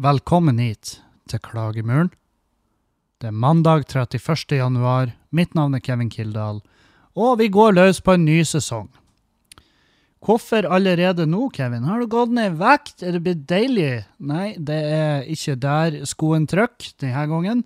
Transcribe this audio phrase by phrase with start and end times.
[0.00, 2.08] Velkommen hit til Klagemuren.
[3.20, 4.56] Det er mandag 31.
[4.56, 5.10] januar.
[5.28, 6.62] Mitt navn er Kevin Kildahl,
[7.12, 8.88] og vi går løs på en ny sesong.
[10.24, 11.84] Hvorfor allerede nå, Kevin?
[11.84, 13.04] Har du gått ned i vekt?
[13.04, 14.06] Er det blitt deilig?
[14.24, 17.62] Nei, det er ikke der skoen trykker denne gangen.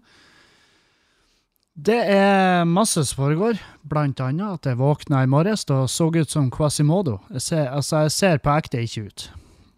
[1.74, 6.30] Det er masse som foregår, blant annet at jeg våkna i morges og så ut
[6.30, 7.20] som Quasimodo.
[7.34, 9.30] Jeg ser, altså, jeg ser på ekte ikke ut.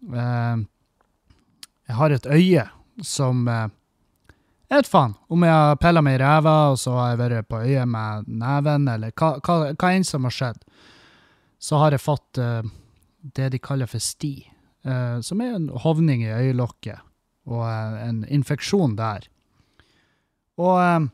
[0.09, 0.61] Eh,
[1.89, 2.69] jeg har et øye
[3.01, 3.67] som eh,
[4.67, 7.61] Vet faen om jeg har pilla meg i ræva, og så har jeg vært på
[7.63, 10.59] øyet med neven, eller hva, hva, hva enn som har skjedd.
[11.63, 12.67] Så har jeg fått uh,
[13.37, 14.33] det de kaller for sti,
[14.87, 16.99] uh, som er en hovning i øyelokket,
[17.47, 19.29] og uh, en infeksjon der.
[20.59, 21.07] Og,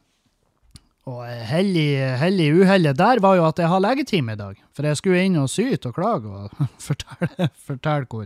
[1.11, 5.21] og hellig, uhellet der var jo at jeg har legetime i dag, for jeg skulle
[5.27, 8.25] inn og syte og klage og fortelle, fortelle hvor,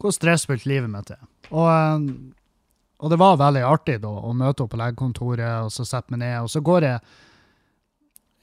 [0.00, 1.20] hvor stressfullt livet mitt er.
[1.52, 1.68] Og,
[2.96, 6.22] og det var veldig artig da, å møte opp på legekontoret, og så sette meg
[6.22, 7.00] ned, og så går jeg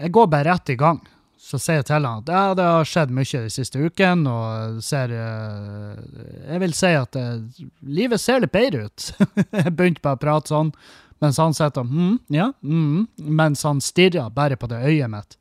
[0.04, 1.00] Jeg går bare rett i gang.
[1.44, 4.84] Så sier jeg til han at ja, det har skjedd mye de siste ukene, og
[4.84, 6.04] ser eh,
[6.50, 7.26] Jeg vil si at det,
[7.82, 9.10] livet ser litt bedre ut.
[9.64, 10.72] jeg begynte bare å prate sånn,
[11.24, 15.38] mens han sitter og mm, ja, mm, mens han stirrer bare på det øyet mitt.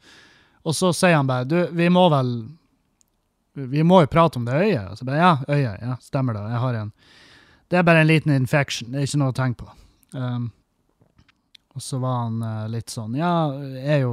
[0.62, 2.34] Og så sier han bare du, vi må vel
[3.54, 4.90] Vi må jo prate om det øyet.
[4.90, 5.82] Og så bare ja, øyet.
[5.82, 6.44] Ja, stemmer det.
[6.54, 6.92] Jeg har en
[7.72, 9.70] det er bare en liten infection, det er ikke noe å tenke på.
[10.12, 10.50] Um,
[11.72, 14.10] og så var han uh, litt sånn Ja, jeg er jo,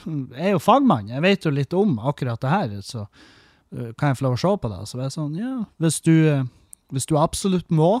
[0.32, 4.10] jeg er jo fagmann, jeg vet jo litt om akkurat det her, så uh, kan
[4.10, 4.80] jeg få lov å se på det?
[4.88, 5.52] Så var jeg sånn Ja,
[5.84, 6.48] hvis du, uh,
[6.94, 7.98] hvis du absolutt må.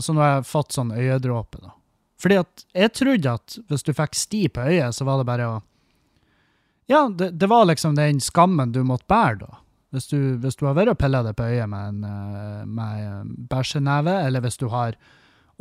[0.00, 1.74] Så nå har jeg fått sånn øyedråpe, da.
[2.16, 5.48] Fordi at jeg trodde at hvis du fikk sti på øyet, så var det bare
[5.50, 5.58] å
[6.88, 9.58] Ja, det, det var liksom den skammen du måtte bære, da.
[9.94, 13.36] Hvis du, hvis du har vært og pilla deg på øyet med en, eh, med
[13.50, 14.98] bæsjeneve, eller hvis du har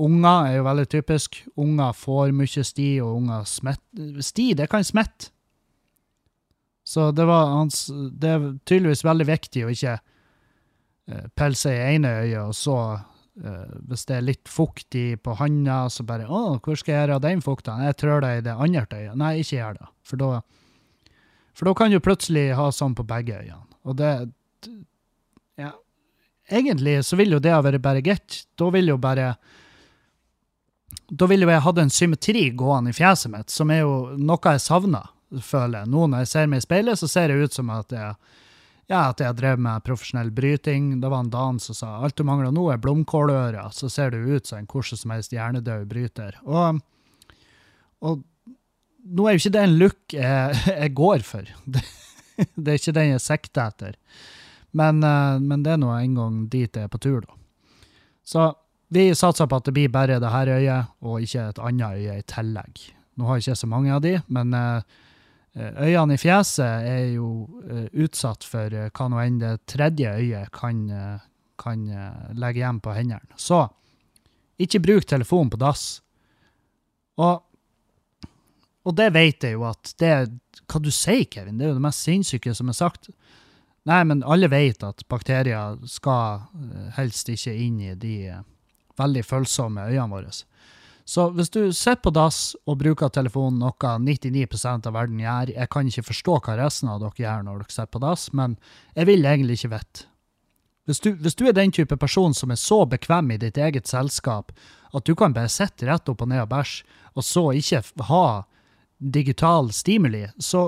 [0.02, 1.36] Unger er jo veldig typisk.
[1.56, 5.30] Unger får mye sti, og unger smitter Sti, det kan smitte.
[6.84, 7.86] Så det var hans
[8.20, 12.78] Det er tydeligvis veldig viktig å ikke uh, pille seg i ene øyet, og så,
[13.46, 17.16] uh, hvis det er litt fuktig på handa, så bare 'Å, hvor skal jeg gjøre
[17.16, 19.16] av den fukten?' Jeg trør det i det andre øyet.
[19.16, 19.88] Nei, ikke gjør det.
[20.04, 20.42] For da,
[21.54, 23.73] for da kan du plutselig ha sånn på begge øynene.
[23.84, 24.12] Og det
[25.60, 25.72] Ja.
[26.50, 28.46] Egentlig så vil jo det ha vært bare greit.
[28.58, 29.36] Da vil jo bare
[31.14, 34.54] Da ville jo jeg hatt en symmetri gående i fjeset mitt, som er jo noe
[34.56, 35.10] jeg savner,
[35.42, 35.90] føler jeg.
[35.90, 38.16] Nå når jeg ser meg i speilet, så ser det ut som at jeg
[38.92, 41.00] ja, at jeg drev med profesjonell bryting.
[41.02, 44.36] Det var en dame som sa alt du mangler nå er blomkålører, så ser du
[44.36, 46.36] ut som en hvordan som helst hjernedød bryter.
[46.44, 46.82] Og,
[48.04, 48.24] og
[49.04, 51.48] nå er jo ikke det en look jeg, jeg går for.
[52.56, 53.96] Det, er ikke den jeg sikter etter.
[54.74, 57.38] Men, uh, men det er nå en gang dit jeg er på tur, da.
[58.24, 58.50] Så
[58.94, 62.20] vi satser på at det blir bare det her øyet, og ikke et annet øye
[62.22, 62.84] i tillegg.
[63.18, 64.82] Nå har jeg ikke så mange av de, men uh,
[65.58, 67.30] øynene i fjeset er jo
[67.94, 70.80] utsatt for hva nå enn det tredje øyet kan,
[71.62, 71.84] kan
[72.34, 73.38] legge igjen på hendene.
[73.38, 73.60] Så
[74.58, 75.84] ikke bruk telefonen på dass.
[77.22, 77.44] Og
[78.84, 80.14] og det vet jeg jo at det
[80.70, 81.58] Hva du sier, Kevin?
[81.58, 83.10] Det er jo det mest sinnssyke som er sagt.
[83.90, 86.46] Nei, men alle vet at bakterier skal
[86.96, 88.16] helst ikke inn i de
[89.00, 90.32] veldig følsomme øynene våre.
[91.04, 95.70] Så hvis du sitter på dass og bruker telefonen, noe 99% av verden gjør Jeg
[95.70, 98.56] kan ikke forstå hva resten av dere gjør når dere sitter på dass, men
[98.96, 100.08] jeg vil egentlig ikke vite.
[100.88, 103.88] Hvis du, hvis du er den type person som er så bekvem i ditt eget
[103.88, 104.52] selskap
[104.94, 106.84] at du kan bare sitte rett opp og ned og bæsje,
[107.16, 108.26] og så ikke ha
[109.12, 110.68] digital stimuli, så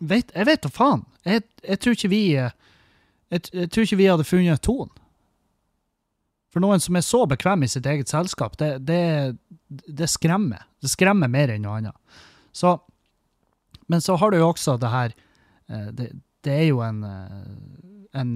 [0.00, 1.04] vet, jeg vet da faen.
[1.24, 2.50] Jeg, jeg, tror ikke vi jeg,
[3.30, 4.92] jeg, tror ikke vi hadde funnet tonen.
[6.52, 9.36] For noen som er så bekvem i sitt eget selskap, det, det,
[9.88, 10.66] det skremmer.
[10.84, 12.20] Det skremmer mer enn noe annet.
[12.52, 12.74] Så,
[13.88, 15.14] men så har du jo også det her
[15.96, 16.10] Det,
[16.44, 16.98] det er jo en,
[18.12, 18.32] en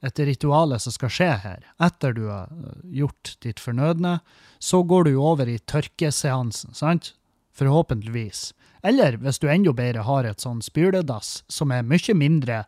[0.00, 1.64] et rituale som skal skje her.
[1.82, 2.52] Etter du har
[2.84, 4.18] gjort ditt fornødne,
[4.58, 7.14] så går du over i tørkeseansen, sant?
[7.60, 8.50] Forhåpentligvis.
[8.82, 12.62] Eller hvis du enda bedre har et sånn spyledass som er mye mindre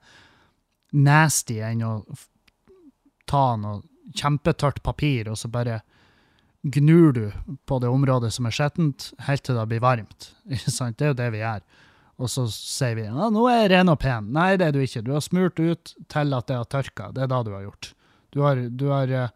[0.92, 1.94] nasty enn å
[3.30, 3.80] ta noe
[4.18, 5.80] kjempetørt papir og så bare
[6.62, 7.24] gnur du
[7.66, 10.30] på det området som er skjettent, helt til det blir varmt.
[10.44, 11.64] Det er jo det vi gjør.
[12.22, 14.28] Og så sier vi ja, nå er jeg ren og pen.
[14.34, 15.02] Nei, det er du ikke.
[15.02, 17.08] Du har smurt ut til at det har tørka.
[17.14, 17.88] Det er det du har gjort.
[18.32, 19.32] Du har, du har, eh,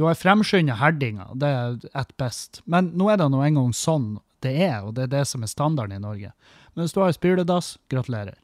[0.00, 1.26] har fremskynda herdinga.
[1.36, 2.62] Det er ett best.
[2.64, 5.50] Men nå er det nå engang sånn det er, og det er det som er
[5.50, 6.32] standarden i Norge.
[6.74, 8.38] Men hvis du har spyledass, gratulerer.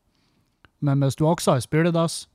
[0.79, 2.27] Men hvis du også har spyledass,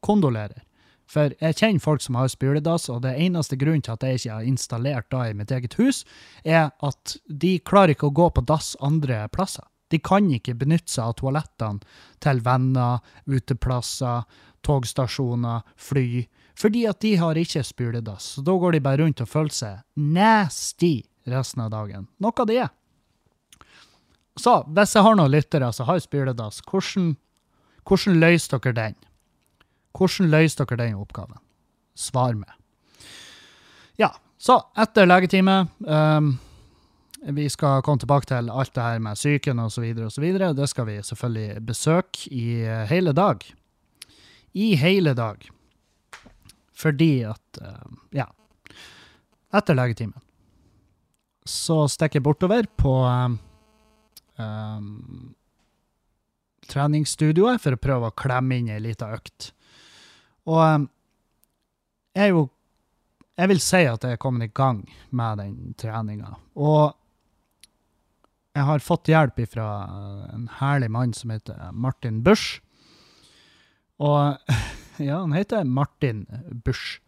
[0.00, 0.62] kondolerer.
[1.10, 4.36] For jeg kjenner folk som har spyledass, og det eneste grunnen til at jeg ikke
[4.36, 6.04] har installert da i mitt eget hus,
[6.44, 9.66] er at de klarer ikke å gå på dass andre plasser.
[9.90, 11.82] De kan ikke benytte seg av toalettene
[12.22, 14.22] til venner, uteplasser,
[14.62, 16.28] togstasjoner, fly,
[16.60, 18.36] fordi at de har ikke spyledass.
[18.36, 21.00] Så da går de bare rundt og føler seg nasty
[21.30, 22.06] resten av dagen.
[22.22, 22.70] Noe de er.
[24.40, 27.14] Så hvis jeg har noen lyttere som har spyledass, hvordan,
[27.84, 28.98] hvordan løser dere den?
[29.96, 31.40] Hvordan løser dere den oppgaven?
[31.98, 32.54] Svar meg.
[34.00, 36.30] Ja, så etter legetime um,
[37.36, 39.90] Vi skal komme tilbake til alt det her med psyken osv.
[40.06, 40.24] osv.
[40.56, 43.44] Det skal vi selvfølgelig besøke i eh, hele dag.
[44.56, 45.44] I hele dag.
[46.72, 48.30] Fordi at um, Ja.
[49.52, 50.16] Etter legetimen
[51.50, 53.38] så stikker jeg bortover på um,
[54.40, 55.34] um,
[56.70, 59.50] treningsstudioet for å prøve å klemme inn ei lita økt.
[60.48, 60.88] Og um,
[62.16, 62.48] jeg er jo
[63.40, 64.82] Jeg vil si at jeg er kommet i gang
[65.16, 66.34] med den treninga.
[66.60, 66.92] Og
[68.52, 69.68] jeg har fått hjelp fra
[70.34, 72.58] en herlig mann som heter Martin Busch.
[73.96, 74.36] Og
[75.08, 76.26] ja, han heter Martin
[76.66, 76.98] Busch.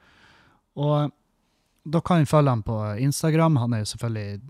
[0.73, 1.13] Og
[1.85, 3.61] da kan vi følge ham på Instagram.
[3.61, 4.41] Han er jo selvfølgelig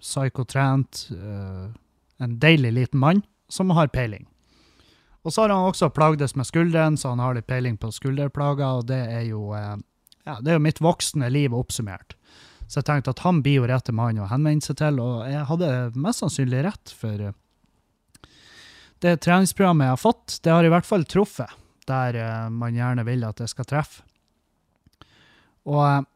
[0.00, 1.70] psykotrent, uh,
[2.22, 4.26] en deilig liten mann som har peiling.
[5.22, 8.80] Og så har han også plagdes med skulderen, så han har litt peiling på skulderplager,
[8.80, 9.76] og det er jo, uh,
[10.26, 12.16] ja, det er jo mitt voksne liv oppsummert.
[12.66, 15.46] Så jeg tenkte at han blir jo rette mann å henvende seg til, og jeg
[15.50, 18.28] hadde mest sannsynlig rett, for uh,
[19.02, 21.58] det treningsprogrammet jeg har fått, det har i hvert fall truffet
[21.90, 22.14] der
[22.54, 24.04] man gjerne vil at det skal treffe.
[25.66, 26.06] Og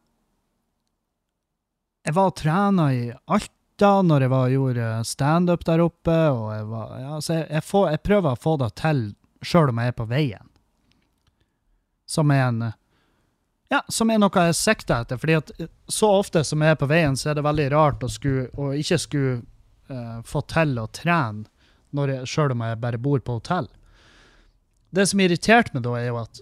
[2.07, 6.15] jeg var og trena i Alta når jeg var, gjorde standup der oppe.
[6.31, 9.01] og Jeg, var, ja, jeg, jeg, får, jeg, prøver å få det til
[9.43, 10.51] sjøl om jeg er på veien.
[12.07, 12.61] Som er en
[13.67, 15.19] ja, som er noe jeg sikter etter.
[15.19, 15.51] fordi at
[15.91, 18.69] så ofte som jeg er på veien, så er det veldig rart å, sku, å
[18.79, 19.41] ikke skulle
[19.91, 23.67] uh, få til å trene sjøl om jeg bare bor på hotell.
[24.95, 26.41] Det som irriterte meg da, er jo at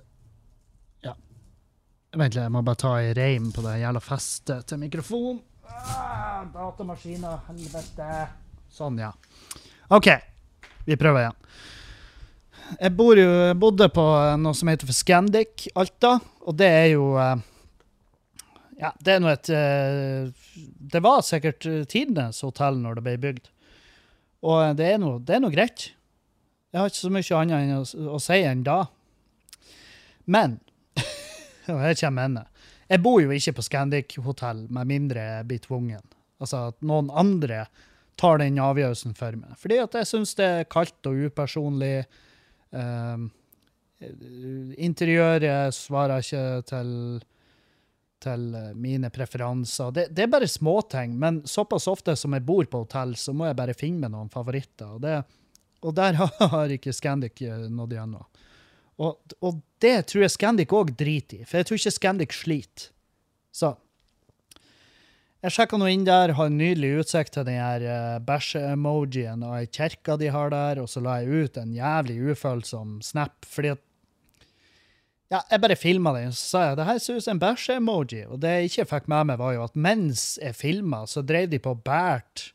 [1.05, 1.15] Ja,
[2.13, 5.41] vent litt, jeg må bare ta ei reim på det jævla festet til mikrofonen.
[5.69, 8.27] Ah, datamaskiner, helvete.
[8.71, 9.11] Sånn, ja.
[9.93, 10.09] OK,
[10.85, 11.41] vi prøver igjen.
[12.79, 14.05] Jeg, bor jo, jeg bodde på
[14.41, 16.15] noe som heter for Scandic Alta,
[16.45, 17.43] og det er jo eh,
[18.81, 23.51] Ja, det er nå et eh, Det var sikkert tidenes hotell når det ble bygd.
[24.45, 25.91] Og det er noe greit.
[26.73, 28.81] Jeg har ikke så mye annet å, å si enn da.
[30.25, 30.57] Men
[31.71, 32.45] Og her kommer ende.
[32.91, 36.03] Jeg bor jo ikke på Scandic-hotell med mindre jeg blir tvungen.
[36.41, 37.65] Altså at noen andre
[38.19, 39.55] tar den avgjørelsen for meg.
[39.59, 42.05] Fordi at jeg syns det er kaldt og upersonlig.
[42.75, 43.29] Um,
[44.85, 46.91] interiøret svarer ikke til,
[48.23, 48.45] til
[48.79, 49.95] mine preferanser.
[49.95, 53.49] Det, det, er bare småting, men såpass ofte som jeg bor på hotell, så må
[53.49, 54.95] jeg bare finne meg noen favoritter.
[54.97, 55.19] Og, det,
[55.81, 56.19] og der
[56.55, 58.27] har ikke Scandic nådd gjennom.
[58.95, 62.91] Og, og, det tror jeg Scandic òg driter i, for jeg tror ikke Scandic sliter.
[63.55, 63.75] Så
[65.45, 69.59] jeg sjekka nå inn der, har en nydelig utsikt til den her uh, bæsje-emojien og
[69.59, 73.75] ei kirke de har der, og så la jeg ut en jævlig ufølsom snap, fordi
[73.75, 73.83] at
[75.29, 77.43] ja, jeg bare filma den, og så sa jeg det her ser ut som en
[77.43, 78.23] bæsje-emoji.
[78.29, 81.49] Og det jeg ikke fikk med meg, var jo at mens jeg filma, så drev
[81.51, 82.51] de på og bærte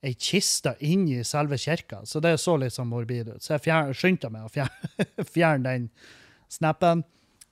[0.00, 2.02] ei kiste inn i selve kirka.
[2.08, 3.44] Så det så litt sånn morbid ut.
[3.44, 5.88] Så jeg skyndte meg å fjerne, fjerne den
[6.50, 7.04] snappen.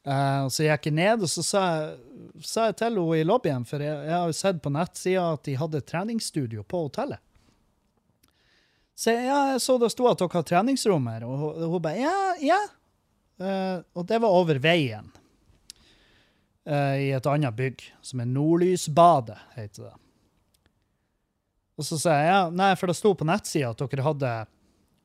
[0.09, 1.63] Uh, så jeg ned, og så sa
[2.45, 5.45] sa jeg til henne i lobbyen, for jeg, jeg har jo sett på nettsida at
[5.49, 7.21] de hadde treningsstudio på hotellet.
[8.99, 11.83] Så jeg, ja, jeg så det sto at dere har treningsrom her, og hun, hun
[11.83, 12.61] bare ja, ja.
[13.39, 15.11] Uh, og det var over veien.
[16.69, 19.97] Uh, I et annet bygg, som er Nordlysbadet, heter det.
[21.79, 24.33] Og så sa jeg ja, nei, for det sto på nettsida at dere hadde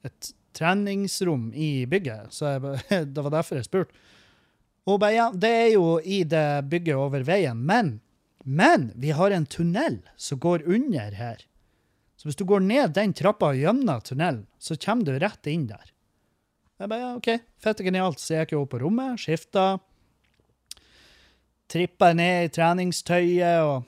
[0.09, 2.33] et treningsrom i bygget.
[2.33, 2.83] Så jeg,
[3.13, 4.03] det var derfor jeg spurte.
[4.89, 7.59] Og bare ja, det er jo i det bygget over veien.
[7.63, 7.95] Men,
[8.43, 11.45] men vi har en tunnel som går under her.
[12.19, 15.89] Så hvis du går ned den trappa gjennom tunnelen, så kommer du rett inn der.
[16.79, 17.29] Jeg bare ja, OK,
[17.63, 18.19] fette genialt.
[18.19, 19.77] Så jeg gikk opp på rommet, skifta.
[21.71, 23.87] Trippa ned i treningstøyet og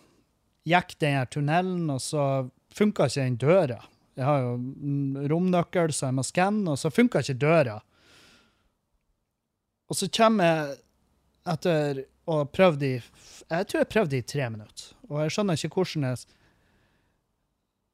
[0.66, 3.82] gikk den her tunnelen, og så funka ikke den døra.
[4.16, 4.56] Jeg har jo
[5.32, 7.80] romnøkkel, så jeg må skanne, og så funka ikke døra.
[9.92, 10.78] Og så kommer jeg
[11.54, 14.96] etter å ha prøvd i Jeg tror jeg prøvde i tre minutter.
[15.12, 16.26] Og jeg skjønner ikke hvordan jeg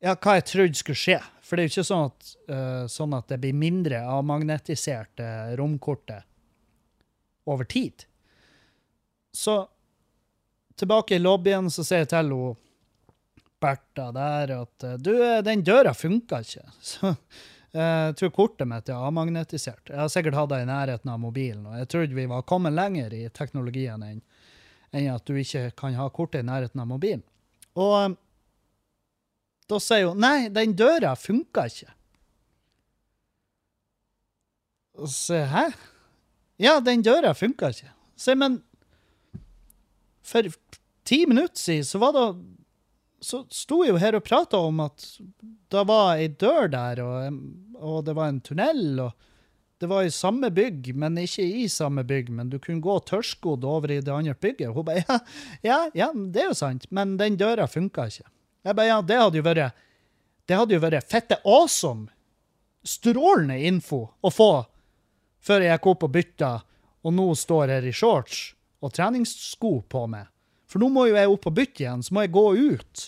[0.02, 1.20] Ja, hva jeg trodde skulle skje.
[1.46, 5.52] For det er jo ikke sånn at, uh, sånn at det blir mindre avmagnetisert uh,
[5.60, 6.26] romkortet
[7.46, 8.06] over tid.
[9.36, 9.60] Så
[10.80, 12.58] tilbake i lobbyen så sier jeg til hun
[13.62, 15.14] Bertha der at eh, du,
[15.46, 16.66] den døra funka ikke.
[16.92, 17.16] Så
[17.72, 19.94] jeg tror kortet mitt er avmagnetisert.
[19.94, 22.76] Jeg har sikkert hatt det i nærheten av mobilen, og jeg trodde vi var kommet
[22.76, 27.24] lenger i teknologien enn at du ikke kan ha kortet i nærheten av mobilen.
[27.80, 28.18] Og
[29.72, 31.94] da sier hun nei, den døra funka ikke.
[35.00, 35.70] Og så hæ?
[36.62, 37.94] Ja, den døra funka ikke.
[38.20, 38.60] Så men
[40.28, 40.52] for
[41.08, 42.26] ti minutter siden så var det
[43.22, 45.04] så sto jeg jo her og prata om at
[45.72, 47.36] det var ei dør der, og,
[47.78, 49.12] og, det var en tunnel, og
[49.82, 52.32] det var i samme bygg, men ikke i samme bygg.
[52.34, 54.74] Men du kunne gå tørrskodd over i det andre bygget.
[54.74, 55.20] Hun bare ja,
[55.66, 58.28] ja, ja, det er jo sant, men den døra funka ikke.
[58.66, 59.80] Jeg bare ja, det hadde jo vært
[60.50, 62.10] det hadde jo vært fette awesome,
[62.84, 64.52] strålende info å få
[65.42, 66.50] før jeg gikk opp og bytta,
[67.02, 68.52] og nå står her i shorts
[68.82, 70.28] og treningssko på meg.
[70.72, 73.04] For nå må jo jeg opp og bytte igjen, så må jeg gå ut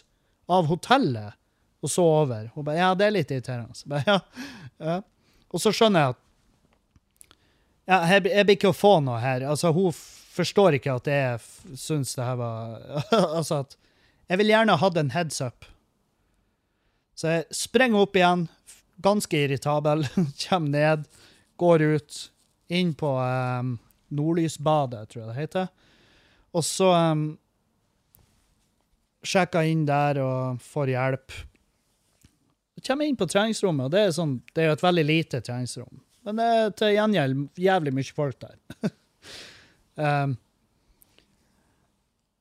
[0.52, 1.40] av hotellet
[1.84, 2.50] og så over.
[2.56, 3.76] Hun bare, ja, det er litt irriterende.
[3.76, 4.20] Så ba, ja,
[4.84, 4.98] ja.
[5.54, 6.22] Og så skjønner jeg at
[7.84, 9.44] ja, jeg, jeg blir ikke å få noe her.
[9.52, 9.92] Altså, hun
[10.34, 12.80] forstår ikke at jeg syns det her var
[13.38, 13.76] Altså at
[14.32, 15.68] Jeg vil gjerne ha hatt en heads up.
[17.14, 18.48] Så jeg sprenger opp igjen,
[19.04, 20.08] ganske irritabel,
[20.46, 21.04] kommer ned,
[21.62, 22.20] går ut,
[22.74, 23.76] inn på um,
[24.16, 25.68] Nordlysbadet, tror jeg det heter.
[26.56, 27.28] Og så um,
[29.24, 31.36] sjekker inn der og får hjelp.
[32.78, 36.02] Jeg kommer inn på treningsrommet, og det er, sånn, det er et veldig lite treningsrom.
[36.24, 38.58] Men det er til gjengjeld jævlig mye folk der.
[40.00, 40.36] um,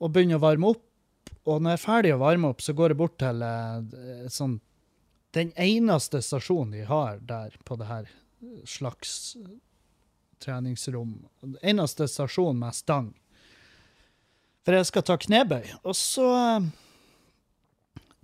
[0.02, 0.84] og begynner å varme opp.
[1.42, 4.60] Og når jeg er ferdig å varme opp, så går jeg bort til uh, sånn
[5.34, 8.10] Den eneste stasjonen de har der på det her
[8.68, 9.36] slags
[10.42, 11.22] treningsrom.
[11.40, 13.12] Den eneste stasjonen med stang.
[14.62, 15.64] For jeg skal ta knebøy.
[15.82, 16.68] Og så uh,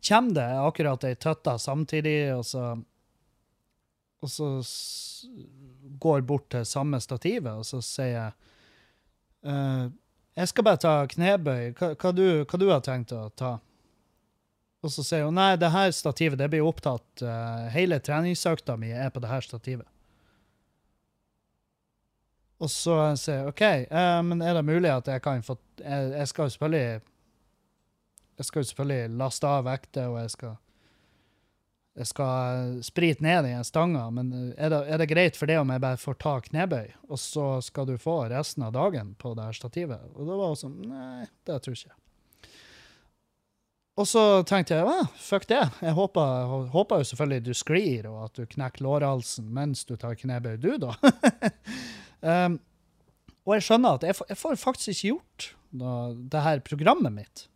[0.09, 2.77] kommer det akkurat ei tøtte samtidig, og så
[4.19, 4.47] Og så
[5.99, 8.33] går bort til samme stativet, og så sier jeg
[9.47, 9.91] uh,
[10.37, 11.73] Jeg skal bare ta knebøy.
[11.79, 13.59] Hva, hva, du, hva du har tenkt å ta?
[14.83, 17.07] Og så sier hun nei, det her stativet det blir opptatt.
[17.23, 19.87] Uh, hele treningsøkta mi er på det her stativet.
[22.59, 26.11] Og så sier jeg OK, uh, men er det mulig at jeg kan få Jeg,
[26.11, 27.01] jeg skal jo selvfølgelig
[28.39, 30.57] Jeg skal jo selvfølgelig laste av vekter, og jeg skal
[31.99, 35.71] jeg skal sprite ned den stanga, men er det, er det, greit for det om
[35.75, 39.49] jeg bare får ta knebøy, og så skal du få resten av dagen på det
[39.49, 40.05] her stativet?
[40.15, 41.99] Og da var hun sånn Nei, det tror jeg ikke.
[43.99, 45.65] Og så tenkte jeg ja, fuck det.
[45.83, 50.55] Jeg håper jo selvfølgelig du sklir, og at du knekker lårhalsen mens du tar knebøy,
[50.63, 50.95] du, da.
[52.21, 52.59] um,
[53.49, 55.93] og jeg skjønner at jeg jeg får faktisk ikke gjort da,
[56.35, 57.47] det her programmet mitt.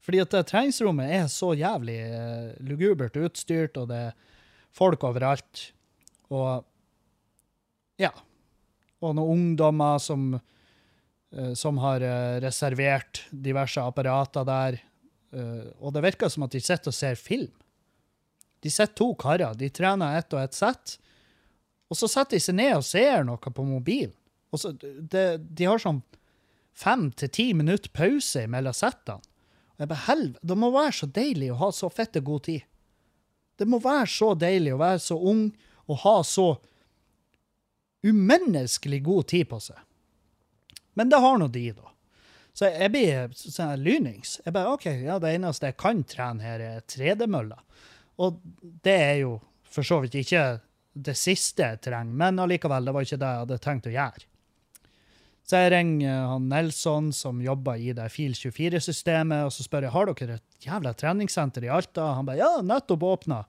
[0.00, 4.38] Fordi at det treningsrommet er så jævlig uh, lugubert utstyrt, og det er
[4.76, 5.70] folk overalt.
[6.32, 6.64] Og
[8.00, 8.12] ja.
[9.00, 10.32] Og noen ungdommer som,
[11.36, 14.80] uh, som har uh, reservert diverse apparater der.
[15.78, 17.52] og det virker som at de sitter og ser film.
[18.60, 19.54] De sitter to karer.
[19.54, 20.96] De trener ett og ett sett.
[21.90, 24.14] Og så setter de seg ned og ser noe på mobilen.
[24.50, 26.00] Og så, det, de har sånn
[26.74, 29.22] fem til ti minutter pause mellom settene.
[29.80, 32.66] Jeg bare, helvete, Det må være så deilig å ha så fette god tid.
[33.56, 35.46] Det må være så deilig å være så ung
[35.88, 36.48] og ha så
[38.04, 39.78] umenneskelig god tid på seg.
[40.96, 41.88] Men det har nå de, da.
[42.52, 44.38] Så jeg blir sånn lynings.
[44.44, 47.60] Jeg bare, OK, ja, det eneste jeg kan trene her, er tredemølla.
[48.20, 48.40] Og
[48.84, 49.38] det er jo
[49.70, 50.44] for så vidt ikke
[50.92, 54.26] det siste jeg trenger, men allikevel, det var ikke det jeg hadde tenkt å gjøre.
[55.50, 60.10] Så jeg ringer han Nelson, som jobber i det Fil24-systemet, og så spør jeg har
[60.12, 62.12] dere et jævla treningssenter i Alta.
[62.14, 63.40] Han bare ja, nettopp åpna.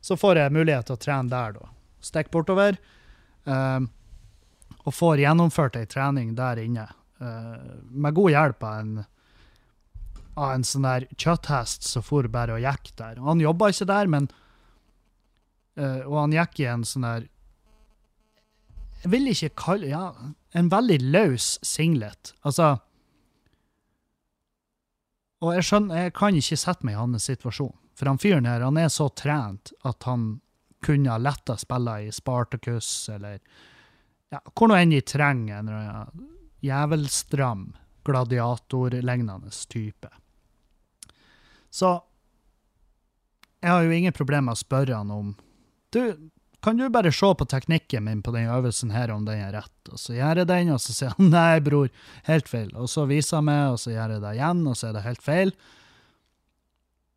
[0.00, 1.70] Så får jeg mulighet til å trene der, da.
[2.04, 2.78] Stikk bortover.
[3.42, 3.88] Um,
[4.84, 6.86] og får gjennomført ei trening der inne.
[7.18, 8.92] Uh, med god hjelp av en,
[10.38, 13.18] av en sånn der kjøtthest som for bare og gikk der.
[13.24, 14.30] Han jobba ikke der, men
[15.78, 17.28] uh, Og han gikk i en sånn der
[19.04, 20.04] Jeg vil ikke kalle Ja,
[20.56, 22.34] en veldig løs singlet.
[22.42, 22.78] Altså
[25.42, 27.74] Og jeg skjønner, jeg kan ikke sette meg i hans situasjon.
[27.98, 30.40] For han fyren her, han er så trent at han
[30.82, 33.38] kunne ha letta spille i Spartacus, eller
[34.30, 36.26] ja, hvor nå enn de trenger en annen
[36.62, 40.10] jævelstram, gladiatorlignende type.
[41.70, 41.90] Så
[43.60, 45.34] jeg har jo ingen problemer med å spørre han om
[45.94, 46.30] Du,
[46.60, 49.90] kan du bare se på teknikken min på den øvelsen her, om den er rett?
[49.92, 51.90] Og så gjør jeg den, og så sier han nei, bror,
[52.28, 52.72] helt feil.
[52.76, 55.04] Og så viser han meg, og så gjør jeg det igjen, og så er det
[55.06, 55.54] helt feil.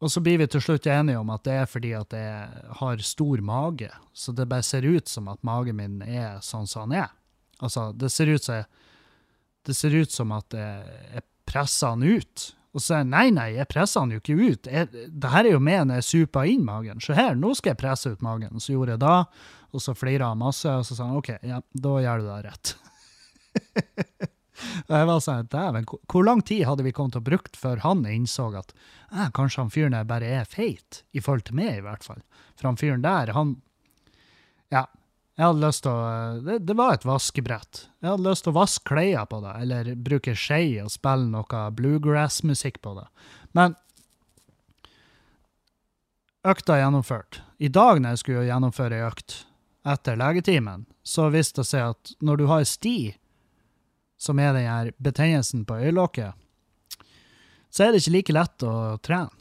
[0.01, 3.03] Og så blir vi til slutt enige om at det er fordi at jeg har
[3.05, 3.89] stor mage.
[4.13, 7.11] Så det bare ser ut som at magen min er sånn som den er.
[7.61, 8.63] Altså, det ser ut som,
[9.67, 12.47] det ser ut som at jeg, jeg presser han ut.
[12.71, 14.67] Og så nei, nei, jeg presser han jo ikke ut.
[14.71, 17.01] Jeg, det her er jo med når jeg supa inn magen.
[17.03, 18.61] Se her, nå skal jeg presse ut magen.
[18.63, 19.15] Så gjorde jeg da,
[19.71, 22.37] og så flira han masse, og så sa han OK, ja, da gjør du det
[22.45, 22.73] rett.
[24.87, 27.83] og jeg var sånn, dæven, hvor lang tid hadde vi kommet til å bruke før
[27.83, 31.81] han innså at eh, kanskje han fyren der bare er feit, i forhold til meg
[31.81, 32.23] i hvert fall.
[32.55, 33.57] For han fyren der, han
[34.71, 34.85] Ja,
[35.39, 37.85] jeg hadde lyst til å det, det var et vaskebrett.
[38.03, 41.61] Jeg hadde lyst til å vaske klær på det, eller bruke skei og spille noe
[41.77, 43.07] bluegrass-musikk på det.
[43.57, 43.77] Men
[46.47, 47.41] økta gjennomført.
[47.61, 49.39] I dag når jeg skulle gjennomføre ei økt
[49.87, 52.97] etter legetimen, så viste det seg at når du har sti,
[54.21, 56.37] som er den her betennelsen på øyelokket,
[57.71, 59.40] så er det ikke like lett å trene.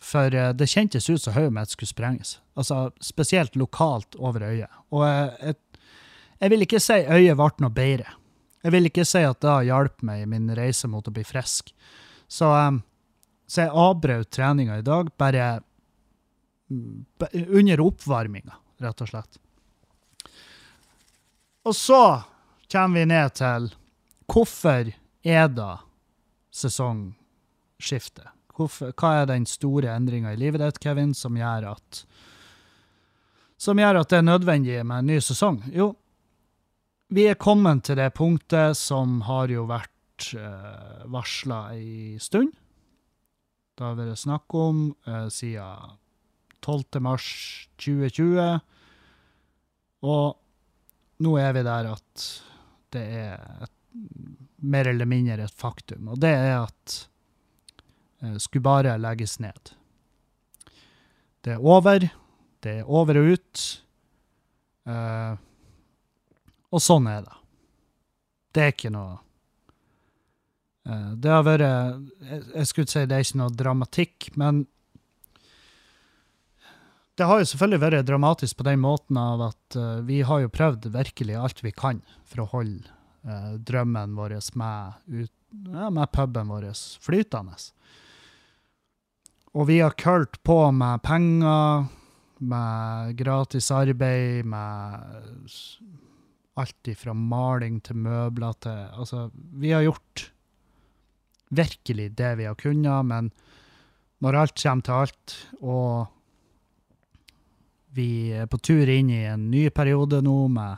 [0.00, 2.38] For eh, det kjentes ut som hodet mitt skulle sprenges.
[2.56, 4.70] Altså spesielt lokalt over øyet.
[4.90, 5.82] Og jeg, jeg,
[6.40, 8.16] jeg vil ikke si øyet ble noe bedre.
[8.60, 11.72] Jeg vil ikke si at det hjulpet meg i min reise mot å bli frisk.
[12.30, 12.82] Så, um,
[13.48, 15.50] så jeg avbrøt treninga i dag bare
[16.70, 18.54] under oppvarminga,
[18.84, 19.40] rett og slett.
[21.66, 22.02] Og så
[22.70, 23.70] kommer vi ned til
[24.30, 24.92] hvorfor
[25.26, 25.72] er det
[26.54, 28.28] sesongskifte?
[28.60, 32.04] Hvorfor, hva er den store endringa i livet ditt, Kevin, som gjør at
[33.60, 35.58] som gjør at det er nødvendig med en ny sesong?
[35.72, 35.90] Jo,
[37.12, 42.52] vi er kommet til det punktet som har jo vært uh, varsla ei stund.
[43.74, 45.98] Det har vært snakk om uh, siden
[46.62, 47.00] 12.
[47.02, 47.26] mars
[47.82, 48.60] 2020.
[50.06, 50.38] Og
[51.24, 52.26] nå er vi der at
[52.94, 53.76] det er et,
[54.60, 56.12] mer eller mindre et faktum.
[56.12, 56.96] Og det er at
[58.38, 59.72] skulle bare legges ned.
[61.40, 62.04] Det er over.
[62.60, 63.62] Det er over og ut.
[64.90, 65.34] Eh,
[66.70, 67.36] og sånn er det.
[68.50, 69.14] Det er ikke noe
[70.88, 74.64] eh, Det har vært jeg, jeg skulle si det er ikke noe dramatikk, men
[77.20, 80.52] det har jo selvfølgelig vært dramatisk på den måten av at eh, vi har jo
[80.52, 82.88] prøvd virkelig alt vi kan for å holde
[83.28, 85.32] eh, drømmen vår med, ut,
[85.68, 86.70] ja, med puben vår
[87.04, 87.58] flytende.
[89.50, 91.88] Og vi har kølt på med penger,
[92.38, 95.48] med gratis arbeid, med
[96.60, 100.30] alt ifra maling til møbler til Altså, vi har gjort
[101.50, 103.32] virkelig det vi har kunnet, men
[104.20, 106.06] når alt kommer til alt, og
[107.90, 110.76] vi er på tur inn i en ny periode nå med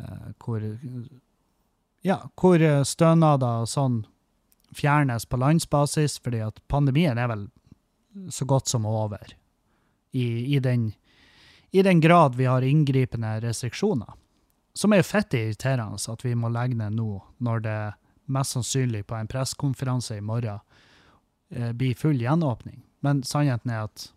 [0.00, 0.64] uh, hvor
[2.06, 4.04] Ja, hvor stønader og sånn
[4.76, 7.48] fjernes på landsbasis, fordi at pandemien er vel
[8.30, 9.36] så godt som over.
[10.16, 10.92] I, i, den,
[11.70, 14.14] I den grad vi har inngripende restriksjoner.
[14.76, 17.78] Som er fett irriterende at vi må legge ned nå, når det
[18.32, 20.58] mest sannsynlig på en pressekonferanse i morgen
[21.50, 22.82] eh, blir full gjenåpning.
[23.04, 24.08] Men sannheten er at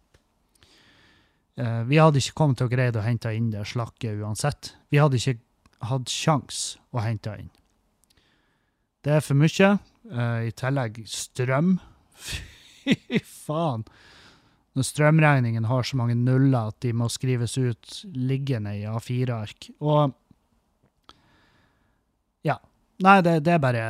[1.56, 4.74] eh, vi hadde ikke kommet til å greie å hente inn det slakket uansett.
[4.90, 5.40] Vi hadde ikke
[5.90, 7.52] hatt sjans å hente inn.
[9.06, 9.76] Det er for mye.
[10.12, 11.78] Eh, I tillegg strøm.
[12.90, 13.86] Fy faen.
[14.78, 19.72] Når strømregningen har så mange nuller at de må skrives ut liggende i A4-ark.
[19.82, 20.14] Og
[22.46, 22.60] ja.
[23.04, 23.86] Nei, det, det er bare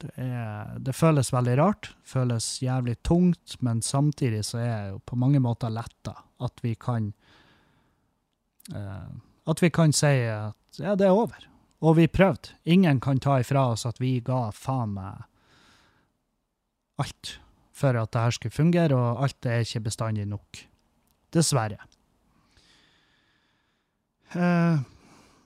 [0.00, 1.92] det, er, det føles veldig rart.
[2.08, 6.16] Føles jævlig tungt, men samtidig så er jeg jo på mange måter letta.
[6.40, 7.12] At vi kan
[8.72, 9.10] uh,
[9.50, 11.46] At vi kan si at ja, det er over.
[11.84, 12.56] Og vi prøvde.
[12.64, 15.26] Ingen kan ta ifra oss at vi ga faen meg
[17.00, 17.38] alt
[17.80, 20.64] for at det her skulle fungere, og alt er ikke bestandig nok.
[21.34, 21.78] Dessverre.
[24.34, 24.82] Eh,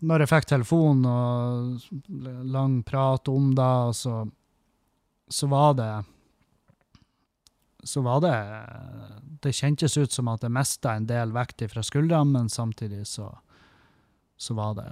[0.05, 1.85] når jeg fikk telefon og
[2.53, 4.25] lang prat om det, så,
[5.29, 5.93] så var det
[7.85, 8.37] Så var det
[9.45, 13.31] Det kjentes ut som at jeg mista en del vekt fra skuldrene, men samtidig så,
[14.37, 14.91] så var det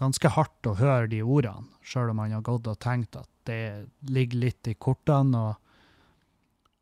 [0.00, 3.86] ganske hardt å høre de ordene, sjøl om man har gått og tenkt at det
[4.08, 5.42] ligger litt i kortene.
[5.50, 5.54] Og,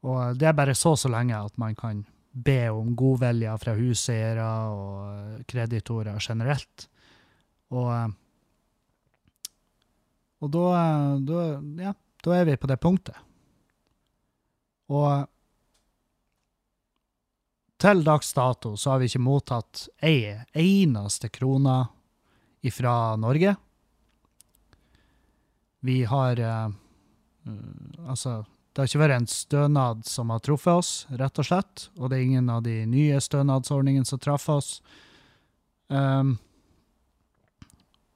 [0.06, 2.04] og det er bare så så lenge at man kan
[2.38, 6.86] be om godvilje fra huseiere og kreditorer generelt.
[7.74, 8.10] Og, eh,
[10.38, 10.68] og da,
[11.26, 11.48] da,
[11.82, 13.18] ja, da er vi på det punktet.
[14.88, 15.26] Og
[17.78, 21.76] til dags dato så har vi ikke mottatt ei eneste krone
[22.66, 23.54] ifra Norge.
[25.80, 26.76] Vi har mm,
[28.08, 28.44] Altså,
[28.78, 31.88] det har ikke vært en stønad som har truffet oss, rett og slett.
[31.98, 34.68] Og det er ingen av de nye stønadsordningene som traff oss.
[35.90, 36.36] Um,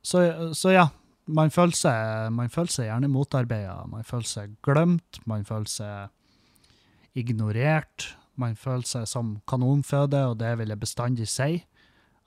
[0.06, 0.22] så,
[0.54, 0.84] så, ja,
[1.26, 3.74] man føler seg, man føler seg gjerne motarbeida.
[3.90, 8.12] Man føler seg glemt, man føler seg ignorert.
[8.38, 11.56] Man føler seg som kanonføde, og det vil jeg bestandig si.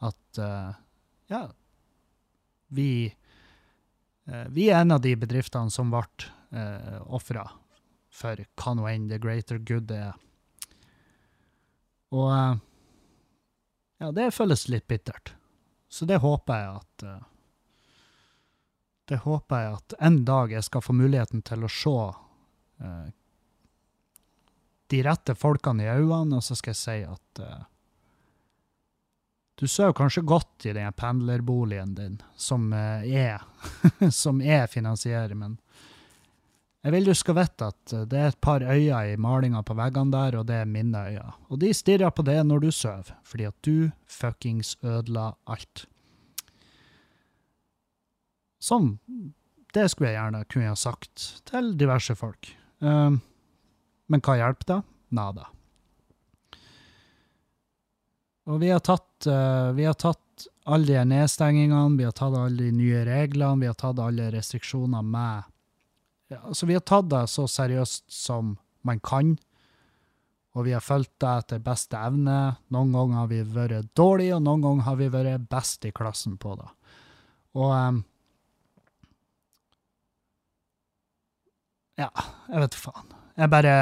[0.03, 0.75] At uh,
[1.31, 1.45] ja,
[2.75, 2.89] vi
[4.29, 6.05] uh, Vi er en av de bedriftene som ble
[6.55, 7.47] uh, ofra
[8.15, 10.13] for hva nå enn the greater good er.
[12.15, 12.55] Og uh,
[13.99, 15.33] ja, det føles litt bittert.
[15.89, 17.23] Så det håper jeg at uh,
[19.05, 23.05] Det håper jeg at en dag jeg skal få muligheten til å se uh,
[24.91, 27.63] de rette folkene i øynene, og så skal jeg si at uh,
[29.55, 33.43] du sover kanskje godt i den pendlerboligen din, som uh, er
[34.11, 35.57] som er finansierer, men
[36.85, 39.77] jeg vil du skal vite at uh, det er et par øyne i malinga på
[39.77, 41.31] veggene der, og det er mine øyne.
[41.49, 45.87] Og de stirrer på det når du sover, fordi at du fuckings ødela alt.
[48.61, 48.97] Sånn.
[49.75, 52.53] Det skulle jeg gjerne kunne ha sagt til diverse folk.
[52.79, 53.19] Um,
[54.07, 54.77] men hva hjelper da?
[55.15, 55.49] Nada.
[58.45, 62.67] Og vi har tatt, uh, vi har tatt alle de nedstengingene, vi har tatt alle
[62.67, 65.51] de nye reglene, vi har tatt alle restriksjoner med
[66.29, 68.55] ja, Altså, vi har tatt det så seriøst som
[68.85, 69.35] man kan,
[70.55, 72.55] og vi har fulgt det etter beste evne.
[72.73, 76.37] Noen ganger har vi vært dårlige, og noen ganger har vi vært best i klassen
[76.41, 76.69] på det.
[77.57, 78.03] Og um,
[81.95, 82.09] Ja,
[82.51, 83.11] jeg vet faen.
[83.39, 83.75] Jeg bare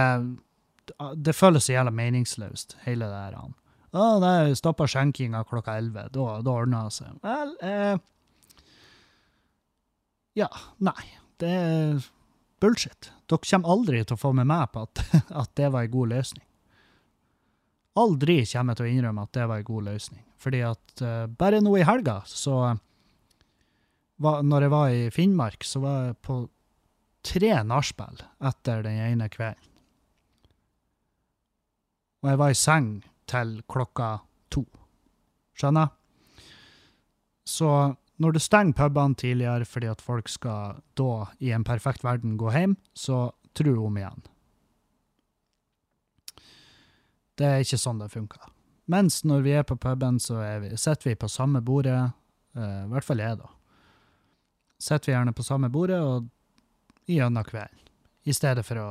[1.18, 3.54] Det føles så jævla meningsløst, hele det her.
[3.94, 6.08] Å, nei, stoppa skjenkinga klokka elleve.
[6.14, 7.20] Da, da ordna det seg.
[7.22, 7.98] Vel, eh,
[10.40, 10.50] Ja,
[10.82, 11.04] nei.
[11.38, 12.08] Det er
[12.64, 13.12] bullshit.
[13.30, 15.04] Dere kommer aldri til å få med meg på at,
[15.44, 16.46] at det var en god løsning.
[18.02, 20.24] Aldri kommer jeg til å innrømme at det var en god løsning.
[20.42, 22.58] Fordi at uh, bare nå i helga, så
[24.24, 26.40] var, Når jeg var i Finnmark, så var jeg på
[27.24, 29.70] tre nachspiel etter den ene kvelden.
[32.24, 32.92] Og jeg var i seng
[33.34, 34.14] til klokka
[34.54, 34.64] to.
[35.58, 35.92] Skjønner?
[37.44, 37.70] Så
[38.22, 42.52] når du stenger pubene tidligere fordi at folk skal da, i en perfekt verden, gå
[42.54, 44.24] hjem, så tru om igjen.
[47.38, 48.52] Det er ikke sånn det funker.
[48.94, 50.70] Mens når vi er på puben, så vi,
[51.06, 52.12] vi på samme bordet,
[52.58, 53.50] uh, i hvert fall jeg, da.
[54.84, 56.28] Sitter vi gjerne på samme bordet og
[57.10, 57.80] gjennom kvelden,
[58.28, 58.88] i stedet for å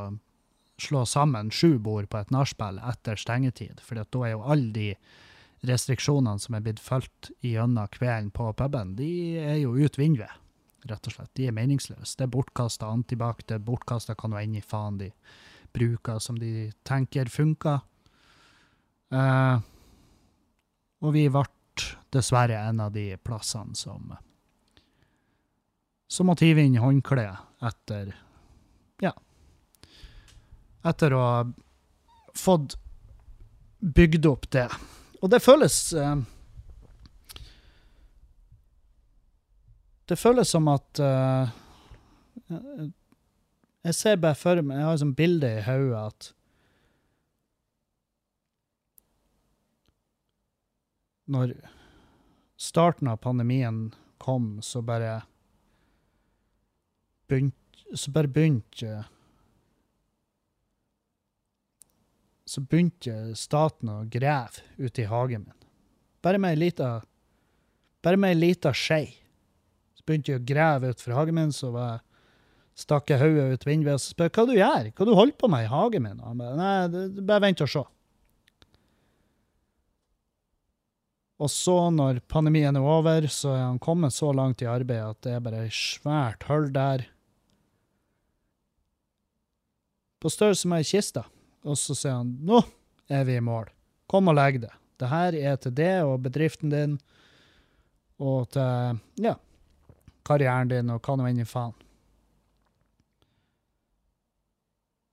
[0.83, 4.89] slå sammen sju bord på et nachspiel etter stengetid, for da er jo alle de
[5.69, 10.41] restriksjonene som er blitt fulgt gjennom kvelden på puben, de er jo ut vinduet,
[10.91, 11.31] rett og slett.
[11.39, 12.17] De er meningsløse.
[12.19, 15.13] Det er bortkasta antibac, det er bortkasta hva nå enn i faen de
[15.73, 17.81] bruker som de tenker funker.
[19.13, 19.63] Uh,
[21.03, 21.47] og vi ble
[22.13, 24.13] dessverre en av de plassene som
[26.13, 28.11] som måtte hive inn håndkleet etter.
[30.83, 31.43] Etter å ha
[32.35, 32.77] fått
[33.83, 34.69] bygd opp det.
[35.23, 36.17] Og det føles uh,
[40.11, 41.51] Det føles som at uh,
[43.87, 46.31] Jeg ser bare for meg Jeg har et sånt bilde i hodet at
[51.33, 51.55] Når
[52.61, 55.21] starten av pandemien kom, så bare
[57.31, 59.05] begynte Så bare begynte
[62.53, 65.69] Så begynte staten å grave ute i hagen min.
[66.21, 67.01] Bare med ei lita
[68.03, 69.07] Bare med ei lita skei.
[69.95, 72.03] Så begynte jeg å grave utenfor hagen min, så var
[72.77, 75.65] stakk jeg hodet ut vinduet og spør hva du gjør Hva du holder på med
[75.65, 76.21] i hagen min.
[76.21, 77.85] Og han bare Nei, det, det, bare vent og se.
[81.43, 85.25] Og så, når pandemien er over, så er han kommet så langt i arbeidet at
[85.25, 87.07] det er bare et svært hull der.
[90.23, 91.25] På størrelse med ei kiste.
[91.63, 92.63] Og så sier han nå
[93.13, 93.71] er vi i mål.
[94.11, 94.73] Kom og legg det.
[95.01, 96.99] Det her er til det og bedriften din
[98.23, 99.37] og til Ja.
[100.25, 101.75] karrieren din og hva nå enn i faen.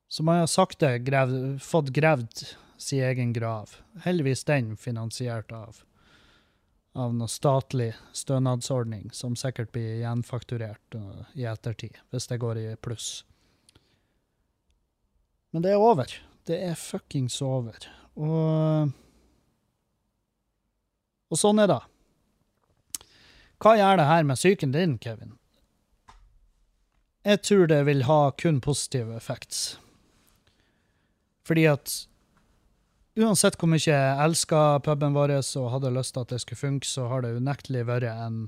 [0.09, 3.75] Så man har sakte grev, fått gravd sin egen grav.
[4.03, 5.83] Heldigvis den finansiert av,
[6.93, 12.75] av noe statlig stønadsordning, som sikkert blir gjenfakturert uh, i ettertid, hvis det går i
[12.75, 13.23] pluss.
[15.51, 16.28] Men det er over.
[16.49, 17.77] Det er fuckings over.
[18.17, 18.89] Og
[21.29, 21.81] Og sånn er det.
[23.61, 25.35] Hva gjør det her med psyken din, Kevin?
[27.27, 29.77] Jeg tror det vil ha kun positive effekter.
[31.45, 31.93] Fordi at
[33.19, 36.87] uansett hvor mye jeg elska puben vår og hadde lyst til at det skulle funke,
[36.87, 38.47] så har det unektelig vært en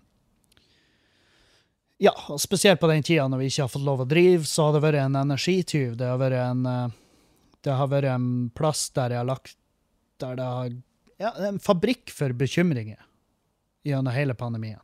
[2.01, 4.73] Ja, spesielt på den tida når vi ikke har fått lov å drive, så har
[4.73, 5.99] det vært en energityv.
[5.99, 6.95] Det har vært en eh,
[7.61, 9.57] Det har vært en plass der jeg har lagt
[10.21, 10.71] Der det har
[11.21, 12.97] Ja, en fabrikk for bekymringer
[13.85, 14.81] gjennom hele pandemien.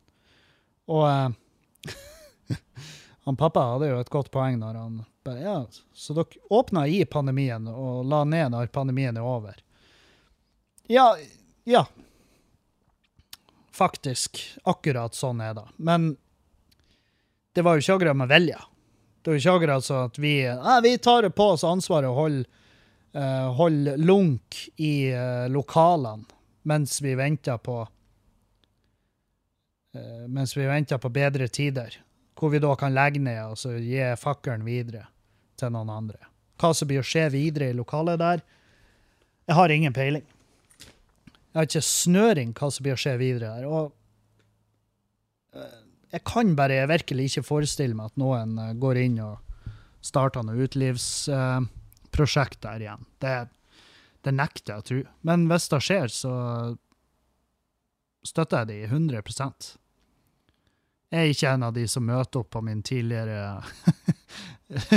[0.89, 2.57] Og eh,
[3.25, 5.55] han pappa hadde jo et godt poeng når han bare Ja,
[5.93, 9.57] så dere åpna i pandemien og la ned når pandemien er over.
[10.87, 11.15] Ja,
[11.65, 11.83] ja.
[13.73, 14.39] Faktisk.
[14.63, 15.65] Akkurat sånn er det.
[15.77, 16.15] Men
[17.53, 18.61] det var jo ikke akkurat med vilje.
[19.21, 22.21] Det var jo ikke akkurat sånn at vi ja, vi tar på oss ansvaret og
[22.21, 22.56] holder
[23.17, 26.25] uh, holde lunk i uh, lokalene
[26.67, 27.81] mens vi venter på
[29.95, 31.95] uh, Mens vi venter på bedre tider.
[32.37, 35.07] Hvor vi da kan legge ned og så gi fakkelen videre
[35.57, 36.19] til noen andre.
[36.61, 38.43] Hva som blir å skje videre i lokalet der,
[39.47, 40.25] jeg har ingen peiling.
[41.53, 43.65] Jeg har ikke snøring hva som blir å skje videre der.
[43.65, 45.77] Og eh,
[46.13, 49.69] jeg kan bare virkelig ikke forestille meg at noen eh, går inn og
[50.05, 50.67] starter noe
[52.17, 53.05] utelivsprosjekt der igjen.
[53.19, 53.47] Det,
[54.23, 55.01] det nekter jeg å tro.
[55.21, 56.77] Men hvis det skjer, så
[58.25, 59.21] støtter jeg de 100
[61.11, 63.63] Jeg er ikke en av de som møter opp på min tidligere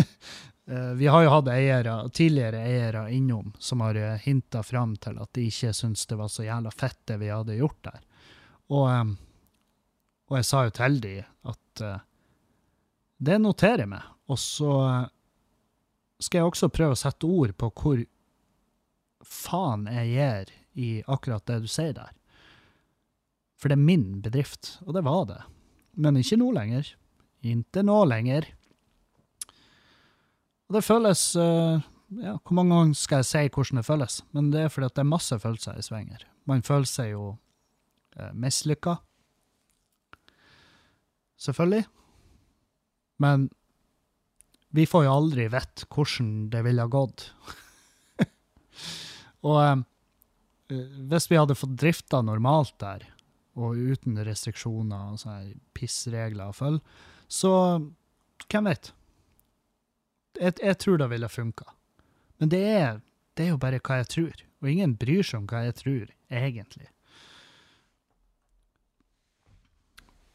[0.70, 5.33] Eh, Vi har jo hatt eiere, tidligere eiere innom som har hinta fram til at
[5.35, 7.96] de ikke syntes det var så jævla fett det vi hadde gjort der.
[8.68, 9.11] Og, eh,
[10.30, 12.04] og jeg sa jo til de at eh,
[13.18, 14.12] det noterer jeg meg.
[14.30, 15.09] Og så eh,
[16.20, 18.02] skal jeg også prøve å sette ord på hvor
[19.26, 22.12] faen jeg gir i akkurat det du sier der.
[23.61, 25.40] For det er min bedrift, og det var det.
[26.00, 26.88] Men ikke nå lenger.
[27.44, 28.48] Ikke nå lenger.
[30.70, 31.83] Og det føles uh,
[32.20, 34.20] ja, Hvor mange ganger skal jeg si hvordan det føles?
[34.33, 36.24] Men det er fordi at det er masse følelser i svinger.
[36.48, 38.96] Man føler seg jo uh, mislykka.
[41.40, 41.85] Selvfølgelig.
[43.20, 43.50] Men
[44.70, 47.26] vi får jo aldri vite hvordan det ville gått.
[49.48, 49.80] og eh,
[51.11, 53.09] hvis vi hadde fått drifta normalt der,
[53.59, 56.85] og uten restriksjoner og sånne pissregler å følge,
[57.30, 57.52] så
[58.50, 58.92] hvem vet?
[60.38, 61.66] Jeg, jeg tror det ville funka.
[62.40, 63.02] Men det er,
[63.37, 66.14] det er jo bare hva jeg tror, og ingen bryr seg om hva jeg tror,
[66.30, 66.88] egentlig.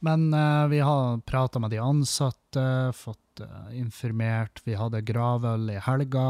[0.05, 4.61] Men eh, vi har prata med de ansatte, fått eh, informert.
[4.65, 6.25] Vi hadde gravøl i helga.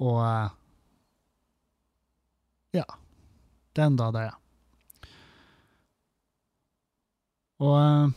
[0.00, 0.48] Og uh,
[2.76, 2.86] ja.
[3.76, 4.28] Den da det.
[7.60, 8.16] Og uh,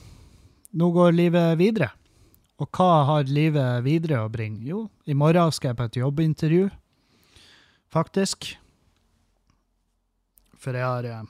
[0.74, 1.92] nå går livet videre.
[2.62, 4.64] Og hva har livet videre å bringe?
[4.70, 6.68] Jo, i morgen skal jeg på et jobbintervju,
[7.92, 8.54] faktisk.
[10.64, 11.26] For jeg har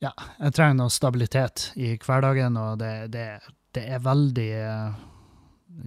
[0.00, 3.24] Ja, jeg trenger noe stabilitet i hverdagen, og det, det,
[3.76, 5.00] det er veldig eh,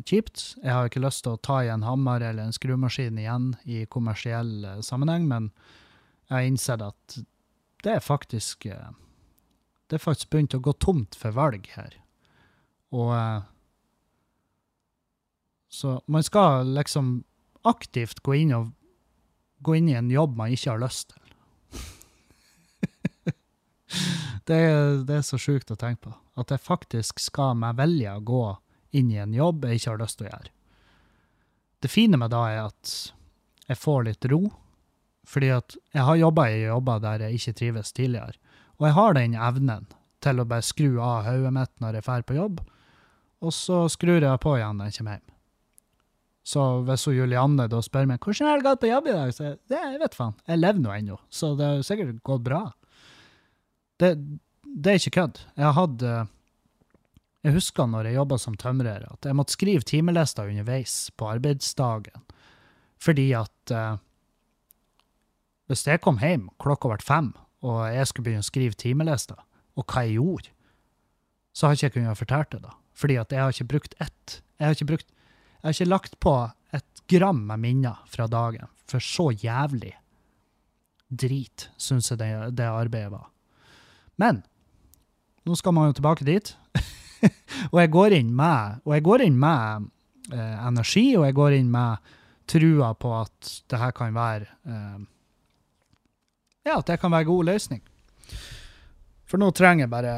[0.06, 0.44] kjipt.
[0.62, 3.88] Jeg har ikke lyst til å ta i en hammer eller en skrumaskin igjen i
[3.90, 5.50] kommersiell eh, sammenheng, men
[6.30, 7.18] jeg har innsett at
[7.84, 8.92] det er faktisk eh,
[9.90, 11.98] Det er faktisk begynt å gå tomt for valg her.
[12.94, 13.12] Og
[15.70, 17.24] Så man skal liksom
[17.66, 18.72] aktivt gå inn, og,
[19.62, 21.23] gå inn i en jobb man ikke har lyst til.
[24.50, 24.60] det,
[25.08, 26.16] det er så sjukt å tenke på.
[26.40, 28.44] At jeg faktisk skal meg velge å gå
[28.98, 30.54] inn i en jobb jeg ikke har lyst til å gjøre.
[31.84, 32.94] Det fine med da er at
[33.68, 34.42] jeg får litt ro,
[35.28, 38.38] fordi at jeg har jobba i jobber der jeg ikke trives tidligere.
[38.80, 39.88] Og jeg har den evnen
[40.24, 42.64] til å bare skru av hodet mitt når jeg drar på jobb,
[43.44, 45.30] og så skrur jeg på igjen når jeg kommer hjem.
[46.44, 49.34] Så hvis hun Julianne da spør meg hvordan har det gått på jobb i dag,
[49.36, 52.44] så jeg, det, jeg vet faen, jeg lever nå ennå, så det har sikkert gått
[52.48, 52.64] bra.
[54.02, 54.14] Det,
[54.64, 55.44] det er ikke kødd.
[55.58, 56.26] Jeg eh,
[57.44, 62.24] Jeg husker når jeg jobba som tømrer, at jeg måtte skrive timelister underveis på arbeidsdagen,
[62.98, 63.98] fordi at eh,
[65.68, 69.40] hvis jeg kom hjem klokka ble fem, og jeg skulle begynne å skrive timelister,
[69.80, 70.52] og hva jeg gjorde,
[71.54, 72.74] så har ikke jeg kunnet fortelle det, da.
[72.94, 74.40] Fordi at jeg har ikke brukt ett.
[74.60, 76.34] Jeg har ikke, brukt, jeg har ikke lagt på
[76.74, 78.70] et gram med minner fra dagen.
[78.90, 79.94] For så jævlig
[81.10, 83.30] drit syns jeg det, det arbeidet var.
[84.24, 84.44] Men
[85.44, 86.54] nå skal man jo tilbake dit.
[87.72, 89.90] og jeg går inn med, går inn med
[90.32, 92.14] eh, energi, og jeg går inn med
[92.50, 95.02] trua på at det her kan være eh,
[96.64, 97.84] Ja, at det kan være god løsning.
[99.28, 100.16] For nå trenger jeg bare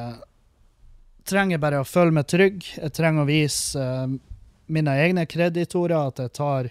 [1.25, 2.61] trenger bare å føle meg trygg.
[2.77, 4.17] Jeg trenger å vise eh,
[4.65, 6.69] mine egne kreditorer at jeg tar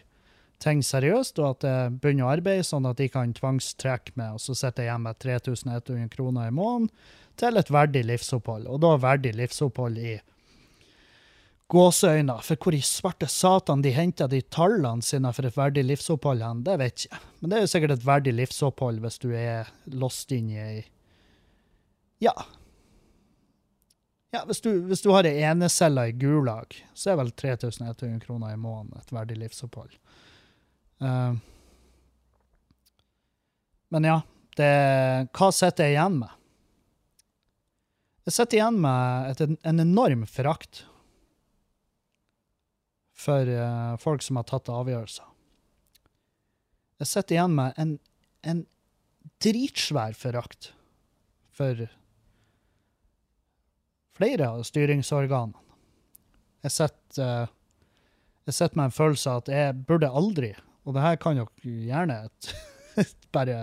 [0.63, 4.43] ting seriøst, og at jeg begynner å arbeide, sånn at de kan tvangstrekke meg, og
[4.43, 6.91] så sitter jeg igjen med 3100 kroner i måneden
[7.41, 8.69] til et verdig livsopphold.
[8.71, 10.15] Og da verdig livsopphold i
[11.73, 12.37] gåseøyne.
[12.45, 16.65] For hvor i svarte satan de henter de tallene sine for et verdig livsopphold hen,
[16.67, 17.23] det vet jeg.
[17.41, 20.85] Men det er jo sikkert et verdig livsopphold hvis du er låst inn i ei
[22.23, 22.35] Ja.
[24.35, 28.55] Ja, hvis du, hvis du har ei enecelle i Gulag, så er vel 3100 kroner
[28.55, 29.93] i måneden et verdig livsopphold.
[31.03, 31.35] Uh,
[33.95, 34.21] men ja,
[34.59, 34.73] det,
[35.35, 36.41] hva sitter jeg igjen med?
[38.25, 40.85] Jeg sitter igjen med et, en enorm forakt
[43.15, 45.27] for uh, folk som har tatt avgjørelser.
[47.03, 47.93] Jeg sitter igjen med en,
[48.49, 48.65] en
[49.45, 50.73] dritsvær forakt
[51.55, 51.85] for
[54.15, 55.59] flere av styringsorganene.
[56.65, 57.51] Jeg sitter,
[58.49, 60.55] uh, med en følelse av at jeg burde aldri,
[60.85, 62.17] og det her kan dere gjerne
[63.37, 63.59] bare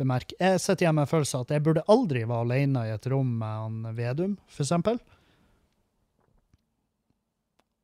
[0.00, 2.94] bemerke, jeg sitter igjen med en følelse av at jeg burde aldri være alene i
[2.94, 4.96] et rom med han Vedum, eksempel.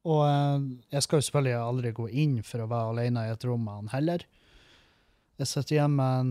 [0.07, 0.59] Og uh,
[0.95, 3.75] jeg skal jo selvfølgelig aldri gå inn for å være alene i et rom med
[3.81, 4.21] han heller.
[5.37, 6.31] Jeg sitter igjen med en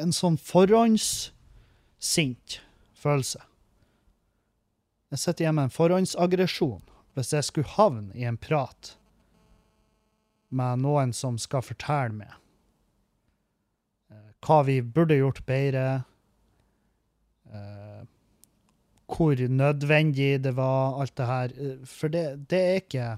[0.00, 2.50] en sånn forhåndssint
[2.96, 3.40] følelse.
[5.10, 8.94] Jeg sitter igjen med en forhåndsaggresjon hvis jeg skulle havne i en prat
[10.50, 12.32] med noen som skal fortelle meg
[14.10, 16.02] eh, hva vi burde gjort bedre,
[17.50, 18.02] eh,
[19.10, 21.56] hvor nødvendig det var, alt det her.
[21.58, 23.08] Eh, for det, det er ikke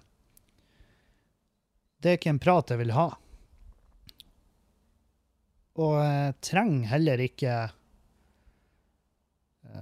[2.02, 3.11] Det er ikke en prat jeg vil ha.
[5.78, 7.52] Og jeg trenger heller ikke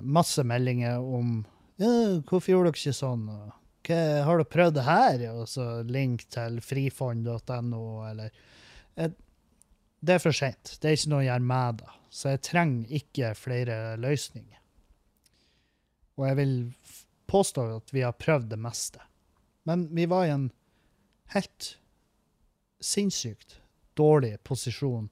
[0.01, 1.47] masse meldinger om
[1.81, 3.51] 'Hvorfor gjorde dere ikke sånn?'
[3.87, 8.31] Hva, 'Har du prøvd det her?' Og så link til frifond.no, eller
[8.97, 10.79] Det er for seint.
[10.81, 11.91] Det er ikke noe å gjøre med det.
[12.11, 14.59] Så jeg trenger ikke flere løsninger.
[16.17, 16.55] Og jeg vil
[17.29, 19.01] påstå at vi har prøvd det meste.
[19.69, 20.51] Men vi var i en
[21.35, 21.77] helt
[22.81, 23.61] sinnssykt
[23.95, 25.09] dårlig posisjon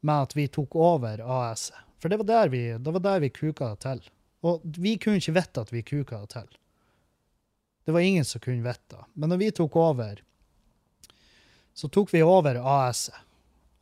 [0.00, 1.88] med at vi tok over AS-et.
[2.02, 4.00] For det var vi, der vi kuka det til.
[4.42, 6.48] Og vi kunne ikke vite at vi kuka det til.
[7.84, 8.96] Det var ingen som kunne vite.
[9.12, 10.22] Men når vi tok over,
[11.74, 13.28] så tok vi over AS-et.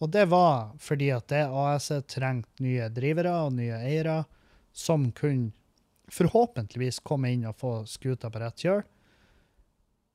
[0.00, 4.24] Og det var fordi at det AS-et trengte nye drivere og nye eiere
[4.72, 5.52] som kunne
[6.10, 8.80] forhåpentligvis komme inn og få skuta på rett kjøl.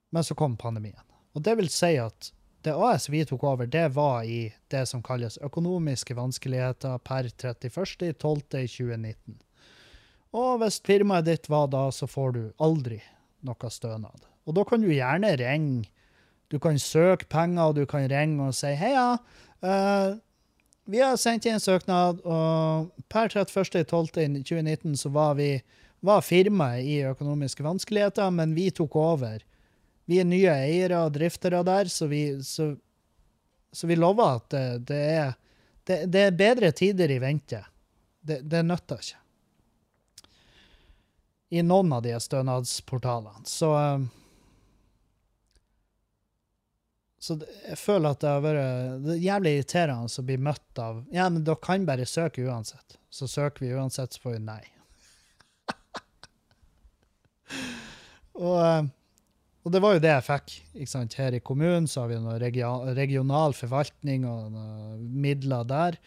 [0.10, 1.06] Men så kom pandemien.
[1.38, 2.32] Og det vil si at
[2.65, 9.38] det AS vi tok over, det var i det som kalles økonomiske vanskeligheter per 31.12.2019.
[10.34, 13.04] Og hvis firmaet ditt var da, så får du aldri
[13.46, 14.26] noe stønad.
[14.46, 15.90] Og da kan du gjerne ringe.
[16.54, 19.16] Du kan søke penger, og du kan ringe og si heia.
[19.66, 20.18] Uh,
[20.86, 25.50] vi har sendt inn søknad, og per 31.12.2019 så var vi
[26.06, 29.42] var firmaet i økonomiske vanskeligheter, men vi tok over.
[30.06, 32.76] Vi er nye eiere og driftere der, så vi, så,
[33.74, 35.34] så vi lover at det, det, er,
[35.90, 37.64] det, det, er bedre tider i vente.
[38.22, 39.25] Det, det nytter ikke.
[41.54, 43.46] I noen av de stønadsportalene.
[43.46, 43.72] Så
[47.26, 51.30] Så jeg føler at det har vært det jævlig irriterende å bli møtt av Ja,
[51.30, 52.98] men dere kan bare søke uansett.
[53.10, 54.64] Så søker vi uansett, så får vi nei.
[58.52, 58.91] og
[59.66, 60.52] og det var jo det jeg fikk.
[60.78, 61.16] ikke sant?
[61.18, 65.98] Her i kommunen så har vi noe regional forvaltning og noe midler der.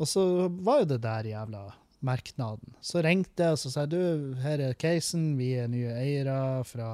[0.00, 1.66] Og så var jo det der jævla
[2.04, 2.76] merknaden.
[2.80, 4.00] Så ringte jeg og så sa du,
[4.42, 6.38] her er casen, vi er nye eiere
[6.68, 6.90] fra,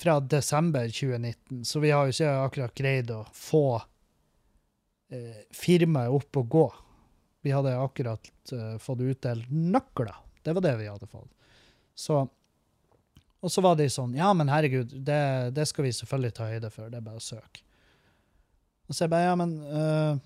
[0.00, 1.64] fra desember 2019.
[1.68, 3.66] Så vi har jo ikke akkurat greid å få
[5.12, 6.66] eh, firmaet opp og gå.
[7.46, 10.16] Vi hadde akkurat eh, fått utdelt nøkler.
[10.44, 11.30] Det var det vi hadde fått.
[11.98, 12.26] Så
[13.38, 15.22] og så var de sånn Ja, men herregud, det,
[15.54, 16.90] det skal vi selvfølgelig ta høyde for.
[16.90, 17.62] Det er bare å søke.
[18.88, 20.18] Og så jeg bare Ja, men uh,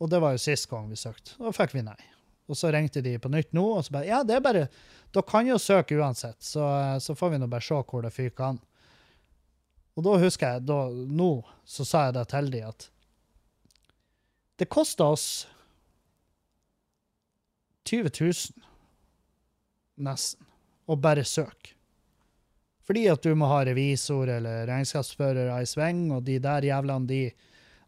[0.00, 1.36] Og det var jo sist gang vi søkte.
[1.40, 1.98] Da fikk vi nei.
[2.46, 4.66] Og så ringte de på nytt nå, og så bare Ja, det er bare
[5.14, 6.66] Da kan jo søke uansett, så,
[7.02, 8.60] så får vi nå bare se hvor det fyker an.
[9.96, 11.30] Og da husker jeg da, Nå
[11.64, 12.90] så sa jeg det til de at
[14.56, 15.46] det kosta oss
[17.84, 18.62] 20 000,
[20.00, 20.46] nesten,
[20.88, 21.74] å bare søke.
[22.86, 27.20] Fordi at du må ha revisor eller regnskapsfører i sving, og de der jævlene, de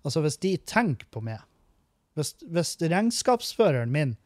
[0.07, 1.41] Altså, hvis de tenker på meg
[2.19, 4.17] Hvis, hvis regnskapsføreren min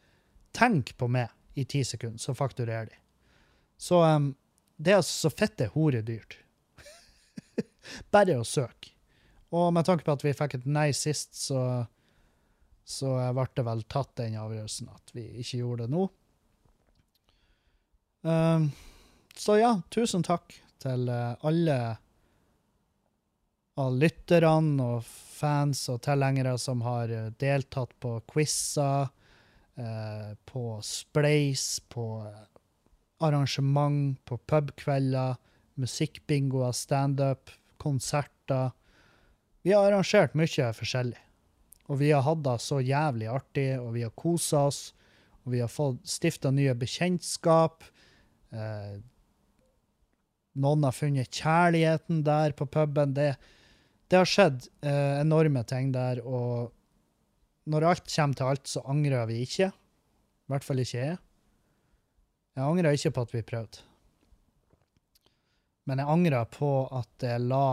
[0.56, 2.98] tenker på meg i ti sekunder, så fakturerer de.
[3.80, 4.32] Så um,
[4.76, 6.38] det er altså så fitte horedyrt.
[8.14, 8.94] Bare å søke.
[9.52, 11.84] Og med tanke på at vi fikk et nei sist, så,
[12.88, 16.06] så ble det vel tatt den avgjørelsen at vi ikke gjorde det nå.
[18.22, 18.70] Um,
[19.36, 21.76] så ja, tusen takk til eh, alle
[23.80, 25.06] av lytterne og
[25.42, 29.10] fans og tilhengere som har eh, deltatt på quizer,
[29.76, 32.44] eh, på Spleis, på eh,
[33.22, 35.36] arrangement, på pubkvelder,
[35.80, 37.50] musikkbingoer, standup,
[37.82, 38.72] konserter.
[39.62, 41.20] Vi har arrangert mye forskjellig.
[41.90, 44.82] Og vi har hatt det så jævlig artig, og vi har kosa oss.
[45.42, 47.82] Og vi har fått stifta nye bekjentskap.
[48.54, 49.00] Eh,
[50.62, 53.14] noen har funnet kjærligheten der på puben.
[53.16, 53.34] Det,
[54.12, 56.68] det har skjedd eh, enorme ting der, og
[57.72, 59.70] når alt kommer til alt, så angrer vi ikke.
[59.72, 61.16] I hvert fall ikke jeg.
[62.52, 63.86] Jeg angrer ikke på at vi prøvde.
[65.88, 67.64] Men jeg angrer på at jeg la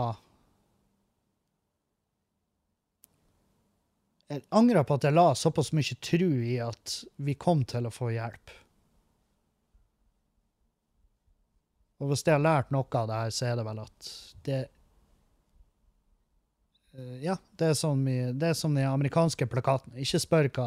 [4.30, 7.90] Jeg angrer på at jeg la såpass mye tro i at vi kom til å
[7.92, 8.52] få hjelp.
[11.98, 14.12] Og hvis jeg har lært noe av det her, så er det vel at
[14.46, 14.60] det
[17.22, 20.00] Ja, det er som, i, det er amerikanske plakatene.
[20.02, 20.66] Ikke spør hva,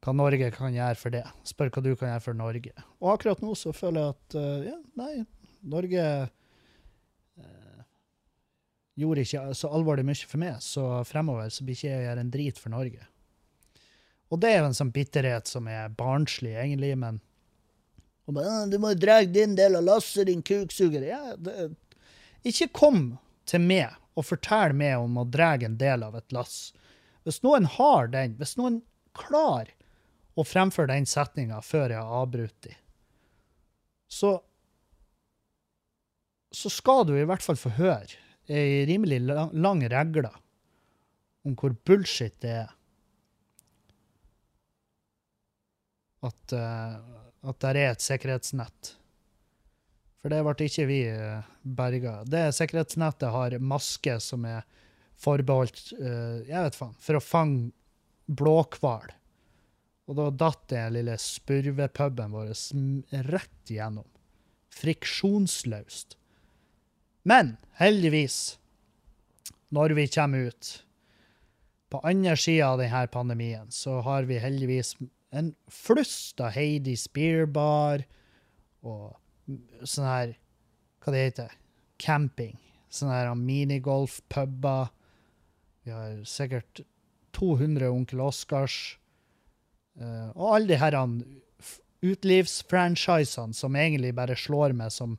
[0.00, 1.26] hva Norge kan gjøre for det.
[1.48, 2.72] Spør hva du kan gjøre for Norge.
[3.02, 5.12] Og akkurat nå så føler jeg at eh, ja, nei,
[5.60, 6.06] Norge
[7.44, 7.84] eh,
[9.00, 12.32] gjorde ikke så alvorlig mye for meg, så fremover så blir ikke jeg gjøre en
[12.32, 13.06] drit for Norge.
[14.30, 17.20] Og det er jo en sånn bitterhet som er barnslig, egentlig, men
[18.30, 21.02] bare, «Ah, Du må jo dra din del av lasset, din kuksuger.
[21.02, 21.72] Ja, det,
[22.46, 23.00] ikke kom
[23.50, 26.72] til meg og fortelle meg om å dra en del av et lass.
[27.24, 28.80] Hvis noen har den, hvis noen
[29.16, 29.72] klarer
[30.38, 32.70] å fremføre den setninga før jeg har avbrutt
[34.10, 34.40] så
[36.50, 38.18] så skal du i hvert fall få høre
[38.50, 40.32] ei rimelig lang, lang regle
[41.46, 42.72] om hvor bullshit det er.
[46.26, 46.98] At, uh,
[47.48, 48.96] at det er et sikkerhetsnett.
[50.20, 52.20] For det ble ikke vi eh, berga.
[52.28, 54.66] Det sikkerhetsnettet har maske som er
[55.20, 57.70] forbeholdt eh, jeg vet faen, for å fange
[58.30, 59.08] blåhval.
[60.10, 62.52] Og da datt den lille spurvepuben vår
[63.30, 64.06] rett igjennom.
[64.74, 66.16] Friksjonsløst.
[67.28, 68.58] Men heldigvis,
[69.70, 70.70] når vi kommer ut
[71.90, 74.96] på andre sida av denne pandemien, så har vi heldigvis
[75.36, 78.02] en flust av Heidi Spearbar
[78.82, 79.19] og
[79.84, 80.36] sånn her
[81.00, 81.52] Hva det heter
[82.00, 82.56] Camping.
[82.92, 84.90] Sånne her minigolf-puber.
[85.86, 86.82] Vi har sikkert
[87.36, 88.98] 200 Onkel Oscars.
[90.00, 90.96] eh, og alle de her
[92.00, 95.18] utelivsfranchisene som egentlig bare slår meg som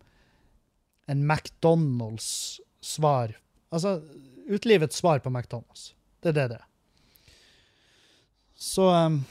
[1.09, 3.35] en McDonald's-svar.
[3.71, 4.01] Altså
[4.47, 5.93] utelivets svar på McDonald's.
[6.21, 6.67] Det er det det er.
[8.61, 9.23] Så um,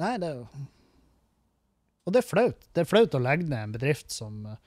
[0.00, 0.46] Nei, det er jo
[2.06, 2.68] og det er flaut.
[2.74, 4.60] Det er flaut å legge ned en bedrift som eh,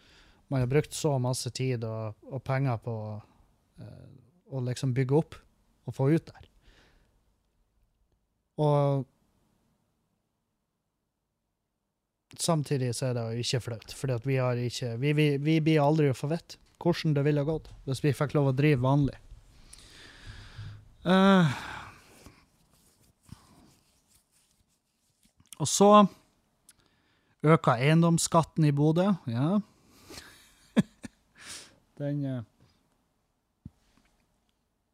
[0.53, 2.95] man har brukt så masse tid og, og penger på
[3.81, 4.11] eh,
[4.53, 5.39] å liksom bygge opp
[5.89, 6.49] og få ut der.
[8.63, 9.07] Og
[12.39, 14.37] samtidig så er det ikke flaut, for vi,
[15.01, 18.33] vi, vi, vi blir aldri å få vite hvordan det ville gått hvis vi fikk
[18.35, 19.15] lov å drive vanlig.
[21.03, 21.49] Uh,
[25.59, 25.89] og så
[27.43, 29.59] Øka eiendomsskatten i Bodø, ja.
[31.99, 32.41] Den eh,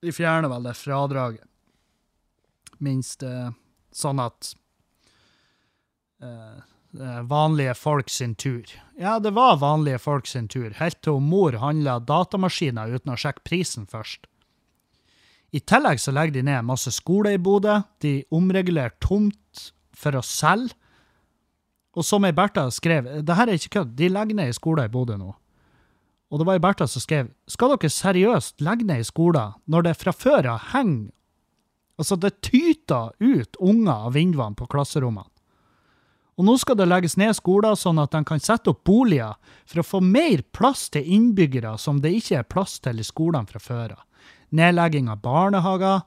[0.02, 1.45] De fjerner vel det fradraget.
[2.80, 3.52] Minst eh,
[3.91, 4.54] sånn at
[6.20, 8.66] er vanlige folk sin tur.
[8.97, 13.45] Ja, det var vanlige folk sin tur, helt til mor handla datamaskiner uten å sjekke
[13.45, 14.28] prisen først.
[15.52, 17.80] I tillegg så legger de ned masse skole i Bodø.
[18.02, 20.76] De omregulerer tomt for å selge.
[21.98, 24.86] Og som ei Bertha skrev, det her er ikke kødd, de legger ned i skole
[24.86, 25.32] i Bodø nå.
[26.30, 29.88] Og det var ei Bertha som skrev Skal dere seriøst legge ned i skole når
[29.88, 31.10] det fra før av henger
[32.00, 35.28] Altså, det tyter ut unger av vinduene på klasserommene.
[36.40, 39.36] Og nå skal det legges ned skoler sånn at de kan sette opp boliger
[39.68, 43.50] for å få mer plass til innbyggere som det ikke er plass til i skolene
[43.50, 44.06] fra før av.
[44.56, 46.06] Nedlegging av barnehager.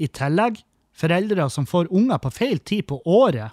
[0.00, 0.56] I tillegg,
[0.96, 3.52] foreldre som får unger på feil tid på året,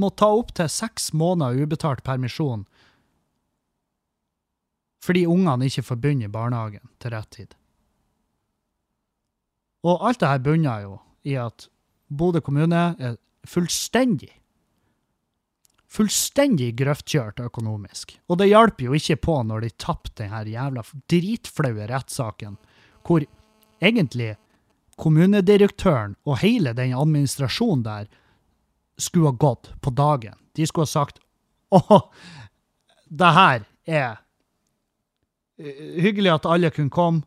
[0.00, 2.66] må ta opptil seks måneder ubetalt permisjon
[5.04, 7.50] fordi ungene ikke får begynne i barnehagen til rett tid.
[9.84, 10.94] Og alt det her bunner jo
[11.28, 11.66] i at
[12.08, 14.30] Bodø kommune er fullstendig
[15.94, 18.16] fullstendig grøftkjørt økonomisk.
[18.28, 22.56] Og det hjalp jo ikke på når de tapte denne jævla dritflaue rettssaken,
[23.06, 23.24] hvor
[23.84, 24.34] egentlig
[25.00, 28.10] kommunedirektøren og hele den administrasjonen der
[28.96, 30.36] skulle ha gått på dagen.
[30.54, 31.20] De skulle ha sagt
[31.74, 31.98] Å,
[33.10, 34.10] det her er
[35.58, 37.24] eh, hyggelig at alle kunne komme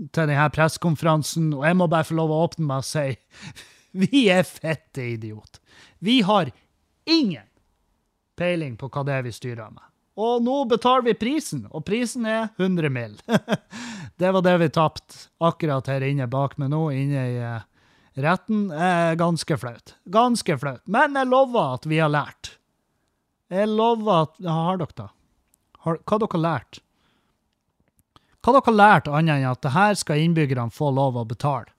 [0.00, 3.10] til denne pressekonferansen, og jeg må bare få lov å åpne meg og si
[4.00, 5.60] vi er fette idiot.
[6.00, 6.52] Vi har
[7.04, 7.46] ingen
[8.40, 9.84] peiling på hva det er vi styrer med.
[10.20, 13.14] Og nå betaler vi prisen, og prisen er 100 mill.
[14.20, 17.62] det var det vi tapte akkurat her inne bak meg nå, inne i uh,
[18.24, 18.70] retten.
[18.70, 19.94] er ganske flaut.
[20.04, 20.82] Ganske flaut.
[20.86, 22.56] Men jeg lover at vi har lært.
[23.50, 25.08] Jeg lover at ja, Har dere da?
[25.84, 26.80] Har, hva har dere lært?
[28.40, 31.72] Hva har dere lært annet enn at det her skal innbyggerne få lov å betale?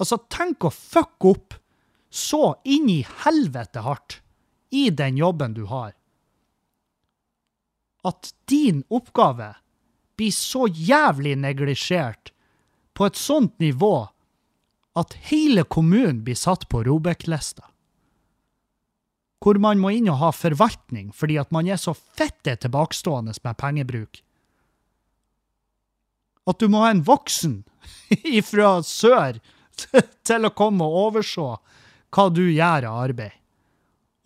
[0.00, 1.56] Altså, tenk å fucke opp
[2.10, 4.20] så inn i helvete hardt
[4.70, 5.92] i den jobben du har,
[8.06, 9.52] at din oppgave
[10.16, 12.32] blir så jævlig neglisjert
[12.96, 14.08] på et sånt nivå
[14.98, 17.64] at hele kommunen blir satt på Robek-lista.
[19.40, 23.58] Hvor man må inn og ha forvaltning fordi at man er så fitte tilbakestående med
[23.60, 24.22] pengebruk.
[26.50, 27.62] At du må ha en voksen
[28.50, 29.40] fra sør
[30.28, 31.52] til å komme og overse
[32.10, 33.40] hva du gjør av arbeid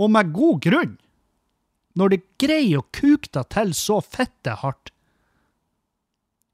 [0.00, 0.94] og med god grunn,
[1.94, 4.90] når de greier å kuke deg til så fitte hardt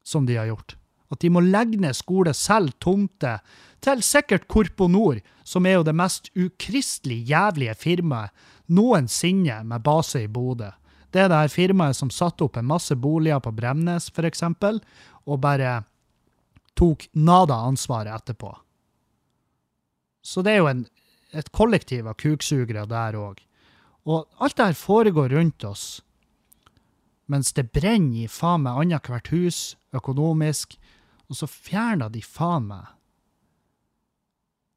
[0.05, 0.77] som de har gjort.
[1.11, 3.41] At de må legge ned skole, selge tomter
[3.83, 8.31] til sikkert Korponor, som er jo det mest ukristelig jævlige firmaet
[8.71, 10.71] noensinne med base i Bodø.
[11.11, 14.45] Det er det her firmaet som satte opp en masse boliger på Bremnes, f.eks.,
[15.27, 15.81] og bare
[16.79, 18.53] tok nada ansvaret etterpå.
[20.23, 20.85] Så det er jo en
[21.33, 23.41] et kollektiv av kuksugere der òg.
[24.09, 26.01] Og alt det her foregår rundt oss,
[27.31, 30.75] mens det brenner i faen meg annethvert hus, økonomisk,
[31.31, 32.97] og så fjerna de faen meg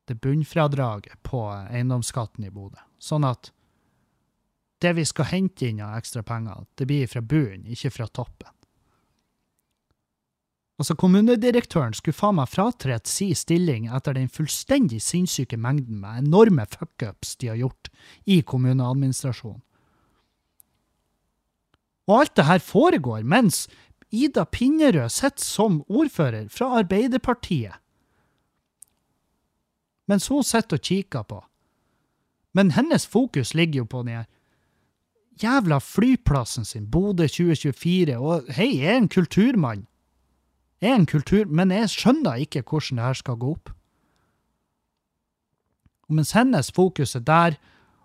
[0.07, 2.81] det bunnfradraget på eiendomsskatten i Bodø.
[2.99, 3.53] Sånn at
[4.83, 8.51] det vi skal hente inn av ekstra penger, det blir fra bunnen, ikke fra toppen.
[10.81, 16.65] Altså, kommunedirektøren skulle faen meg fratre si stilling etter den fullstendig sinnssyke mengden med enorme
[16.67, 17.91] fuckups de har gjort
[18.25, 19.61] i kommuneadministrasjonen.
[22.09, 23.61] Og alt det her foregår mens
[24.13, 27.73] Ida Pinnerød sitter som ordfører fra Arbeiderpartiet.
[30.07, 31.39] Mens hun sitter og kikker på.
[32.53, 34.25] Men hennes fokus ligger jo på den her
[35.41, 39.87] jævla flyplassen sin, Bodø 2024, og hei, jeg er en kulturmann
[40.81, 43.69] Jeg er en kultur, men jeg skjønner ikke hvordan det her skal gå opp.
[46.09, 47.55] Og mens hennes fokus er der,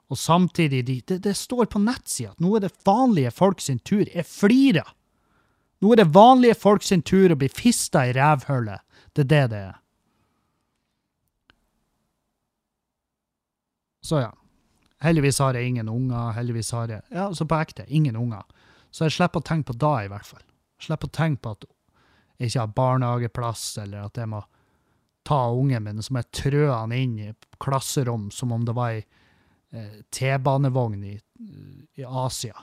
[0.08, 3.78] og samtidig de, det, det, står på nettsida at nå er det vanlige folk sin
[3.78, 4.06] tur.
[4.14, 4.94] Jeg flirer.
[5.78, 8.82] Nå er det vanlige folk sin tur å bli fista i rævhullet.
[9.14, 9.76] Det er det det er.
[14.08, 14.32] Så ja.
[15.04, 16.32] Heldigvis har jeg ingen unger.
[16.34, 18.42] Heldigvis har jeg Ja, så på ekte, ingen unger.
[18.90, 20.42] Så jeg slipper å tenke på da, i hvert fall.
[20.82, 21.66] Slipper å tenke på at
[22.38, 24.42] jeg ikke har barnehageplass, eller at jeg må
[25.28, 29.02] ta ungen min, som jeg trø han inn i klasserom som om det var ei
[29.76, 31.16] eh, T-banevogn i,
[31.98, 32.54] i, Asia.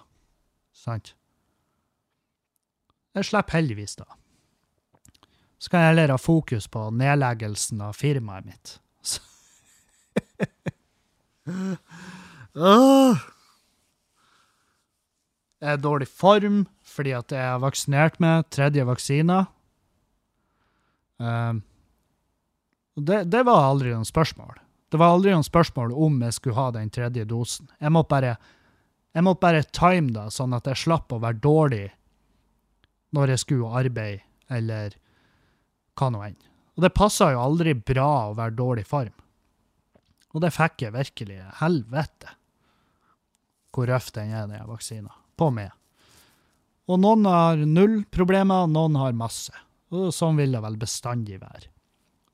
[0.73, 1.13] Sant?
[3.15, 4.07] Jeg slipper heldigvis, da.
[5.57, 8.75] Så kan jeg heller ha fokus på nedleggelsen av firmaet mitt.
[15.65, 19.39] Jeg er i dårlig form fordi at jeg er vaksinert med tredje vaksine.
[21.17, 21.63] Um,
[22.95, 24.59] det, det, var aldri noen spørsmål.
[24.91, 27.67] Det var aldri noen spørsmål om jeg skulle ha den tredje dosen.
[27.81, 28.35] Jeg måtte bare,
[29.15, 31.85] jeg måtte bare time det, sånn at jeg slapp å være dårlig
[33.15, 34.97] når jeg skulle arbeide, eller
[35.95, 36.39] hva nå enn.
[36.75, 39.13] Og det passa jo aldri bra å være dårlig form.
[40.35, 41.39] Og det fikk jeg virkelig.
[41.61, 42.35] Helvete
[43.75, 45.11] hvor røff den er, den vaksina.
[45.35, 45.71] På meg.
[46.87, 49.55] Og noen har null problemer, noen har masse.
[49.95, 51.71] Og sånn vil det vel bestandig være.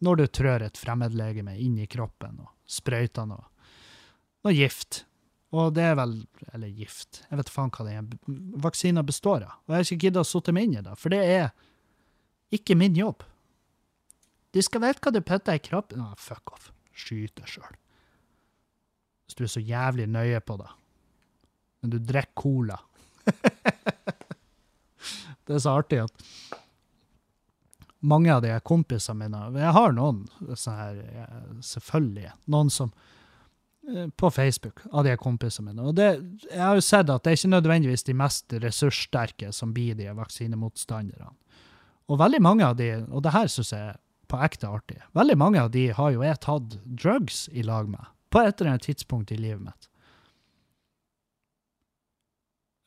[0.01, 3.45] Når du trør et fremmedlegeme inn i kroppen og sprøyter noe,
[4.45, 5.03] noe gift.
[5.51, 6.13] Og det er vel
[6.55, 7.23] Eller gift.
[7.29, 8.11] Jeg vet faen hva den
[8.63, 9.59] vaksina består av.
[9.65, 11.51] Og jeg har ikke giddet å sitte meg inn i det, for det er
[12.55, 13.23] ikke min jobb.
[14.51, 16.71] Du skal vite hva du putter i kroppen Nei, Fuck off.
[16.91, 17.77] Skyt deg sjøl.
[19.25, 20.71] Hvis du er så jævlig nøye på det.
[21.81, 22.79] Men du drikker cola.
[25.47, 26.25] det er så artig at
[28.01, 30.23] mange av de kompisene mine Jeg har noen
[30.57, 31.01] sånne her,
[31.63, 32.31] selvfølgelig.
[32.51, 33.10] Noen som eh,
[34.15, 35.83] På Facebook, av de kompisene mine.
[35.89, 36.09] Og det,
[36.47, 40.07] jeg har jo sett at det er ikke nødvendigvis de mest ressurssterke som blir de
[40.15, 41.33] vaksinemotstanderne.
[42.11, 43.99] Og veldig mange av de, og det her syns jeg er
[44.31, 48.07] på ekte artig, veldig mange av de har jo jeg tatt drugs i lag med
[48.31, 49.87] på et eller annet tidspunkt i livet mitt.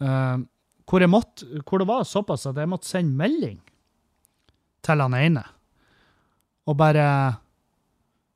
[0.03, 0.41] Uh,
[0.89, 3.61] hvor, måtte, hvor, det var såpass at jeg måtte sende melding
[4.85, 5.45] til han ene.
[6.69, 7.41] Og bare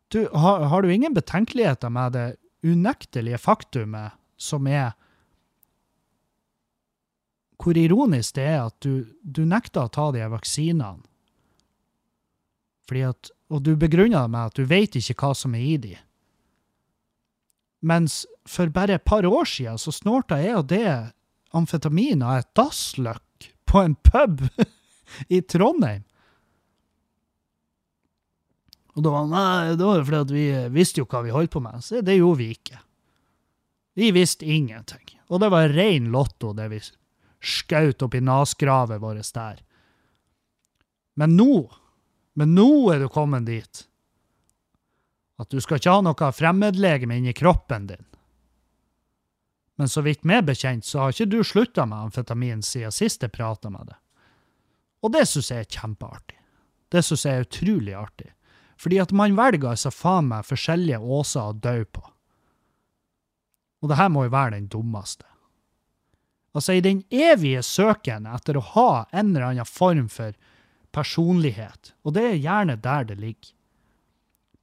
[0.08, 4.94] Du, har, har du ingen betenkeligheter med det unektelige faktumet som er
[7.58, 11.02] Hvor ironisk det er at du, du nekter å ta de vaksinene.
[12.86, 15.74] Fordi at, og du begrunner det med at du vet ikke hva som er i
[15.82, 15.96] de.
[17.82, 20.86] Mens for bare et par år siden så snorta jeg og det
[21.50, 24.46] amfetamin av et dassløkk på en pub
[25.34, 26.07] i Trondheim.
[28.98, 30.44] Og da var nei, det var fordi at vi
[30.74, 32.80] visste jo hva vi holdt på med, så det gjorde vi ikke.
[33.98, 35.04] Vi visste ingenting.
[35.30, 36.80] Og det var ren lotto, det vi
[37.38, 39.60] skjøt opp i nasgravet vårt der.
[41.18, 41.68] Men nå,
[42.38, 43.84] men nå er du kommet dit
[45.38, 48.02] at du skal ikke ha noe fremmedlegeme inni kroppen din.
[49.78, 53.30] Men så vidt meg bekjent, så har ikke du slutta med amfetamin siden sist jeg
[53.30, 53.98] prata med deg.
[55.06, 56.40] Og det syns jeg er kjempeartig.
[56.90, 58.32] Det syns jeg er utrolig artig.
[58.78, 62.04] Fordi at man velger altså faen meg forskjellige åser å dø på.
[63.82, 65.26] Og det her må jo være den dummeste.
[66.56, 70.34] Altså, i den evige søken etter å ha en eller annen form for
[70.94, 73.52] personlighet, og det er gjerne der det ligger.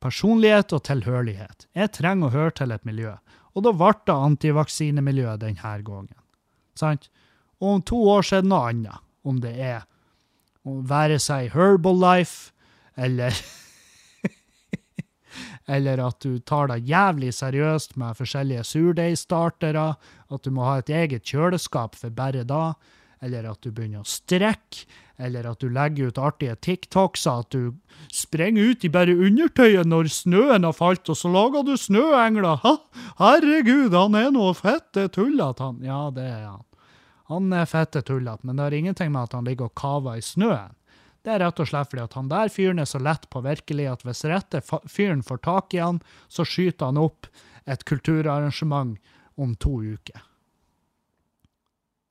[0.03, 1.67] Personlighet og tilhørighet.
[1.77, 3.13] Jeg trenger å høre til et miljø,
[3.55, 6.17] og da ble det antivaksinemiljøet denne gangen.
[6.75, 7.07] Sant?
[7.63, 9.03] Og om to år så er det noe annet.
[9.25, 9.85] Om det er
[10.67, 12.51] å være seg Herbal Life,
[12.99, 13.37] eller
[15.67, 19.87] eller at du tar deg jævlig seriøst med forskjellige surdeigstartere,
[20.29, 22.75] at du må ha et eget kjøleskap for bare da,
[23.25, 24.85] eller at du begynner å strekke,
[25.17, 27.71] eller at du legger ut artige TikToks, at du
[28.13, 32.59] sprenger ut i bare undertøyet når snøen har falt, og så lager du snøengler.
[32.65, 32.75] Ha,
[33.21, 35.79] herregud, han er noe fette tullete, han.
[35.85, 36.65] Ja, det er han.
[37.31, 40.25] Han er fette tullete, men det har ingenting med at han ligger og kaver i
[40.25, 40.75] snøen.
[41.25, 43.87] Det er rett og slett fordi at han der fyren er så lett på virkelig
[43.89, 45.97] at hvis rette fyren får tak i han,
[46.29, 47.25] så skyter han opp
[47.65, 48.99] et kulturarrangement
[49.41, 50.21] om to uker.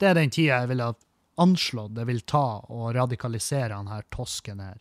[0.03, 0.91] Det er den tida jeg ville
[1.39, 4.81] anslått det vil ta å radikalisere han her tosken her.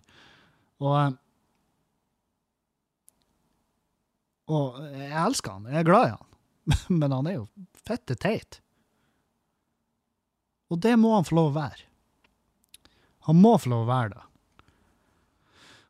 [0.81, 1.19] Og
[4.51, 6.25] Og jeg elsker han, jeg er glad i han,
[6.99, 7.45] men han er jo
[7.79, 8.57] fette teit.
[10.67, 11.85] Og det må han få lov å være.
[13.29, 14.23] Han må få lov å være det.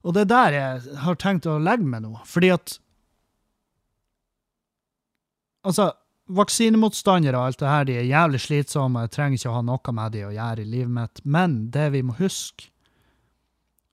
[0.03, 2.79] Og det er der jeg har tenkt å legge meg nå, fordi at
[5.63, 5.85] Altså,
[6.35, 9.93] vaksinemotstandere og alt det her, de er jævlig slitsomme, jeg trenger ikke å ha noe
[9.95, 12.67] med de å gjøre i livet mitt, men det vi må huske,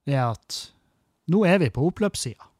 [0.03, 0.57] er at
[1.31, 2.50] nå er vi på oppløpssida.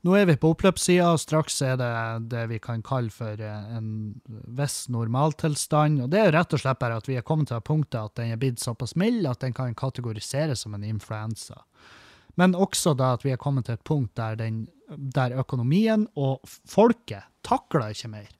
[0.00, 1.92] Nå er vi på oppløpssida, og straks er det
[2.32, 4.20] det vi kan kalle for eh, en
[4.56, 6.00] viss normaltilstand.
[6.06, 8.32] Og det er rett og slett bare at vi er kommet til punktet at den
[8.32, 11.58] er blitt såpass mild at den kan kategoriseres som en influensa.
[12.40, 16.48] Men også da at vi er kommet til et punkt der, den, der økonomien og
[16.48, 18.30] folket takler ikke mer.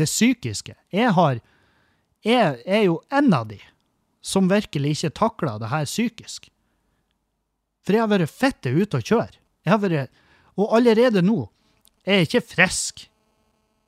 [0.00, 0.78] Det psykiske.
[0.92, 1.40] Jeg har
[2.24, 3.56] Jeg er jo en av de
[4.20, 6.50] som virkelig ikke takler det her psykisk.
[7.80, 9.40] For jeg har vært fitte ute å kjøre.
[9.64, 10.19] Jeg har vært
[10.60, 11.44] og allerede nå
[12.04, 13.06] er jeg ikke frisk.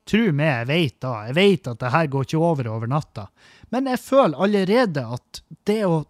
[0.09, 1.13] Tro meg, jeg vet da.
[1.29, 3.27] Jeg vet at det her går ikke over over natta.
[3.71, 6.03] Men jeg føler allerede at det å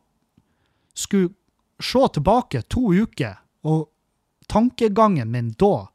[0.98, 1.34] skulle
[1.84, 3.90] se tilbake to uker, og
[4.52, 5.88] tankegangen min da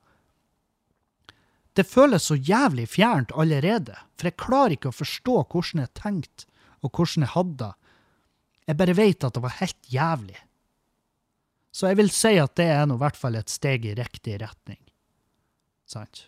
[1.77, 6.47] Det føles så jævlig fjernt allerede, for jeg klarer ikke å forstå hvordan jeg tenkte,
[6.83, 7.75] og hvordan jeg hadde det.
[8.67, 10.41] Jeg bare vet at det var helt jævlig.
[11.75, 14.39] Så jeg vil si at det er nå i hvert fall et steg i riktig
[14.43, 14.81] retning.
[15.89, 16.27] Sant?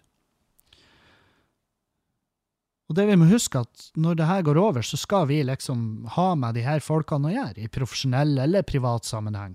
[2.91, 6.09] Og det vi må huske at når det her går over, så skal vi liksom
[6.17, 9.55] ha med de her folkene å gjøre, i profesjonell eller privat sammenheng.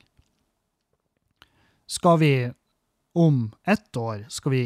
[1.85, 2.31] Skal vi
[3.15, 4.63] om ett år, skal vi,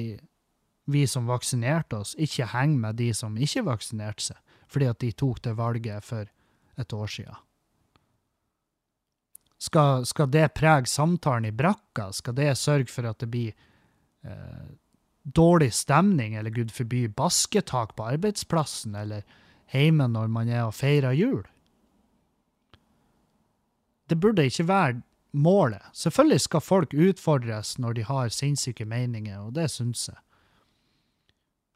[0.86, 5.11] vi som vaksinerte oss, ikke henge med de som ikke vaksinerte seg, fordi at de
[5.17, 6.30] tok det valget for
[6.78, 7.41] et år siden?
[9.60, 12.12] Skal, skal det prege samtalen i brakka?
[12.16, 13.51] Skal det sørge for at det blir
[14.24, 14.70] eh,
[15.24, 19.28] dårlig stemning, eller gud forby basketak på arbeidsplassen, eller
[19.74, 21.43] hjemme når man er og feirer jul?
[24.10, 25.01] Det burde ikke være
[25.32, 25.84] målet.
[25.93, 30.18] Selvfølgelig skal folk utfordres når de har sinnssyke meninger, og det syns jeg.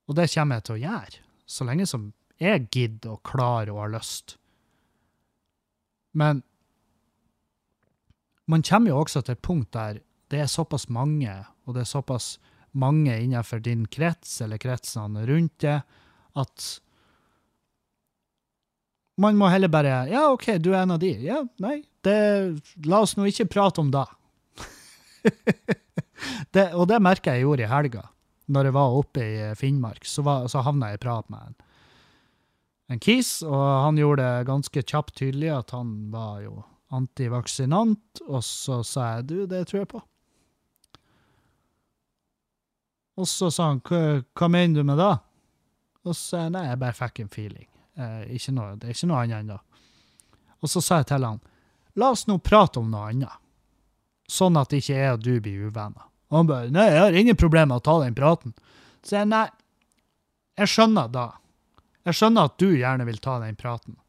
[0.08, 2.10] Og det kommer jeg til å gjøre, så lenge som
[2.42, 4.38] jeg gidder og klarer og har lyst.
[6.14, 6.42] Men
[8.50, 10.02] man kommer jo også til et punkt der
[10.34, 11.32] det er såpass mange,
[11.68, 12.38] og det er såpass
[12.74, 15.82] mange innenfor din krets eller kretsene rundt det,
[16.34, 16.70] at
[19.22, 21.12] man må heller bare Ja, OK, du er en av de.
[21.22, 22.16] Ja, nei, det,
[22.90, 24.08] la oss nå ikke prate om det.
[26.56, 28.08] det og det merka jeg gjorde i helga.
[28.50, 31.56] Når jeg var oppe i Finnmark, så, var, så havna jeg i prat med en,
[32.96, 36.58] en kis, og han gjorde det ganske kjapt tydelig at han var jo
[36.94, 40.02] antivaksinant, og så sa jeg du, det tror jeg på.
[43.22, 45.14] Og så sa han hva, mener du med det?
[46.04, 47.70] Og så sa jeg nei, jeg bare fikk en feeling.
[47.94, 49.60] Eh, ikke noe, det er ikke noe annet enn det.
[50.64, 51.42] Og så sa jeg til han
[52.00, 53.42] la oss nå prate om noe annet,
[54.30, 56.08] sånn at ikke jeg og du blir uvenner.
[56.32, 58.56] Og han bare nei, jeg har ingen problemer med å ta den praten.
[59.06, 59.46] Så jeg nei,
[60.58, 61.28] jeg skjønner da.
[62.08, 64.00] Jeg skjønner at du gjerne vil ta den praten.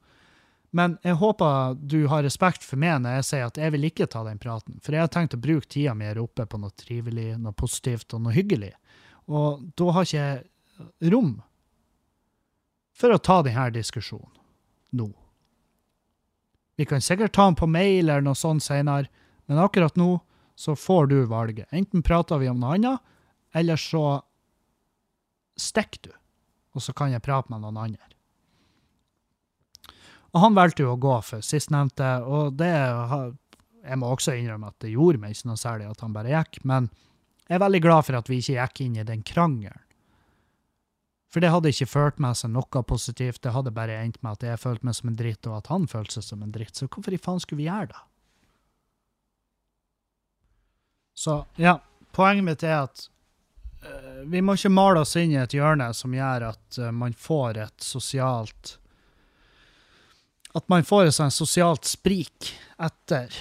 [0.75, 4.09] Men jeg håper du har respekt for meg når jeg sier at jeg vil ikke
[4.11, 4.81] ta den praten.
[4.83, 8.16] For jeg har tenkt å bruke tida mi her oppe på noe trivelig, noe positivt
[8.16, 8.72] og noe hyggelig.
[9.31, 11.37] Og da har ikke jeg rom
[12.95, 14.35] for å ta denne diskusjonen
[14.99, 15.09] nå.
[16.75, 19.07] Vi kan sikkert ta den på mail eller noe sånt senere,
[19.47, 20.16] men akkurat nå
[20.59, 21.70] så får du valget.
[21.70, 23.14] Enten prater vi om noe annet,
[23.55, 24.25] eller så
[25.55, 26.12] stikker du,
[26.75, 28.13] og så kan jeg prate med noen andre.
[30.35, 32.74] Og han valgte jo å gå for sistnevnte, og det
[33.85, 36.62] Jeg må også innrømme at det gjorde meg ikke noe særlig at han bare gikk,
[36.64, 36.89] men
[37.45, 39.82] jeg er veldig glad for at vi ikke gikk inn i den krangelen.
[41.28, 44.47] For det hadde ikke ført med seg noe positivt, det hadde bare endt med at
[44.47, 46.87] jeg følte meg som en dritt, og at han følte seg som en dritt, så
[46.87, 48.03] hvorfor i faen skulle vi gjøre det?
[51.14, 51.76] Så ja,
[52.14, 53.05] poenget mitt er at
[53.85, 57.12] uh, vi må ikke male oss inn i et hjørne som gjør at uh, man
[57.18, 58.78] får et sosialt
[60.55, 63.32] At man får et sånt sosialt sprik etter,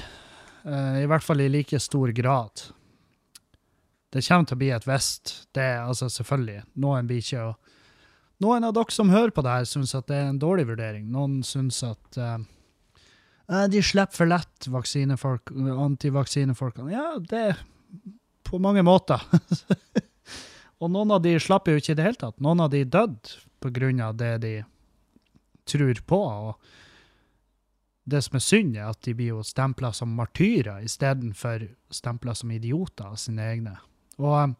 [0.65, 2.63] uh, i hvert fall i like stor grad.
[4.13, 5.35] Det kommer til å bli et visst.
[5.53, 6.63] Det er altså selvfølgelig.
[6.81, 7.53] Noen blir ikke å
[8.43, 11.05] Noen av dere som hører på det her, syns at det er en dårlig vurdering.
[11.13, 12.41] Noen syns at uh,
[13.71, 16.91] de slipper for lett, vaksinefolk, antivaksinefolkene.
[16.91, 17.43] Ja, det
[18.43, 19.23] på mange måter.
[20.81, 22.35] og noen av de slapp jo ikke i det hele tatt.
[22.43, 24.53] Noen av de døde av det de
[25.69, 26.19] tror på.
[26.19, 26.82] og
[28.03, 32.51] det som er synd, er at de blir jo stempla som martyrer istedenfor stempla som
[32.51, 33.77] idioter av sine egne.
[34.19, 34.55] Og,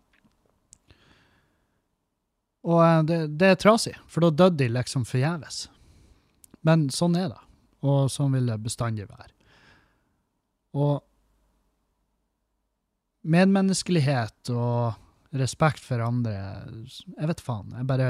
[2.64, 5.66] og det, det, er trasig, for da døde de liksom forgjeves.
[6.64, 7.42] Men sånn er det,
[7.84, 9.34] og sånn vil det bestandig være.
[10.80, 11.02] Og
[13.24, 17.72] medmenneskelighet og respekt for andre Jeg vet faen.
[17.78, 18.10] Jeg bare,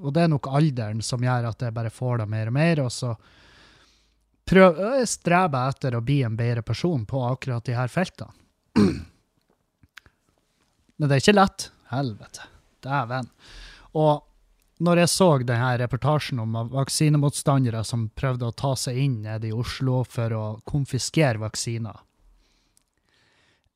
[0.00, 2.82] og det er nok alderen som gjør at jeg bare får det mer og mer.
[2.84, 3.14] Og så
[4.50, 8.34] prøver jeg streber etter å bli en bedre person på akkurat de her feltene.
[10.98, 11.70] Men det er ikke lett.
[11.90, 12.48] Helvete.
[12.84, 13.30] Dæven.
[13.98, 14.26] Og
[14.80, 19.56] når jeg så denne reportasjen om vaksinemotstandere som prøvde å ta seg inn nede i
[19.56, 21.98] Oslo for å konfiskere vaksiner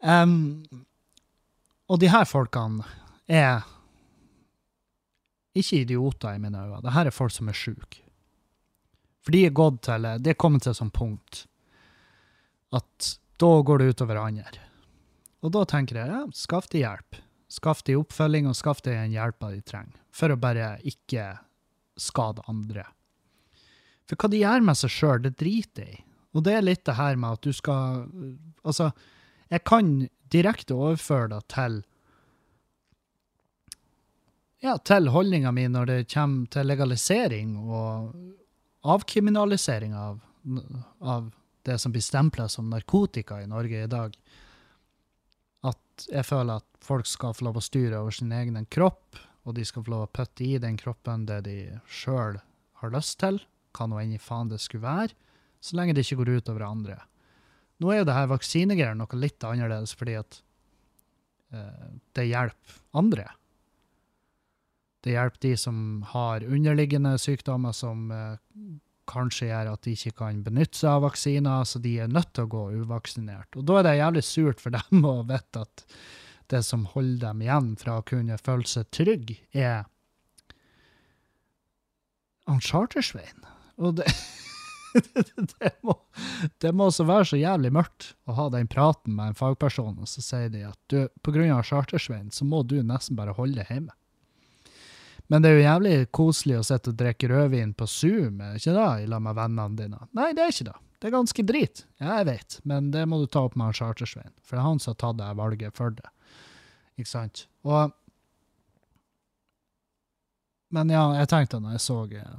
[0.01, 0.65] um,
[1.93, 2.87] Og de her folkene
[3.29, 3.67] er
[5.55, 6.81] ikke idioter i mine øyne.
[6.83, 8.04] Dette er folk som er sjuke.
[9.25, 11.45] For de er gått til, de er kommet til et sånt punkt
[12.75, 14.63] at da går det utover andre.
[15.45, 17.21] Og da tenker jeg ja, skaff de hjelp.
[17.53, 21.29] Skaff de oppfølging, og skaff de den hjelpa de trenger, for å bare ikke
[22.01, 22.87] skade andre.
[24.09, 26.05] For hva de gjør med seg sjøl, det driter jeg i.
[26.35, 28.09] Og det er litt det her med at du skal
[28.67, 28.89] Altså,
[29.53, 29.91] jeg kan
[30.33, 31.83] direkte overføre det til
[34.65, 38.17] ja, til holdninga mi når det kommer til legalisering og
[38.85, 40.21] avkriminalisering av,
[41.01, 41.31] av
[41.65, 44.17] det som blir stempla som narkotika i Norge i dag
[46.11, 49.65] jeg føler at folk skal få lov å styre over sin egen kropp, og de
[49.67, 52.41] skal få lov å putte i den kroppen det de sjøl
[52.81, 53.41] har lyst til,
[53.75, 55.15] hva nå enn i faen det skulle være,
[55.65, 56.99] så lenge det ikke går ut over andre.
[57.83, 60.39] Nå er jo det her vaksinegreier noe litt annerledes, fordi at
[61.55, 63.27] eh, det hjelper andre.
[65.05, 65.79] Det hjelper de som
[66.15, 68.37] har underliggende sykdommer som eh,
[69.11, 72.47] kanskje gjør at de ikke kan benytte seg av vaksiner, så de er nødt til
[72.47, 73.51] å gå uvaksinert.
[73.59, 75.85] Og da er det jævlig surt for dem å vite at
[76.53, 79.85] det som holder dem igjen fra å kunne føle seg trygg, er
[82.49, 83.47] han Chartersveien.
[83.81, 84.09] Og det,
[85.61, 85.97] det, må,
[86.61, 90.11] det må også være så jævlig mørkt å ha den praten med en fagperson, og
[90.11, 91.61] så sier de at du, pga.
[91.65, 93.97] Chartersveien så må du nesten bare holde deg hjemme.
[95.33, 98.75] Men det er jo jævlig koselig å sitte og drikke rødvin på Zoom, er ikke
[98.77, 100.01] det, i lag med vennene dine?
[100.17, 100.77] Nei, det er ikke det.
[101.01, 101.85] Det er ganske drit.
[102.01, 104.69] Ja, jeg vet, men det må du ta opp med han Chartersveien, for det er
[104.69, 106.11] han som har tatt det valget for det.
[107.01, 107.47] Ikke sant?
[107.67, 107.93] Og
[110.75, 112.39] Men ja, jeg tenkte når jeg så eh,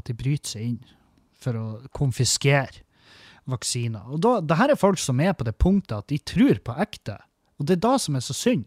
[0.00, 0.94] at de bryter seg inn
[1.36, 2.84] for å konfiskere
[3.46, 6.58] vaksiner Og da, det her er folk som er på det punktet at de tror
[6.64, 7.18] på ekte.
[7.60, 8.64] Og det er da som er så synd.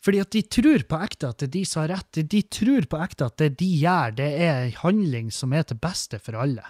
[0.00, 2.20] Fordi at de tror på ekte at det er de som har rett.
[2.32, 5.80] De tror på ekte at det de gjør, det er en handling som er til
[5.80, 6.64] beste for alle.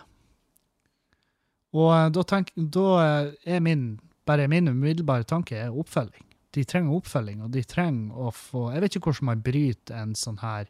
[1.76, 3.92] Og eh, da, tenk, da eh, er min,
[4.26, 6.26] bare min umiddelbare tanke er oppfølging.
[6.56, 10.16] De trenger oppfølging, og de trenger å få Jeg vet ikke hvordan man bryter en
[10.18, 10.66] sånn her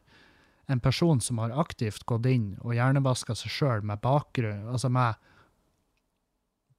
[0.69, 5.17] En person som har aktivt gått inn og hjernevaska seg sjøl med bakgrunn Altså med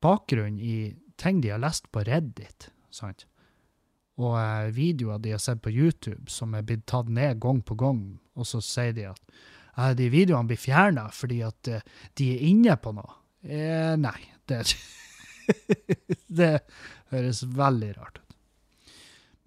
[0.06, 3.26] bakgrunn i ting de har lest på Reddit, sant?
[4.20, 7.76] Og eh, videoer de har sett på YouTube som er blitt tatt ned gang på
[7.80, 8.02] gang,
[8.36, 9.22] og så sier de at
[9.78, 11.84] eh, de videoene blir fjerna fordi at eh,
[12.20, 13.18] de er inne på noe.
[13.42, 14.18] Eh, nei,
[14.50, 14.64] det
[16.32, 16.52] Det
[17.10, 18.36] høres veldig rart ut.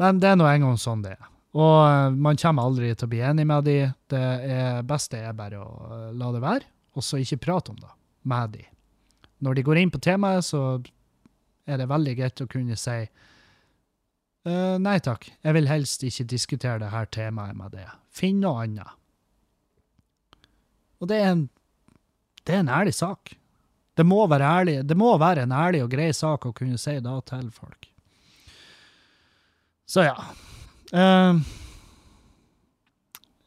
[0.02, 1.30] Men det er nå engang sånn det er.
[1.56, 3.78] Og man kommer aldri til å bli enig med de.
[4.12, 4.26] Det
[4.84, 6.68] beste er bare å la det være,
[7.00, 7.94] og så ikke prate om det
[8.28, 8.66] med de.
[9.40, 10.82] Når de går inn på temaet, så
[11.66, 12.98] er det veldig greit å kunne si
[14.46, 17.88] «Eh, nei takk, jeg vil helst ikke diskutere det her temaet med det.
[18.14, 18.94] Finn noe annet.
[21.02, 21.48] Og det er en,
[22.46, 23.34] det er en ærlig sak.
[23.96, 26.98] Det må, være ærlig, det må være en ærlig og grei sak å kunne si
[27.02, 27.90] da til folk.
[29.90, 30.18] Så ja.
[30.94, 31.42] Uh,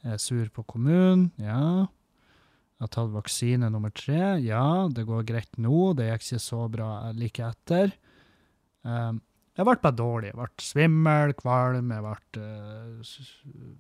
[0.03, 1.87] jeg er sur på kommunen, ja.
[2.79, 4.87] Jeg har tatt vaksine nummer tre, ja.
[4.95, 7.91] Det går greit nå, det gikk ikke så bra like etter.
[8.87, 9.17] Eh,
[9.59, 10.31] jeg ble bare dårlig.
[10.31, 13.75] Jeg ble svimmel, kvalm, jeg ble uh,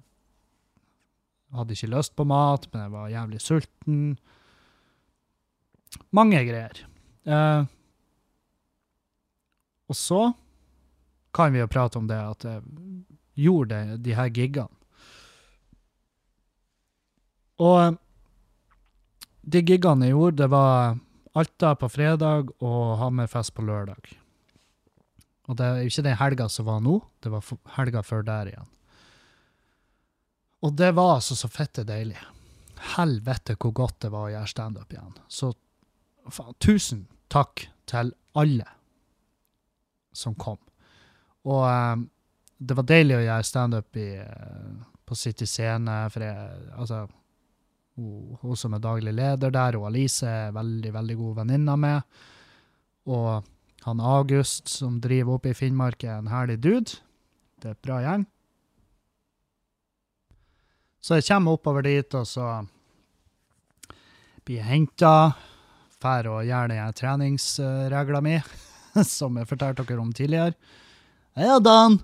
[1.58, 4.00] Hadde ikke lyst på mat, men jeg var jævlig sulten.
[6.12, 6.82] Mange greier.
[7.24, 7.62] Uh,
[9.88, 10.20] og så
[11.32, 12.60] kan vi jo prate om det at jeg
[13.38, 14.74] gjorde det, de her giggene.
[17.58, 17.96] Og eh,
[19.42, 20.98] de giggene jeg gjorde, det var
[21.38, 24.17] Alta på fredag og Hammerfest på lørdag.
[25.48, 28.50] Og det er jo ikke den helga som var nå, det var helga før der
[28.52, 28.68] igjen.
[30.66, 32.18] Og det var altså så fitte deilig.
[32.96, 35.14] Helvete hvor godt det var å gjøre standup igjen.
[35.30, 35.52] Så
[36.28, 38.66] faen, tusen takk til alle
[40.12, 40.58] som kom.
[41.48, 42.08] Og um,
[42.58, 44.72] det var deilig å gjøre standup eh,
[45.06, 47.04] på City Scene, for jeg, altså
[47.98, 52.18] hun, hun som er daglig leder der, og Alice er veldig, veldig god venninne med.
[53.14, 53.46] Og
[53.86, 56.98] han August som driver oppe i Finnmark, er en herlig dude.
[57.58, 58.26] Det er et bra gjeng.
[61.00, 62.48] Så jeg kommer oppover dit, og så
[64.44, 65.14] blir jeg henta.
[65.98, 68.36] Drar og gjør den treningsregla mi,
[69.18, 70.54] som jeg fortalte dere om tidligere.
[71.38, 71.98] Heia, Dan!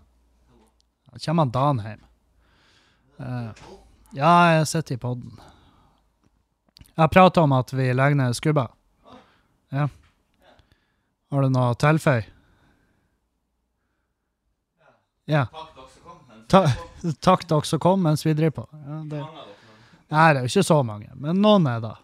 [1.11, 2.07] Da kommer han Dan hjem.
[3.15, 3.67] Uh,
[4.15, 5.37] ja, jeg sitter i podden.
[6.95, 8.69] Jeg prater om at vi legger ned skubba.
[9.75, 9.89] Ja.
[11.35, 12.23] Har du noe å tilføye?
[15.27, 15.47] Ja.
[16.53, 16.67] Ta,
[17.25, 18.65] takk dere som kom mens vi driver på.
[18.87, 19.21] Ja, det,
[20.13, 21.95] nei, det er jo ikke så mange, men noen er da.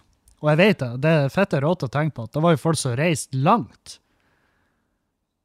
[0.40, 2.62] Og jeg vet det, det er fette rått å tenke på at det var jo
[2.62, 3.98] folk som reiste langt.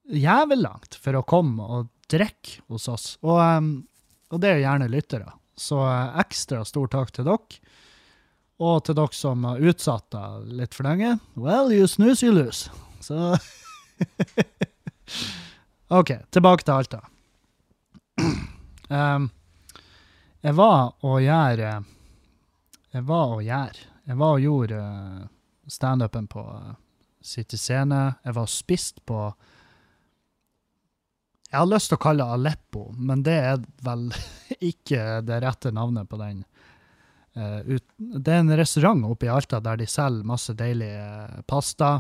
[0.08, 3.08] Jævlig langt for å komme og drikke hos oss.
[3.26, 3.42] Og,
[4.32, 5.34] og det er jo gjerne lyttere.
[5.60, 7.60] Så eh, ekstra stor takk til dere.
[8.64, 10.26] Og til dere som har utsatt det
[10.62, 11.18] litt for lenge.
[11.36, 12.72] Well, you snooze, you lose.
[13.04, 13.36] Så
[16.00, 17.02] OK, tilbake til Alta.
[18.90, 19.30] Um,
[20.46, 21.86] jeg var og gjør eh,
[22.94, 25.24] Jeg var og gjør Jeg var og gjorde uh,
[25.68, 26.76] standupen på eh,
[27.26, 28.16] City Scene.
[28.24, 29.20] Jeg var og spist på
[31.50, 34.10] Jeg har lyst til å kalle det Aleppo, men det er vel
[34.72, 36.44] ikke det rette navnet på den.
[37.36, 41.98] Eh, det er en restaurant oppe i Alta der de selger masse deilig eh, pasta.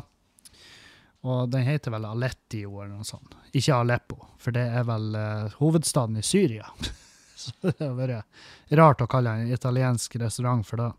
[1.25, 3.33] Og den heter vel Alettio eller noe sånt.
[3.55, 6.67] Ikke Aleppo, for det er vel uh, hovedstaden i Syria.
[7.35, 10.91] Så det har vært rart å kalle en italiensk restaurant for det.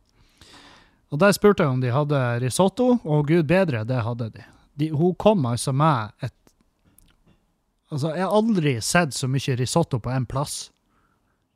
[1.15, 4.47] Og der spurte jeg om de hadde risotto, og gud bedre, det hadde de.
[4.75, 6.35] de hun kom altså med et
[7.87, 10.73] Altså, jeg har aldri sett så mye risotto på én plass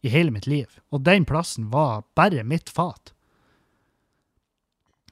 [0.07, 0.77] i hele mitt liv.
[0.95, 3.11] Og den plassen var bare mitt fat.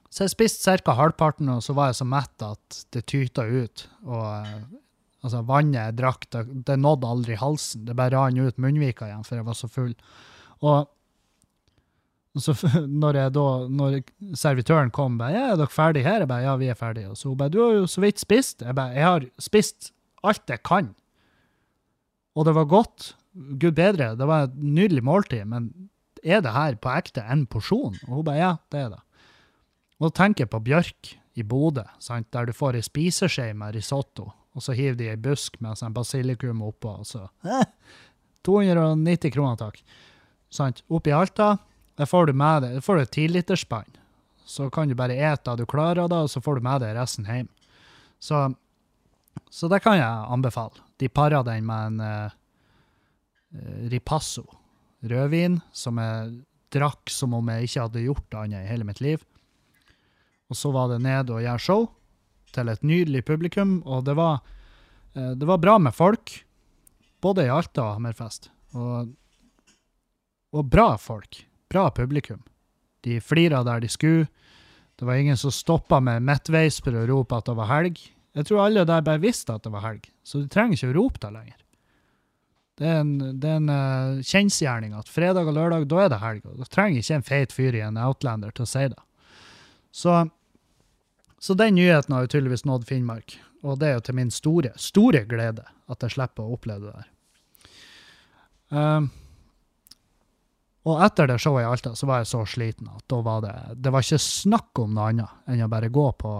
[0.09, 0.95] Så jeg spiste ca.
[0.97, 3.85] halvparten, og så var jeg så mett at det tyta ut.
[4.07, 4.61] Og eh,
[5.21, 7.85] altså, vannet jeg drakk, det, det nådde aldri halsen.
[7.85, 9.93] Det bare rant ut munnvika igjen, for jeg var så full.
[10.65, 10.87] Og
[12.37, 12.53] så
[13.03, 13.99] når, da, når
[14.37, 17.09] servitøren kom, bare, ja, 'Er dere ferdige her?' Jeg bare 'Ja, vi er ferdige'.
[17.09, 18.65] Og så hun bare 'Du har jo så vidt spist'.
[18.65, 19.91] Jeg bare 'Jeg har spist
[20.23, 20.95] alt jeg kan'.
[22.35, 23.15] Og det var godt.
[23.59, 25.89] Gud bedre, det var et nydelig måltid, men
[26.23, 27.95] er det her på ekte en porsjon?
[28.07, 29.03] Og hun bare 'Ja, det er det'.
[29.99, 31.83] Da tenker jeg på Bjørk i Bodø,
[32.31, 35.95] der du får ei spiseskje med risotto, og så hiver de ei busk med sånn
[35.95, 37.67] basilikum oppå, og så eh,
[38.47, 39.81] 290 kroner, takk.
[40.49, 40.83] Sant?
[40.87, 41.57] Oppe i Alta
[41.99, 43.97] der får du med deg, du et tilitersspann.
[44.47, 46.95] Så kan du bare ete det du klarer, da, og så får du med deg
[46.95, 47.49] resten hjem.
[48.23, 48.39] Så,
[49.51, 50.79] så det kan jeg anbefale.
[50.99, 52.31] De parer den med en uh,
[53.91, 54.45] ripasso
[55.11, 56.39] rødvin, som jeg
[56.71, 59.27] drakk som om jeg ikke hadde gjort annet i hele mitt liv.
[60.49, 61.89] Og så var det ned og gjøre show
[62.53, 64.41] til et nydelig publikum, og det var,
[65.15, 66.39] uh, det var bra med folk.
[67.21, 68.49] Både i Alta og Hammerfest.
[68.73, 69.13] Og,
[70.55, 72.43] og bra folk bra publikum.
[73.01, 74.27] De flira der de skulle.
[74.95, 77.99] Det var ingen som stoppa med midtveis for å rope at det var helg.
[78.35, 80.97] Jeg tror alle der bare visste at det var helg, så de trenger ikke å
[80.97, 81.55] rope det lenger.
[82.79, 86.19] Det er en, det er en uh, kjensgjerning at fredag og lørdag, da er det
[86.21, 86.43] helg.
[86.47, 88.99] og Da trenger ikke en feit fyr i en Outlander til å si det.
[89.91, 90.13] Så,
[91.39, 94.73] så den nyheten har jo tydeligvis nådd Finnmark, og det er jo til min store,
[94.79, 97.09] store glede at jeg slipper å oppleve det der.
[98.69, 99.09] Um,
[100.89, 103.53] og etter det showet i Alta så var jeg så sliten at da var det
[103.81, 106.33] Det var ikke snakk om noe annet enn å bare gå på,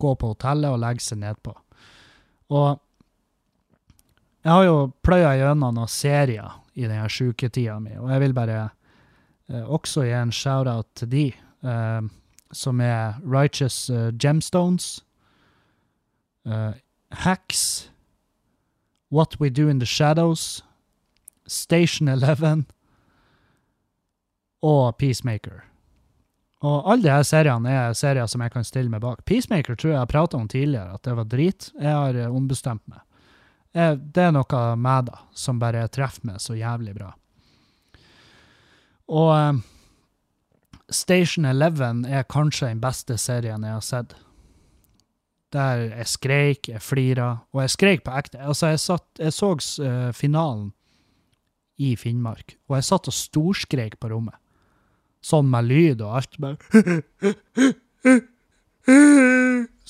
[0.00, 1.52] gå på hotellet og legge seg nedpå.
[2.54, 2.68] Og
[4.44, 8.58] jeg har jo pløya gjennom noen serier i denne sjuketida mi, og jeg vil bare
[8.64, 11.24] eh, også gi en shout-out til de,
[11.64, 12.00] eh,
[12.54, 15.02] som er Righteous uh, Gemstones,
[16.46, 16.72] uh,
[17.10, 17.90] Hacks,
[19.10, 20.64] What We Do In The Shadows,
[21.46, 22.66] Station Eleven,
[24.64, 25.64] og Peacemaker.
[26.64, 29.20] Og alle disse seriene er serier som jeg kan stille meg bak.
[29.28, 31.68] Peacemaker tror jeg jeg prata om tidligere, at det var drit.
[31.76, 33.02] Jeg har eh, ombestemt meg.
[33.74, 37.10] Jeg, det er noe med det som bare treffer meg så jævlig bra.
[39.12, 39.60] Og um,
[40.92, 44.14] Station Eleven er kanskje den beste serien jeg har sett.
[45.54, 48.40] Der jeg skreik, jeg flira, og jeg skreik på ekte.
[48.42, 50.72] Altså, jeg, satt, jeg så uh, finalen
[51.78, 54.38] i Finnmark, og jeg satt og storskreik på rommet
[55.24, 56.38] sånn med lyd og alt.
[56.42, 56.58] Bare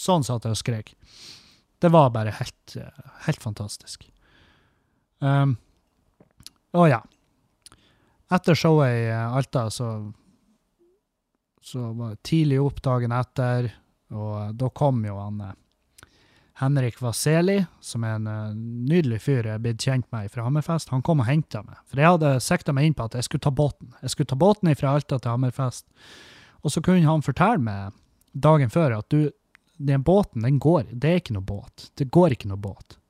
[0.05, 0.95] Sånn satt jeg og skrek.
[1.82, 2.76] Det var bare helt,
[3.26, 4.07] helt fantastisk.
[5.22, 5.57] Um,
[6.74, 7.01] å ja.
[8.32, 9.90] Etter showet i Alta, så,
[11.64, 13.70] så var tidlig opp dagen etter,
[14.12, 15.54] og da kom jo han eh,
[16.60, 20.92] Henrik Vaseli, som er en uh, nydelig fyr jeg er blitt kjent med fra Hammerfest,
[20.92, 21.80] han kom og henta meg.
[21.90, 23.90] For jeg hadde sikta meg inn på at jeg skulle ta båten.
[24.04, 25.88] Jeg skulle ta båten fra Alta til Hammerfest.
[26.62, 27.96] Og så kunne han fortelle meg
[28.30, 29.32] dagen før at du,
[29.82, 30.92] den båten, den går.
[30.92, 31.88] Det er ikke noe båt.
[31.98, 33.00] Det går ikke noe båt.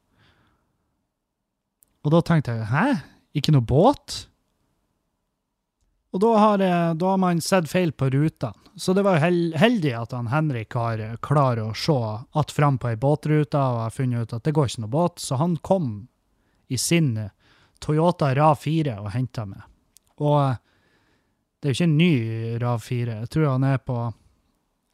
[2.04, 2.86] Og da tenkte jeg hæ?
[3.36, 4.24] Ikke noe båt?
[6.14, 6.62] Og da har,
[6.94, 8.54] da har man sett feil på rutene.
[8.76, 11.94] Så det var heldig at han Henrik har klart å se
[12.30, 15.18] att fram på ei båtrute og har funnet ut at det går ikke noe båt,
[15.22, 16.08] så han kom
[16.66, 17.12] i sin
[17.78, 19.62] Toyota RAV4 og henta meg.
[20.18, 20.56] Og
[21.60, 22.14] det er jo ikke en ny
[22.62, 23.18] RAV4.
[23.20, 23.98] Jeg tror han er på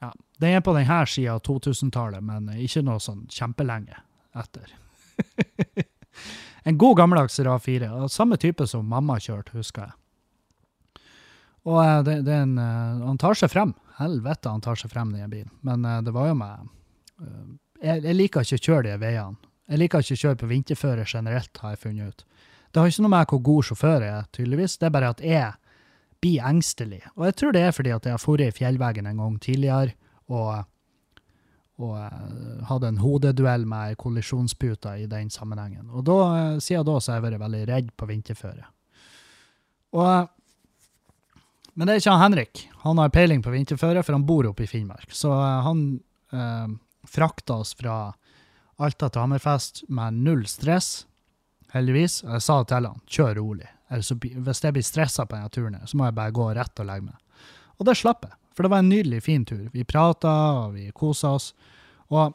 [0.01, 3.97] ja, Den er på denne sida av 2000-tallet, men ikke noe sånn kjempelenge
[4.37, 4.77] etter.
[6.69, 8.09] en god gammeldags RAV4.
[8.09, 9.97] Samme type som mamma kjørte, husker jeg.
[11.69, 13.75] Og eh, det, det, en eh, Han tar seg frem.
[14.01, 15.53] Helvete, han tar seg frem, den bilen.
[15.67, 16.69] Men eh, det var jo meg
[17.81, 19.49] jeg, jeg, liker ikke å kjøre de veiene.
[19.71, 22.25] Jeg liker ikke å kjøre på vinterføre generelt, har jeg funnet ut.
[22.71, 24.77] Det har ikke noe med hvor god sjåfør jeg er, tydeligvis.
[24.81, 25.51] Det er bare at jeg
[26.25, 27.01] blir engstelig.
[27.15, 29.95] Og jeg tror det er fordi at jeg har vært i fjellveggen en gang tidligere,
[30.33, 30.65] og,
[31.81, 31.95] og
[32.69, 35.89] hadde en hodeduell med ei kollisjonspute i den sammenhengen.
[35.93, 36.19] Og da,
[36.63, 38.69] siden da så har jeg vært veldig redd på vinterføre.
[39.97, 40.31] Og,
[41.75, 42.63] men det er ikke han Henrik.
[42.85, 45.13] Han har peiling på vinterføre, for han bor oppe i Finnmark.
[45.15, 45.85] Så eh, han
[46.33, 46.73] eh,
[47.09, 47.99] frakta oss fra
[48.81, 51.05] Alta til Hammerfest med null stress,
[51.75, 52.23] heldigvis.
[52.27, 53.69] Og jeg sa til han kjør rolig.
[54.07, 56.87] Så hvis jeg blir stressa på denne turen, så må jeg bare gå rett og
[56.87, 57.47] legge meg.
[57.81, 59.65] Og det slapp jeg, for det var en nydelig, fin tur.
[59.73, 61.51] Vi prata, og vi kosa oss.
[62.13, 62.35] Og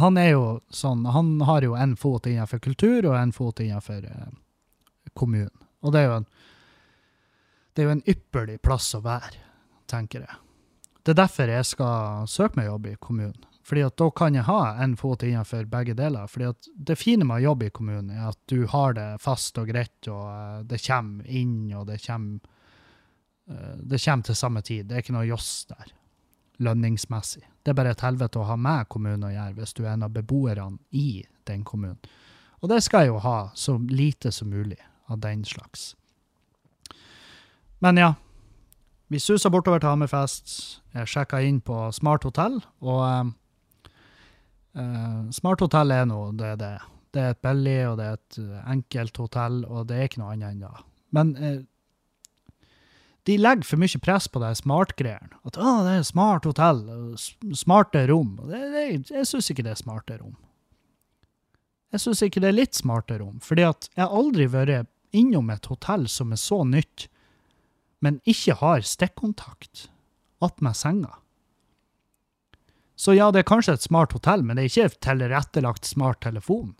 [0.00, 4.06] han er jo sånn, han har jo en fot innenfor kultur og en fot innenfor
[4.06, 4.30] eh,
[5.18, 5.54] kommunen.
[5.80, 6.28] Og det er jo en,
[7.74, 9.38] det er jo en ypperlig plass å være,
[9.90, 10.40] tenker jeg.
[11.00, 13.46] Det er derfor jeg skal søke meg jobb i kommunen.
[13.70, 16.26] Fordi at da kan jeg ha en fot innenfor begge deler.
[16.26, 19.60] Fordi at det fine med å jobbe i kommunen er at du har det fast
[19.60, 22.40] og greit, og eh, det kommer inn, og det kommer,
[23.46, 24.88] eh, det kommer til samme tid.
[24.88, 25.92] Det er ikke noe joss der,
[26.66, 27.44] lønningsmessig.
[27.62, 30.08] Det er bare et helvete å ha med kommunen å gjøre hvis du er en
[30.08, 32.00] av beboerne i den kommunen.
[32.60, 35.94] Og det skal jeg jo ha så lite som mulig av den slags.
[37.80, 38.14] Men ja,
[39.10, 40.52] vi susa bortover til Hammerfest.
[40.94, 43.32] Jeg sjekka inn på Smart Hotell, og
[44.76, 46.88] eh, Smart Hotell er nå det det er.
[47.10, 50.20] Det er et billig, og det er et eh, enkelt hotell, og det er ikke
[50.22, 50.84] noe annet enn det.
[51.10, 51.56] Men uh,
[53.26, 55.40] de legger for mye press på de smart-greiene.
[55.42, 56.84] At å, det er smart hotell,
[57.18, 58.36] smarte rom.
[58.46, 60.36] Det, det, jeg syns ikke det er smarte rom.
[61.90, 65.50] Jeg syns ikke det er litt smarte rom, fordi at jeg har aldri vært innom
[65.50, 67.08] et hotell som er så nytt,
[68.00, 69.88] men ikke har stikkontakt
[70.40, 71.14] attmed senga.
[73.00, 76.20] Så ja, det er kanskje et smart hotell, men det er ikke et tilrettelagt smart
[76.24, 76.74] telefon.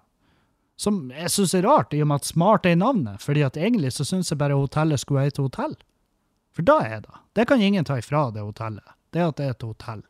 [0.80, 3.56] Som jeg syns er rart, i og med at smart er i navnet, fordi at
[3.56, 5.76] egentlig så syns jeg bare hotellet skulle hete hotell.
[6.56, 7.20] For da er det.
[7.36, 8.84] Det kan ingen ta ifra det hotellet.
[9.12, 10.02] Det at det er et hotell.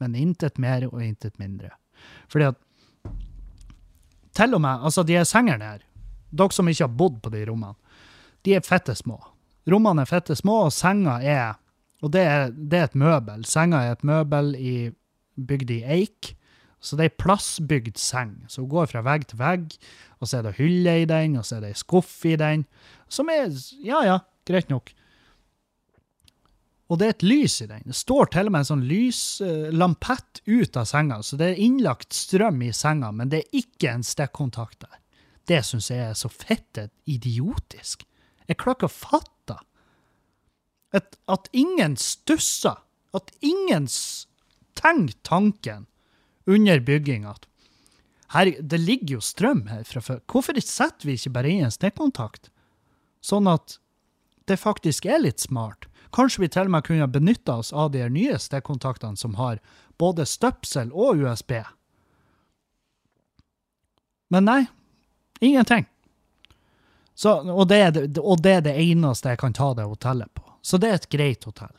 [0.00, 1.72] Men intet mer og intet mindre.
[2.28, 2.60] Fordi at
[4.34, 5.82] Til og med altså de sengene her,
[6.34, 7.76] dere som ikke har bodd på de rommene,
[8.42, 9.20] de er fette små.
[9.70, 11.60] Rommene er fette små, og senga er
[12.04, 13.44] Og det er, det er et møbel.
[13.48, 14.90] Senga er et møbel i,
[15.40, 16.34] bygd i eik.
[16.84, 19.72] Så det er ei plassbygd seng som går fra vegg til vegg,
[20.20, 22.66] og så er det hylle i den, og så er det ei skuff i den,
[23.08, 23.48] som er
[23.80, 24.92] Ja, ja, greit nok.
[26.92, 27.86] Og det er et lys i den.
[27.88, 32.12] Det står til og med en sånn lyslampett ut av senga, så det er innlagt
[32.12, 34.98] strøm i senga, men det er ikke en stikkontakt der.
[35.48, 38.04] Det syns jeg er så fette idiotisk.
[38.50, 39.58] Jeg klarer ikke å fatte
[40.94, 42.78] at, at ingen stusser,
[43.14, 43.88] at ingen
[44.78, 45.86] tenker tanken
[46.46, 47.34] under bygginga
[48.42, 50.20] det ligger jo strøm her fra før.
[50.26, 52.50] Hvorfor setter vi ikke bare inn en stikkontakt?
[53.22, 53.78] Sånn at
[54.48, 55.86] det faktisk er litt smart.
[56.14, 59.60] Kanskje vi til og med kunne benytta oss av de nye stikkontaktene som har
[59.98, 61.56] både støpsel og USB.
[64.34, 64.60] Men nei,
[65.40, 65.86] ingenting.
[67.14, 70.42] Så, og, det og det er det eneste jeg kan ta det hotellet på.
[70.62, 71.74] Så det er et greit hotell.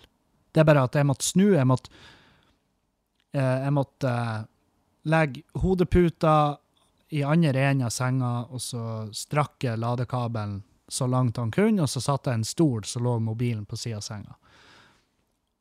[0.51, 1.91] Det er bare at jeg måtte snu, jeg måtte,
[3.35, 4.45] eh, jeg måtte eh,
[5.11, 6.35] legge hodeputa
[7.15, 12.01] i andre enden av senga, og så strakke ladekabelen så langt han kunne, og så
[12.01, 14.37] satte jeg en stol, så lå mobilen på sida av senga.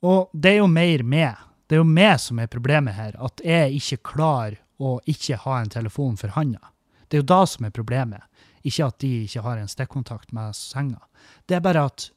[0.04, 1.42] Og det er jo mer meg.
[1.66, 5.60] Det er jo meg som er problemet her, at jeg ikke klarer å ikke ha
[5.60, 6.60] en telefon for handa.
[7.08, 8.20] Det er jo da som er problemet,
[8.64, 11.02] ikke at de ikke har en stikkontakt med senga.
[11.46, 12.08] Det er bare at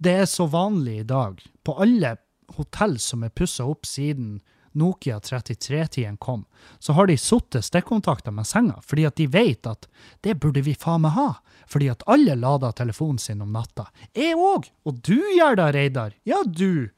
[0.00, 2.16] det er så vanlig i dag, på alle
[2.56, 4.38] hotell som er pussa opp siden
[4.72, 6.44] Nokia 33-tiden kom,
[6.78, 9.88] så har de sittet stikkontakter med senga, fordi at de vet at
[10.22, 11.30] det burde vi faen meg ha.
[11.70, 13.88] Fordi at alle lader telefonen sin om natta.
[14.14, 14.70] Jeg òg!
[14.86, 16.14] Og du gjør det, Reidar.
[16.26, 16.90] Ja, du.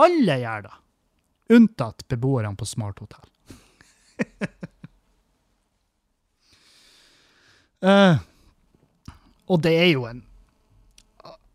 [0.00, 0.74] Alle gjør det.
[1.52, 3.00] Unntatt beboerne på Smart
[7.82, 8.18] Eh,
[9.50, 10.22] og det er jo en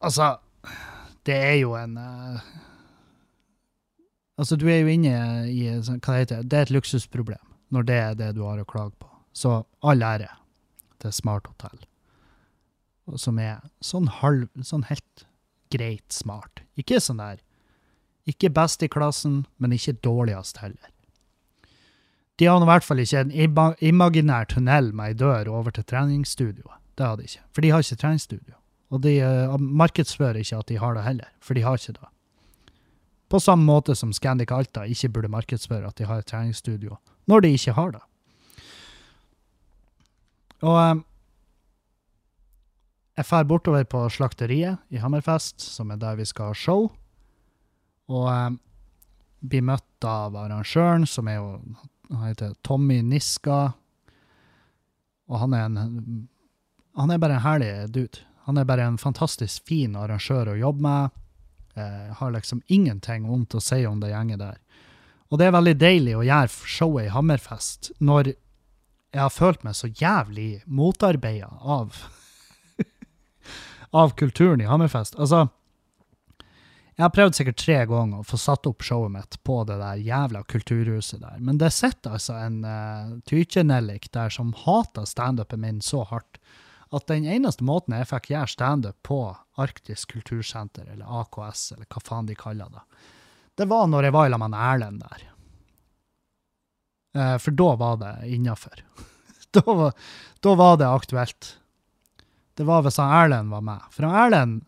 [0.03, 0.35] Altså,
[1.25, 2.41] det er jo en uh,
[4.37, 5.13] Altså, du er jo inne
[5.49, 6.49] i Hva det heter det?
[6.51, 7.43] Det er et luksusproblem
[7.73, 9.09] når det er det du har å klage på.
[9.35, 10.29] Så all ære
[11.03, 11.81] til Smart Hotell.
[13.19, 15.25] Som er sånn halv Sånn helt
[15.73, 16.63] greit smart.
[16.79, 17.41] Ikke sånn der
[18.27, 20.91] Ikke best i klassen, men ikke dårligst heller.
[22.37, 25.83] De har i hvert fall ikke en ima- imaginær tunnel med ei dør over til
[25.89, 26.77] treningsstudioet.
[26.97, 27.41] Det har de ikke.
[27.53, 28.53] For de har ikke treningsstudio.
[28.89, 32.09] Og de uh, markedsfører ikke at de har det heller, for de har ikke det.
[33.29, 36.97] På samme måte som Scandic Alta ikke burde markedsføre at de har et treningsstudio,
[37.27, 38.03] når de ikke har det.
[40.61, 41.03] Og um,
[43.17, 46.87] jeg drar bortover på Slakteriet i Hammerfest, som er der vi skal ha show.
[48.07, 48.59] Og um,
[49.41, 51.49] blir møtt av arrangøren, som er jo
[52.09, 53.73] han heter Tommy Niska.
[55.27, 56.27] Og han er en
[56.97, 58.23] Han er bare en herlig dude.
[58.47, 61.09] Han er bare en fantastisk fin arrangør å jobbe med.
[61.75, 64.57] Eh, har liksom ingenting vondt å si om det gjenget der.
[65.29, 69.75] Og det er veldig deilig å gjøre showet i Hammerfest når jeg har følt meg
[69.77, 71.99] så jævlig motarbeida av
[74.01, 75.19] av kulturen i Hammerfest.
[75.19, 75.47] Altså,
[76.97, 79.99] jeg har prøvd sikkert tre ganger å få satt opp showet mitt på det der
[80.01, 85.77] jævla kulturhuset der, men det sitter altså en uh, tykjenellik der som hater standupen min
[85.85, 86.39] så hardt
[86.89, 89.19] at den eneste måten jeg fikk gjøre standup på
[89.61, 92.81] Arktisk kultursenter, eller AKS, eller hva faen de kaller det,
[93.61, 95.27] det var når jeg var sammen med Erlend der.
[97.17, 98.81] Uh, for da var det innafor.
[99.57, 99.91] da,
[100.41, 101.51] da var det aktuelt.
[102.57, 103.85] Det var hvis Erlend var med.
[103.93, 104.65] For Erlend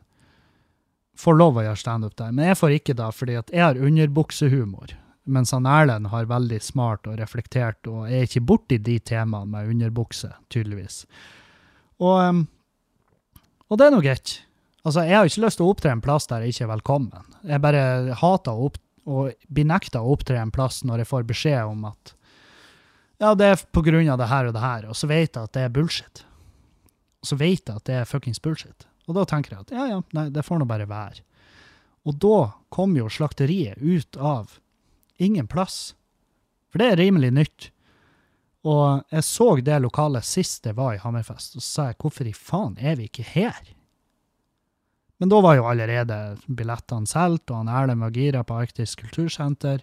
[1.19, 3.79] får lov å gjøre standup der, men jeg får ikke da, fordi at jeg har
[3.89, 4.95] underbuksehumor.
[5.29, 9.73] Mens han Erlend har veldig smart og reflektert, og er ikke borti de temaene med
[9.73, 11.03] underbukse, tydeligvis.
[12.01, 12.45] Og,
[13.67, 14.39] og det er nå greit.
[14.85, 17.35] Altså, jeg har ikke lyst til å opptre en plass der jeg ikke er velkommen.
[17.51, 17.83] Jeg bare
[18.21, 21.83] hater å, opp, å bli nekta å opptre en plass når jeg får beskjed om
[21.91, 22.15] at
[23.19, 25.43] ja, det er på grunn av det her og det her, og så vet jeg
[25.43, 26.23] at det er bullshit.
[27.19, 28.87] Og så vet jeg at det er fuckings bullshit.
[29.09, 31.23] Og da tenker jeg at ja, ja, nei, det får nå bare være.
[32.07, 32.37] Og da
[32.73, 34.59] kom jo slakteriet ut av
[35.17, 35.95] ingen plass.
[36.69, 37.69] For det er rimelig nytt.
[38.69, 42.27] Og jeg så det lokalet sist jeg var i Hammerfest, og så sa jeg hvorfor
[42.27, 43.73] i faen er vi ikke her?
[45.19, 46.17] Men da var jo allerede
[46.47, 49.81] billettene solgt, og han Erlend var gira på Arktisk kultursenter.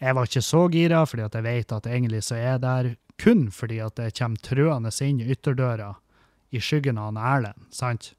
[0.00, 2.90] Jeg var ikke så gira, fordi jeg vet at egentlig så er jeg der
[3.20, 5.90] kun fordi at jeg kommer trøende inn ytterdøra
[6.50, 8.14] i skyggen av han Erlend, sant?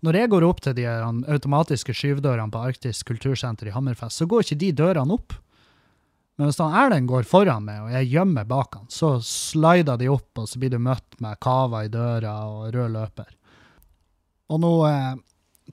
[0.00, 4.46] Når jeg går opp til de automatiske skyvedørene på Arktisk kultursenter i Hammerfest, så går
[4.46, 5.34] ikke de dørene opp.
[6.40, 10.08] Men hvis han Erlend går foran meg, og jeg gjemmer bak han, så slider de
[10.08, 13.34] opp, og så blir du møtt med kava i døra og rød løper.
[14.50, 15.12] Og nå eh,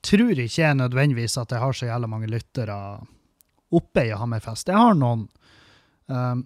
[0.03, 2.75] tror ikke jeg nødvendigvis at jeg har så jævla mange lyttere
[3.71, 4.67] oppe i Hammerfest.
[4.67, 5.23] Jeg har noen.
[6.07, 6.43] Um,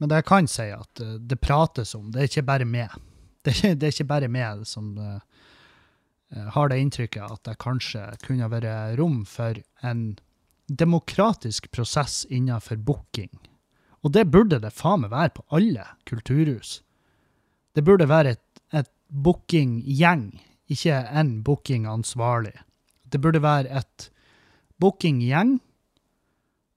[0.00, 2.92] men det jeg kan si at eh, det prates om, det er ikke bare meg.
[3.40, 5.20] Det det er ikke bare meg som eh,
[6.30, 10.18] har det inntrykket at det kanskje kunne vært rom for en
[10.70, 13.32] demokratisk prosess innenfor booking.
[14.04, 16.80] Og det burde det faen meg være på alle kulturhus.
[17.74, 20.30] Det burde være et, et bookinggjeng,
[20.70, 22.54] ikke en bookingansvarlig.
[23.10, 24.08] Det burde være et
[24.80, 25.58] bookinggjeng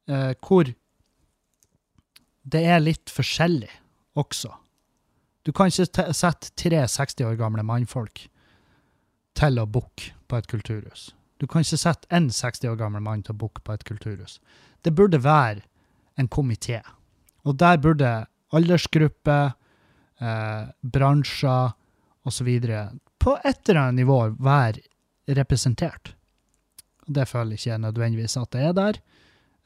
[0.10, 0.74] eh, hvor
[2.44, 3.72] det er litt forskjellig
[4.20, 4.52] også.
[5.46, 8.26] Du kan ikke sette tre 60 år gamle mannfolk
[9.38, 11.12] til å booke på et kulturhus.
[11.42, 14.40] Du kan ikke sette en 60 år gammel mann til å booke på et kulturhus.
[14.84, 15.64] Det burde være
[16.18, 16.82] en komité.
[17.44, 19.54] Og der burde aldersgrupper,
[20.22, 21.74] eh, bransjer
[22.26, 22.50] osv.
[23.20, 24.82] på et eller annet nivå være
[25.28, 26.14] representert.
[27.08, 28.94] Og Det føler ikke jeg nødvendigvis at det er der,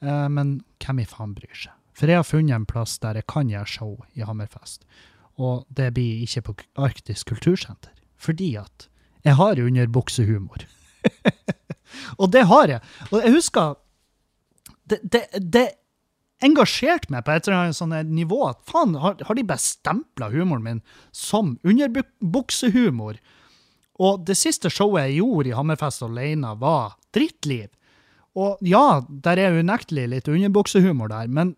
[0.02, 1.72] eh, men hvem i faen bryr seg?
[1.92, 4.84] For jeg har funnet en plass der jeg kan gjøre show i Hammerfest,
[5.38, 7.90] og det blir ikke på Arktisk kultursenter.
[8.16, 8.88] Fordi at
[9.26, 10.64] jeg har underbuksehumor.
[12.20, 12.80] og det har jeg.
[13.10, 13.76] Og jeg husker
[14.88, 15.66] det, det, det
[16.44, 20.30] engasjerte meg på et eller annet sånn nivå at faen, har, har de bare stempla
[20.32, 23.18] humoren min som underbuksehumor?
[23.98, 27.72] Og det siste showet jeg gjorde i Hammerfest alene, var Drittliv.
[28.38, 31.56] Og ja, der er unektelig litt underbuksehumor der, men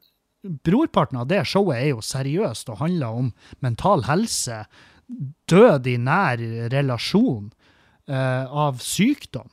[0.64, 4.62] brorparten av det showet er jo seriøst og handler om mental helse,
[5.50, 6.42] død i nær
[6.72, 7.50] relasjon,
[8.08, 9.48] eh, av sykdom.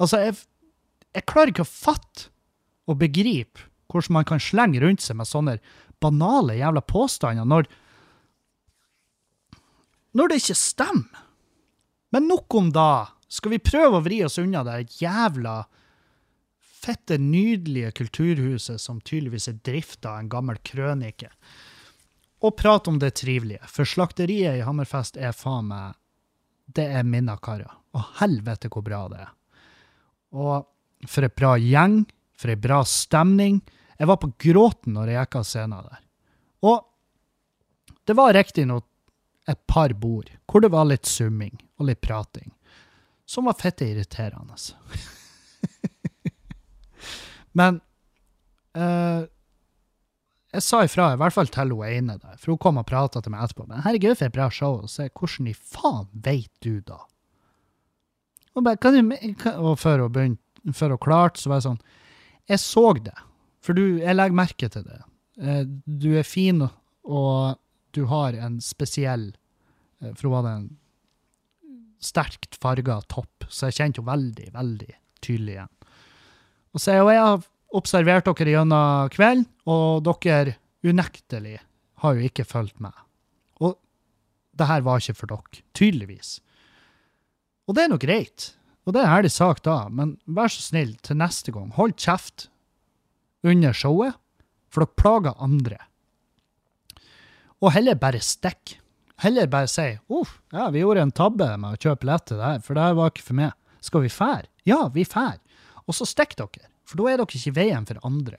[0.00, 0.38] Altså, jeg,
[1.14, 2.30] jeg klarer ikke å fatte
[2.90, 5.56] og begripe hvordan man kan slenge rundt seg med sånne
[6.00, 7.66] banale jævla påstander når,
[10.16, 11.26] når det ikke stemmer.
[12.10, 13.10] Men nok om da.
[13.30, 15.60] Skal vi prøve å vri oss unna det jævla
[16.80, 21.30] fette, nydelige kulturhuset som tydeligvis er drifta av en gammel krønike,
[22.40, 23.60] og prate om det trivelige.
[23.68, 25.96] For slakteriet i Hammerfest er faen meg
[26.70, 27.70] Det er minna karer.
[27.98, 29.30] Og helvete hvor bra det er.
[30.30, 32.04] Og for et bra gjeng,
[32.38, 33.58] for ei bra stemning.
[33.98, 36.04] Jeg var på gråten når jeg gikk av scenen der.
[36.70, 36.86] Og
[38.06, 38.86] det var riktignok
[39.50, 42.52] et par bord hvor det var litt summing og litt prating,
[43.26, 44.54] som var fitte irriterende.
[47.58, 47.80] Men
[48.74, 49.22] eh,
[50.50, 53.20] jeg sa ifra, i hvert fall til hun ene der, for hun kom og prata
[53.22, 53.68] til meg etterpå.
[53.70, 54.80] Men herregud, for et bra show.
[54.82, 56.98] Og så jeg, hvordan i faen veit du da?
[58.58, 59.12] Og, bare, du,
[59.54, 61.82] og før hun begynte, før hun klarte, så var jeg sånn
[62.50, 63.14] Jeg så det.
[63.62, 64.98] For du, jeg legger merke til det.
[65.38, 66.64] Eh, Du er fin,
[67.04, 67.60] og
[67.94, 69.30] du har en spesiell
[70.02, 70.68] eh, For hun hadde en
[72.00, 75.72] sterkt farga topp, så jeg kjente henne veldig, veldig tydelig igjen.
[76.72, 77.42] Og så og jeg har
[77.76, 81.58] observert dere gjennom kvelden, og dere unektelig
[82.02, 82.94] har jo ikke fulgt med.
[83.60, 83.76] Og
[84.56, 86.38] det her var ikke for dere, tydeligvis.
[87.68, 88.54] Og det er nå greit,
[88.86, 91.94] og det er en ærlig sak da, men vær så snill til neste gang, hold
[92.00, 92.48] kjeft
[93.46, 94.16] under showet,
[94.70, 95.78] for dere plager andre.
[97.60, 98.78] Og heller bare stikk.
[99.20, 102.46] Heller bare si uff, ja, vi gjorde en tabbe med å kjøpe billett til det
[102.46, 103.56] her, for det her var ikke for meg.
[103.84, 104.48] Skal vi fære?
[104.68, 105.36] Ja, vi fær.
[105.84, 108.38] Og så stikker dere, for da er dere ikke i veien for andre.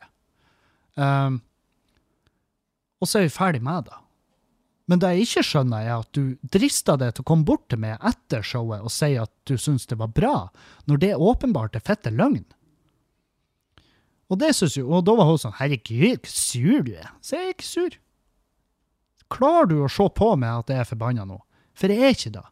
[1.00, 1.40] Um,
[3.02, 3.98] og så er vi ferdig med det.
[4.92, 7.80] Men det jeg ikke skjønner, er at du drister deg til å komme bort til
[7.80, 10.36] meg etter showet og si at du syns det var bra,
[10.90, 12.44] når det åpenbart er fette løgn.
[14.32, 17.08] Og det synes jo, og da var hun sånn, herregud, hvor sur du er.
[17.24, 17.98] Så jeg er ikke sur.
[19.32, 21.40] Klarer du å se på meg at jeg er forbanna nå?
[21.78, 22.46] For jeg er ikke det.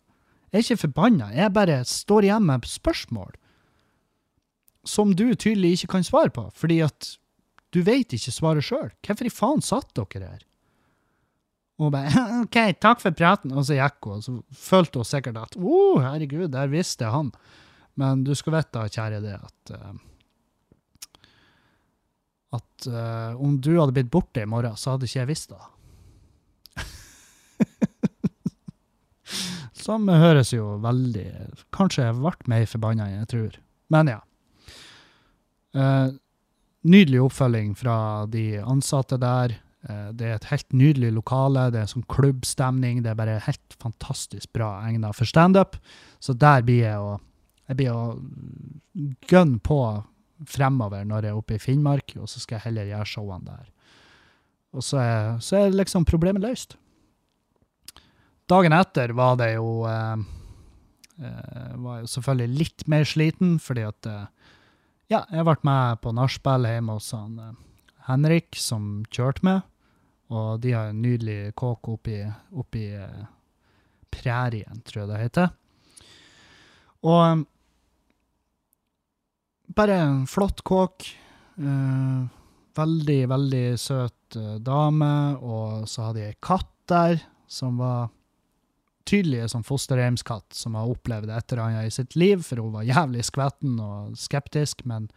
[0.49, 3.35] Jeg er ikke forbanna, jeg bare står igjen med spørsmål
[4.87, 7.15] som du tydelig ikke kan svare på, fordi at
[7.75, 8.89] du vet ikke svaret sjøl.
[9.05, 10.45] Hvorfor i faen satt dere her?
[11.79, 13.53] Og hun bare OK, takk for praten.
[13.55, 17.05] Og så gikk hun, og så følte hun sikkert at å, oh, herregud, der visste
[17.05, 17.33] jeg han.
[17.99, 19.97] Men du skal vite, kjære det, at uh,
[22.49, 25.59] at uh, om du hadde blitt borte i morgen, så hadde ikke jeg visst det.
[29.83, 31.27] Som høres jo veldig
[31.75, 33.53] Kanskje jeg ble mer forbanna enn jeg tror.
[33.93, 34.19] Men ja.
[35.75, 36.11] Eh,
[36.89, 39.57] nydelig oppfølging fra de ansatte der.
[39.87, 41.69] Eh, det er et helt nydelig lokale.
[41.73, 43.03] Det er sånn klubbstemning.
[43.03, 45.77] Det er bare helt fantastisk bra egnet for standup.
[46.19, 47.17] Så der blir jeg å
[47.69, 48.17] jeg blir å
[49.29, 49.79] gønne på
[50.49, 53.67] fremover når jeg er oppe i Finnmark, og så skal jeg heller gjøre showene der.
[54.73, 56.75] Og så er, så er liksom problemet løst.
[58.49, 60.23] Dagen etter var det jo eh,
[61.21, 64.25] eh, var jo selvfølgelig litt mer sliten, fordi at eh,
[65.09, 67.57] ja, jeg ble med på nachspiel hjemme hos han eh,
[68.09, 69.65] Henrik, som kjørte med.
[70.29, 72.19] Og de har en nydelig kåk oppi,
[72.53, 73.23] oppi eh,
[74.13, 75.49] prærien, tror jeg det heter.
[77.05, 77.41] Og eh,
[79.77, 81.09] bare en flott kåk.
[81.57, 82.21] Eh,
[82.79, 85.13] veldig, veldig søt dame.
[85.41, 88.09] Og så hadde jeg ei katt der som var
[89.09, 92.87] tydelig som fosterhjemskatt, som har opplevd et eller annet i sitt liv, for hun var
[92.87, 95.09] jævlig skvetten og skeptisk, men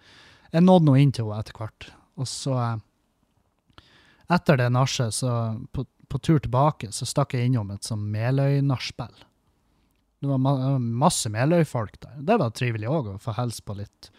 [0.53, 1.91] jeg nådde nå inn til henne etter hvert.
[2.21, 3.85] Og så, eh,
[4.33, 5.35] etter det nachet, så
[5.73, 9.15] på, på tur tilbake, så stakk jeg innom et sånn Meløy-nachspiel.
[10.23, 12.21] Det var ma masse Meløy-folk der.
[12.23, 14.13] Det var trivelig òg, å få hilse på litt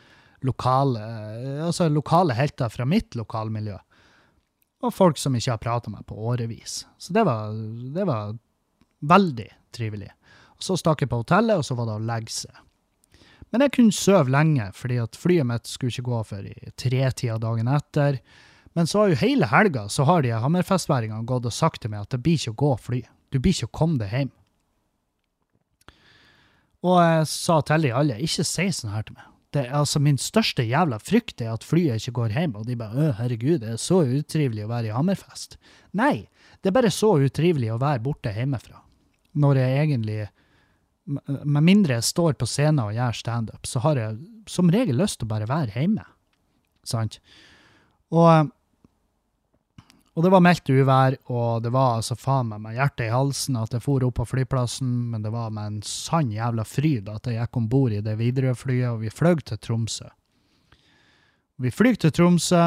[0.43, 0.99] lokale,
[1.63, 3.77] altså lokale helter fra mitt lokalmiljø.
[4.83, 6.81] Og folk som ikke har prata med på årevis.
[6.99, 7.53] Så det var,
[7.95, 8.33] det var
[9.07, 10.11] veldig trivelig.
[10.63, 12.61] Så stakk jeg på hotellet, og så var det å legge seg.
[13.53, 17.35] Men jeg kunne sove lenge, fordi at flyet mitt skulle ikke gå før i tretida
[17.41, 18.21] dagen etter.
[18.73, 22.07] Men så har jo hele helga så har de Hammerfest-væringene gått og sagt til meg
[22.07, 23.03] at det blir ikke å gå fly.
[23.29, 24.31] Du blir ikke å komme deg hjem.
[26.83, 29.29] Og jeg sa til de alle, ikke si sånn her til meg.
[29.53, 32.97] Det, altså Min største jævla frykt er at flyet ikke går hjem, og de bare
[32.97, 35.59] 'Å, herregud, det er så utrivelig å være i Hammerfest'.
[35.93, 36.27] Nei,
[36.61, 38.81] det er bare så utrivelig å være borte hjemmefra.
[39.33, 40.17] Når jeg egentlig
[41.43, 45.17] Med mindre jeg står på scenen og gjør standup, så har jeg som regel lyst
[45.19, 46.05] til å bare være hjemme.
[46.87, 47.17] Sant?
[48.15, 48.53] Og
[50.13, 53.55] og det var meldt uvær, og det var altså faen meg med hjertet i halsen
[53.57, 57.29] at jeg for opp på flyplassen, men det var med en sann jævla fryd at
[57.29, 60.11] jeg gikk om bord i det Widerøe-flyet, og vi fløy til Tromsø.
[61.65, 62.61] Vi flyr til Tromsø,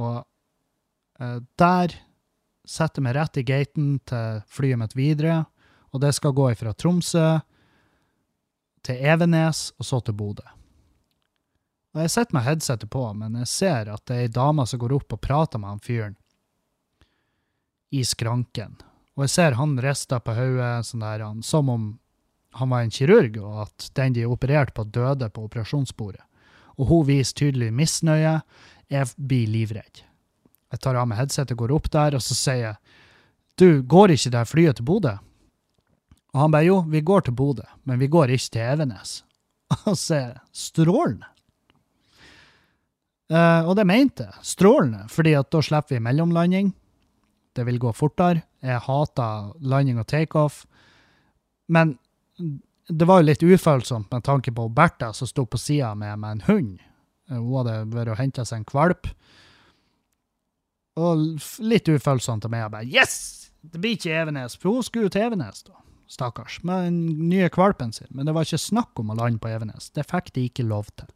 [0.00, 0.16] og
[1.22, 1.94] eh, der
[2.70, 5.42] setter meg rett i gaten til flyet mitt videre,
[5.90, 7.26] og det skal gå fra Tromsø
[8.86, 10.46] til Evenes, og så til Bodø.
[11.90, 14.78] Og jeg sitter med headsetet på, men jeg ser at det er ei dame som
[14.80, 16.16] går opp og prater med han fyren
[17.90, 18.76] i skranken.
[19.18, 21.88] Og jeg ser han rister på hodet sånn som om
[22.58, 26.22] han var en kirurg, og at den de opererte på, døde på operasjonsbordet.
[26.78, 28.40] Og hun viser tydelig misnøye.
[28.90, 30.02] Jeg blir livredd.
[30.70, 32.76] Jeg tar av meg headsetet, går opp der, og så sier jeg
[33.58, 35.16] Du, går ikke det flyet til Bodø?
[36.30, 39.16] Og han bare jo, vi går til Bodø, men vi går ikke til Evenes.
[39.90, 41.26] Og så sier jeg strålende.
[43.30, 44.42] Uh, og det mente jeg.
[44.42, 46.72] Strålende, fordi at da slipper vi mellomlanding.
[47.54, 48.42] Det vil gå fortere.
[48.62, 50.64] Jeg hater landing og takeoff.
[51.70, 51.94] Men
[52.90, 56.30] det var jo litt ufølsomt med tanke på Bertha som sto på sida med, med
[56.30, 56.72] en hund.
[57.30, 59.12] Eh, Hun hadde vært og henta seg en valp.
[61.00, 62.64] Og litt ufølsomt av meg.
[62.64, 63.20] Jeg bare Yes!
[63.60, 64.56] Det blir ikke Evenes.
[64.56, 65.76] For hun skulle til Evenes, da.
[66.10, 66.58] Stakkars.
[66.66, 68.08] Med den nye valpen sin.
[68.10, 69.90] Men det var ikke snakk om å lande på Evenes.
[69.94, 71.10] Det fikk de ikke lov til.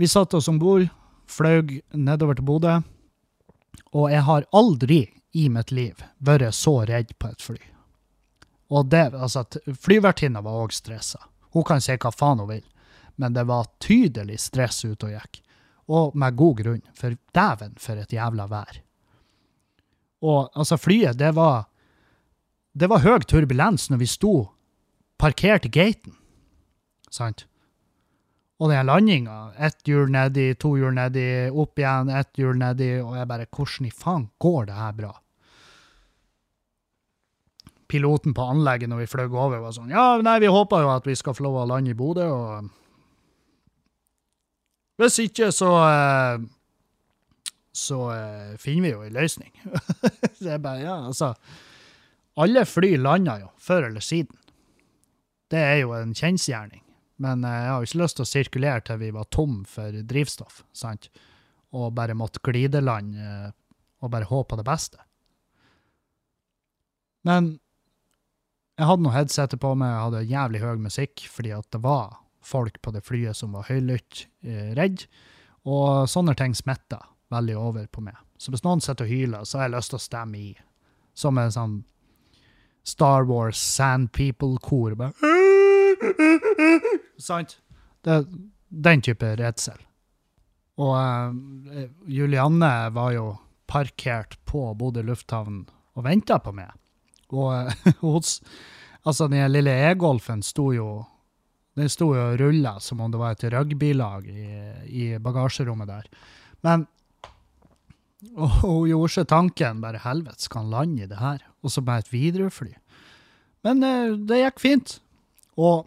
[0.00, 0.86] Vi satte oss om bord,
[1.28, 2.76] fløy nedover til Bodø.
[3.96, 5.00] Og jeg har aldri
[5.32, 7.60] i mitt liv vært så redd på et fly.
[8.70, 9.44] Og det, altså,
[9.82, 11.18] flyvertinna var òg stressa.
[11.50, 12.66] Hun kan si hva faen hun vil,
[13.18, 15.40] men det var tydelig stress ute og gikk.
[15.90, 18.80] Og med god grunn, for dæven for et jævla vær.
[20.22, 21.66] Og altså, flyet, det var
[22.72, 24.34] Det var høy turbulens når vi sto
[25.18, 26.14] parkert i gaten,
[27.10, 27.48] sant?
[28.60, 33.16] Og den landinga, ett hjul nedi, to hjul nedi, opp igjen, ett hjul nedi, og
[33.16, 35.12] jeg bare Hvordan i faen går det her bra?
[37.90, 41.08] Piloten på anlegget når vi fløy over, var sånn Ja, nei, vi håper jo at
[41.08, 42.70] vi skal få lov å lande i Bodø, og
[45.00, 46.42] Hvis ikke, så eh,
[47.72, 49.52] Så eh, finner vi jo en løsning.
[50.42, 51.34] det er bare Ja, altså
[52.40, 54.36] Alle fly lander jo, før eller siden.
[55.50, 56.82] Det er jo en kjensgjerning.
[57.20, 60.02] Men eh, jeg har jo ikke lyst til å sirkulere til vi var tom for
[60.12, 61.10] drivstoff, sant?
[61.72, 63.14] Og bare måtte glideland
[64.00, 64.98] og bare håpe på det beste.
[67.22, 67.52] Men
[68.80, 72.16] jeg hadde noe headsetet på meg, jeg hadde jævlig høy musikk, fordi at det var
[72.40, 75.04] folk på det flyet som var høylytt eh, redd,
[75.68, 78.16] og sånne ting smitta veldig over på meg.
[78.40, 80.50] Så hvis noen sitter og hyler, så har jeg lyst til å stemme i.
[81.14, 81.76] Som en sånn
[82.86, 84.96] Star Wars Sand People-kor.
[87.20, 87.58] Sant?
[88.02, 89.76] Den type redsel.
[90.80, 91.34] Og uh,
[92.08, 93.26] Julianne var jo
[93.70, 96.72] parkert på Bodø lufthavn og venta på meg.
[97.36, 98.38] Og uh, hos,
[99.04, 101.04] altså den lille e-golfen sto jo
[101.80, 104.46] den sto jo og rulla som om det var et rugbylag i,
[104.86, 106.08] i bagasjerommet der.
[106.66, 106.86] Men
[108.36, 111.40] og hun gjorde seg tanken bare helvete, skal han lande i det her?
[111.64, 112.74] Og så bare et Widerøe-fly.
[113.64, 114.98] Men eh, det gikk fint.
[115.60, 115.86] Og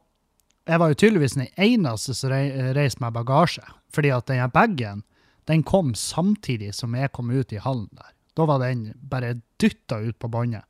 [0.65, 3.65] jeg var jo tydeligvis den eneste som reiste med bagasje.
[3.93, 5.03] Fordi at den bagen
[5.49, 8.13] den kom samtidig som jeg kom ut i hallen der.
[8.33, 10.63] Da var den bare dytta ut på båndet.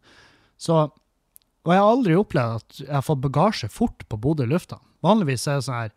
[0.57, 0.89] Så
[1.63, 4.83] Og jeg har aldri opplevd at jeg har fått bagasje fort på Bodø lufthavn.
[5.03, 5.95] Vanligvis er det sånn her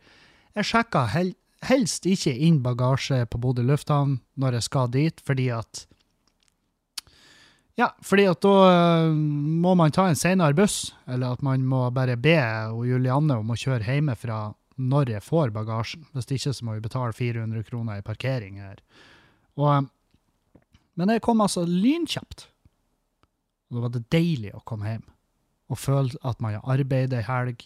[0.57, 1.35] Jeg sjekker hel,
[1.67, 5.87] helst ikke inn bagasje på Bodø lufthavn når jeg skal dit, fordi at
[7.77, 11.83] ja, fordi at da eh, må man ta en senere buss, eller at man må
[11.93, 12.39] bare be
[12.89, 14.39] Julianne om å kjøre hjemmefra
[14.81, 16.07] når jeg får bagasjen.
[16.17, 18.81] Hvis ikke så må vi betale 400 kroner i parkering her.
[19.61, 20.63] Og, eh,
[20.97, 22.47] men jeg kom altså lynkjapt.
[23.69, 25.05] Og da var det deilig å komme hjem
[25.67, 27.65] og føle at man har arbeidet ei helg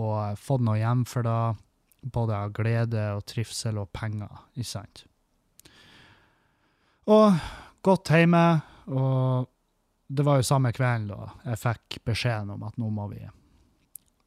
[0.00, 1.38] og eh, fått noe hjem for det,
[2.00, 5.04] både av glede og trivsel og penger, ikke sant?
[7.10, 7.36] Og
[7.84, 8.44] gått hjemme,
[8.92, 9.50] og
[10.10, 13.20] det var jo samme kvelden da jeg fikk beskjeden om at nå må vi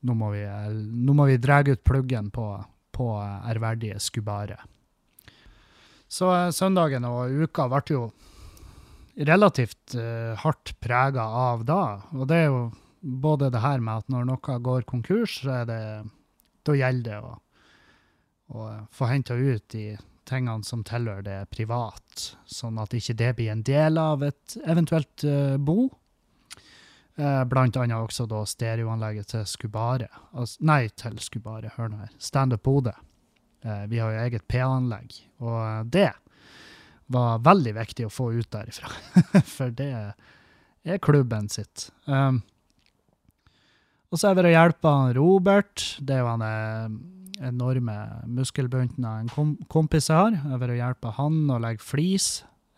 [0.03, 2.47] nå må vi, nå må vi dra ut pluggen på,
[2.91, 4.57] på ærverdige Skubare.
[6.11, 8.03] Så eh, søndagen og uka ble jo
[9.13, 11.83] relativt uh, hardt prega av da.
[12.17, 12.61] Og det er jo
[13.03, 15.83] både det her med at når noe går konkurs, så er det
[16.63, 17.31] Da gjelder det å,
[18.55, 23.51] å få henta ut de tingene som tilhører det privat, sånn at ikke det blir
[23.51, 25.89] en del av et eventuelt uh, bo.
[27.15, 30.07] Eh, blant annet også da stereoanlegget til Skubare.
[30.33, 32.13] Altså, nei, til Skubare, hør nå her.
[32.17, 32.93] Standup Bodø.
[33.61, 36.09] Eh, vi har jo eget PA-anlegg, og det
[37.13, 38.89] var veldig viktig å få ut derifra.
[39.55, 41.91] For det er klubben sitt.
[42.09, 42.41] Um,
[44.13, 45.83] og så har jeg vært og hjulpet Robert.
[46.05, 47.95] Det er jo han eh, enorme
[48.29, 50.35] muskelbunten av en kom kompis jeg har.
[50.35, 52.27] Jeg har vært og hjulpet han å legge flis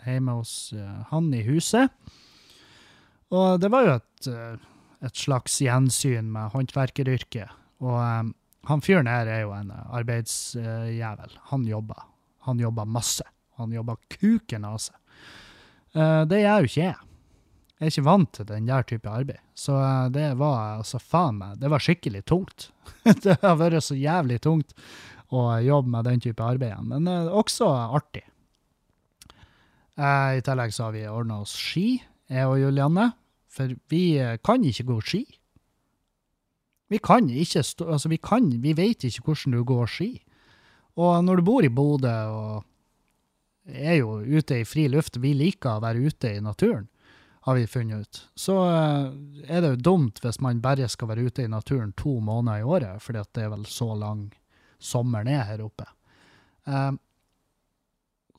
[0.05, 1.91] hjemme hos eh, han i huset.
[3.35, 4.63] Og det var jo et, eh,
[5.09, 7.51] et slags gjensyn med håndverkeryrket.
[7.83, 8.31] Og
[8.71, 11.35] han fyren her er jo en arbeidsjævel.
[11.51, 12.07] Han jobber.
[12.47, 13.27] Han jobber masse.
[13.59, 14.95] Han jobber kuken av seg.
[16.31, 16.95] Det gjør jo ikke jeg.
[17.75, 19.41] Jeg er ikke vant til den der type arbeid.
[19.57, 22.69] Så eh, det var altså faen meg Det var skikkelig tungt.
[23.25, 24.71] det har vært så jævlig tungt
[25.35, 28.23] å jobbe med den type arbeid igjen, men eh, også artig.
[29.99, 31.97] Eh, I tillegg så har vi ordna oss ski,
[32.31, 33.09] jeg og Julianne.
[33.55, 35.21] For vi kan ikke gå ski.
[36.91, 40.09] Vi kan ikke stå Altså, vi kan Vi vet ikke hvordan du går ski.
[40.99, 42.65] Og når du bor i Bodø og
[43.65, 46.85] er jo ute i fri luft, vi liker å være ute i naturen,
[47.45, 49.03] har vi funnet ut, så eh,
[49.45, 52.65] er det jo dumt hvis man bare skal være ute i naturen to måneder i
[52.65, 54.31] året, fordi at det er vel så lang
[54.81, 55.85] sommeren er her oppe.
[56.65, 56.89] Eh,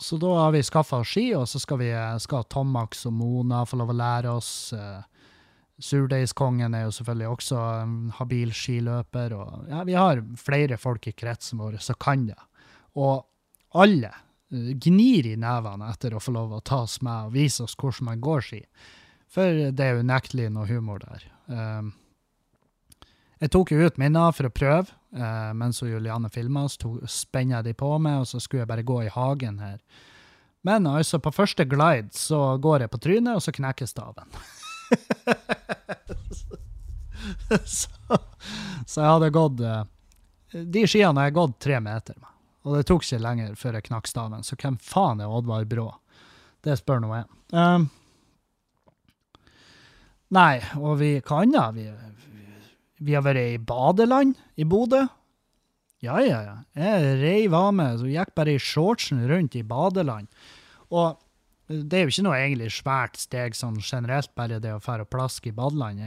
[0.03, 3.15] så da har vi skaffa oss ski, og så skal, vi, eh, skal Tomax og
[3.15, 4.51] Mona få lov å lære oss.
[5.87, 9.39] Surdeigskongen er jo selvfølgelig også en habil skiløper.
[9.39, 12.43] Og ja, vi har flere folk i kretsen vår som kan det.
[12.99, 13.23] Og
[13.79, 14.11] alle
[14.51, 18.11] gnir i nevene etter å få lov å ta oss med og vise oss hvordan
[18.11, 18.63] man går ski.
[19.33, 21.25] For det er unektelig noe humor der.
[21.47, 21.93] Um,
[23.43, 27.69] jeg tok jo ut minner for å prøve, uh, mens Juliane filma, så spenner jeg
[27.69, 29.81] de på meg, og så skulle jeg bare gå i hagen her.
[30.67, 34.31] Men altså, på første glide så går jeg på trynet, og så knekker staven.
[37.67, 37.91] så,
[38.87, 39.83] så, jeg hadde gått uh,
[40.55, 42.36] De skiene har jeg gått tre meter med.
[42.67, 45.87] Og det tok ikke lenger før jeg knakk staven, så hvem faen er Oddvar Brå?
[46.67, 47.29] Det spør nå jeg.
[47.55, 47.87] Um,
[50.35, 51.69] nei, og vi kan da.
[51.77, 51.87] Vi,
[53.07, 55.05] vi har vært i badeland i Bodø.
[56.03, 56.57] Ja, ja, ja.
[56.77, 60.27] Jeg reiv av meg, så gikk bare i shortsen rundt i badeland.
[60.91, 61.15] Og
[61.67, 65.11] det er jo ikke noe egentlig svært steg sånn generelt, bare det å fære og
[65.11, 66.03] plaske i badeland.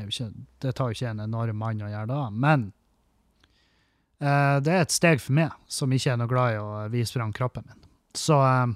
[0.59, 2.21] det tar jo ikke en enorm mann å gjøre da.
[2.29, 2.69] Men
[4.19, 7.31] det er et steg for meg, som ikke er noe glad i å vise fram
[7.35, 7.79] kroppen min.
[8.15, 8.67] Så, eh,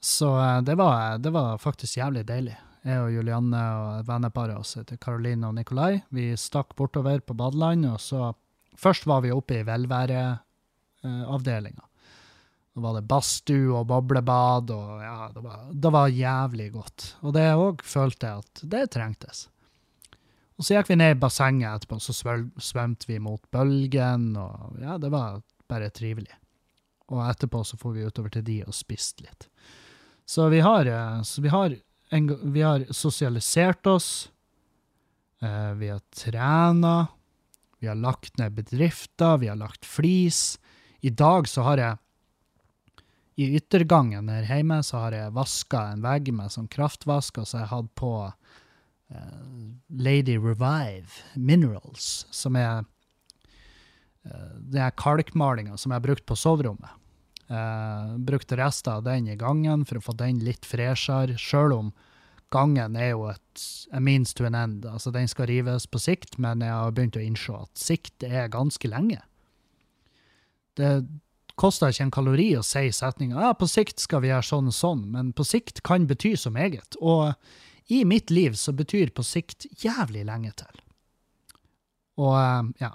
[0.00, 2.56] så eh, det, var, det, var, faktisk jævlig deilig.
[2.86, 6.02] Jeg og Julianne og venneparet oss heter Karoline og Nikolai.
[6.14, 8.34] Vi stakk bortover på badeland, og så
[8.76, 11.84] Først var vi oppe i velværeavdelinga.
[12.76, 17.16] Da var det badstue og boblebad, og ja, det var, det var jævlig godt.
[17.24, 19.48] Og det òg følte jeg at det trengtes.
[20.56, 22.36] Og så gikk vi ned i bassenget etterpå, og så
[22.70, 26.32] svømte vi mot bølgen, og ja, det var bare trivelig.
[27.12, 29.48] Og etterpå så får vi utover til de og spist litt.
[30.26, 31.76] Så vi har, eh, så vi har,
[32.10, 34.30] en, vi har sosialisert oss.
[35.42, 37.06] Eh, vi har trena.
[37.78, 39.36] Vi har lagt ned bedrifter.
[39.38, 40.58] Vi har lagt flis.
[41.00, 41.96] I dag så har jeg
[43.36, 47.58] i yttergangen her hjemme så har jeg vaska en vegg med sånn kraftvask, og så
[47.58, 48.12] har jeg hatt på
[49.88, 52.82] Lady Revive Minerals, som er
[54.26, 57.02] uh, det er kalkmalinga som jeg brukte brukt på soverommet.
[57.46, 61.92] Uh, brukte rester av den i gangen for å få den litt freshere, sjøl om
[62.54, 63.62] gangen er jo et
[63.94, 64.86] a means to an end.
[64.86, 68.50] Altså, den skal rives på sikt, men jeg har begynt å innse at sikt er
[68.50, 69.22] ganske lenge.
[70.76, 70.90] Det,
[71.56, 74.76] koster ikke en kalori å si setninga ja, på sikt skal vi gjøre sånn og
[74.76, 76.98] sånn, men på sikt kan bety så meget.
[77.00, 77.32] Og
[77.86, 80.82] i mitt liv så betyr på sikt jævlig lenge til.
[82.20, 82.92] Og eh, ja,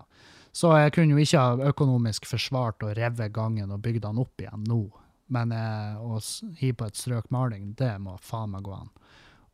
[0.52, 4.44] så jeg kunne jo ikke ha økonomisk forsvart å reve gangen og bygd den opp
[4.44, 4.84] igjen nå.
[5.32, 6.20] Men eh, å
[6.60, 8.92] hive på et strøk maling, det må faen meg gå an.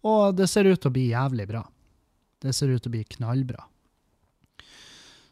[0.08, 1.64] Og det ser ut til å bli jævlig bra.
[2.42, 3.68] Det ser ut til å bli knallbra.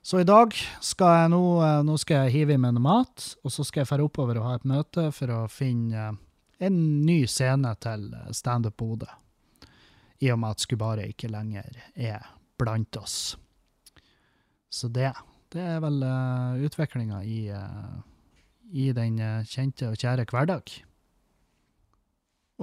[0.06, 0.53] Så i dag
[0.86, 3.82] skal jeg nå, eh, nå skal jeg hive i meg noe mat, og så skal
[3.82, 6.11] jeg dra oppover og ha et møte for å finne
[6.61, 9.10] en ny scene til Standup Bodø.
[10.23, 12.23] I og med at Skubare ikke lenger er
[12.59, 13.35] blant oss.
[14.71, 15.11] Så det,
[15.51, 17.99] det er vel uh, utviklinga i, uh,
[18.71, 20.77] i den kjente og kjære hverdag.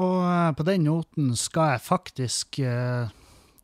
[0.00, 2.60] Og uh, på den noten skal jeg faktisk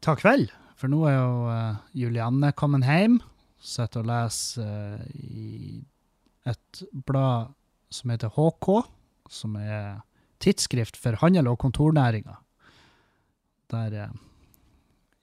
[0.05, 1.57] ta kveld, for nå er jo
[2.05, 3.19] Julianne kommet hjem
[3.59, 5.81] sitter og leser uh, i
[6.49, 7.55] et blad
[7.93, 8.69] som heter HK,
[9.33, 10.01] som er
[10.43, 12.39] tidsskrift for handel- og kontornæringa.
[13.69, 14.11] Der eh,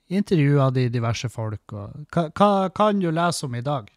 [0.07, 1.73] intervjua de diverse folk.
[1.73, 3.89] Og, hva, hva kan du lese om i dag?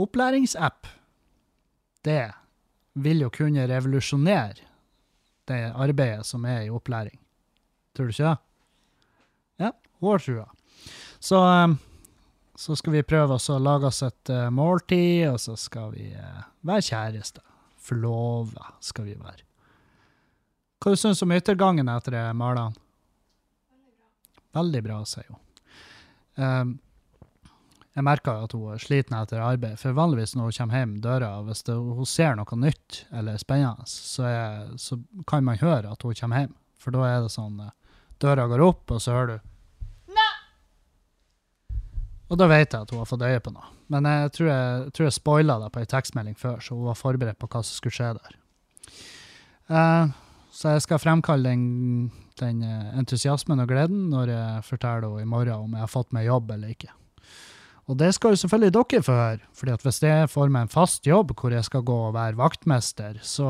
[0.00, 0.86] Opplæringsapp.
[2.04, 2.30] Det
[2.94, 4.66] vil jo kunne revolusjonere
[5.50, 7.18] det arbeidet som er i opplæring.
[7.94, 8.36] Tror du ikke det?
[9.60, 9.70] Ja,
[10.00, 10.46] hun har trua.
[12.56, 16.14] så skal vi prøve oss å lage oss et uh, måltid, og så skal vi
[16.62, 17.49] være kjærester.
[17.80, 19.46] Forlova skal vi være.
[20.80, 22.76] Hva syns du om yttergangen etter det, Marlan?
[24.56, 25.42] Veldig bra, sier hun.
[26.40, 26.72] Um,
[27.94, 31.30] jeg merker at hun er sliten etter arbeid, for vanligvis når hun kommer hjem døra,
[31.46, 34.98] hvis det, hun ser noe nytt eller spennende, så, er, så,
[35.28, 36.56] kan man høre at hun kommer hjem.
[36.80, 37.74] For da er det sånn uh,
[38.20, 39.50] Døra går opp, og så hører du
[42.30, 43.66] og da vet jeg at hun har fått øye på noe.
[43.90, 46.98] Men jeg tror jeg, tror jeg spoila det på ei tekstmelding før, så hun var
[46.98, 48.36] forberedt på hva som skulle skje der.
[49.70, 50.12] Uh,
[50.54, 52.10] så jeg skal fremkalle den,
[52.40, 56.10] den, eh, entusiasmen og gleden når jeg forteller henne i morgen om jeg har fått
[56.16, 56.90] meg jobb eller ikke.
[57.90, 61.06] Og det skal jo selvfølgelig dere få høre, fordi hvis jeg får meg en fast
[61.06, 63.48] jobb hvor jeg skal gå og være vaktmester, så,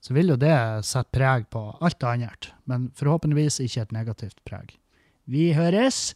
[0.00, 0.54] så vil jo det
[0.86, 2.50] sette preg på alt annet.
[2.70, 4.74] Men forhåpentligvis ikke et negativt preg.
[5.26, 6.14] Vi høres!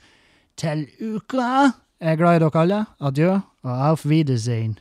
[0.59, 1.73] til uka.
[2.03, 2.85] Jeg er glad i dere alle.
[3.01, 3.31] Adjø
[3.63, 4.79] og auf Wiedersehen.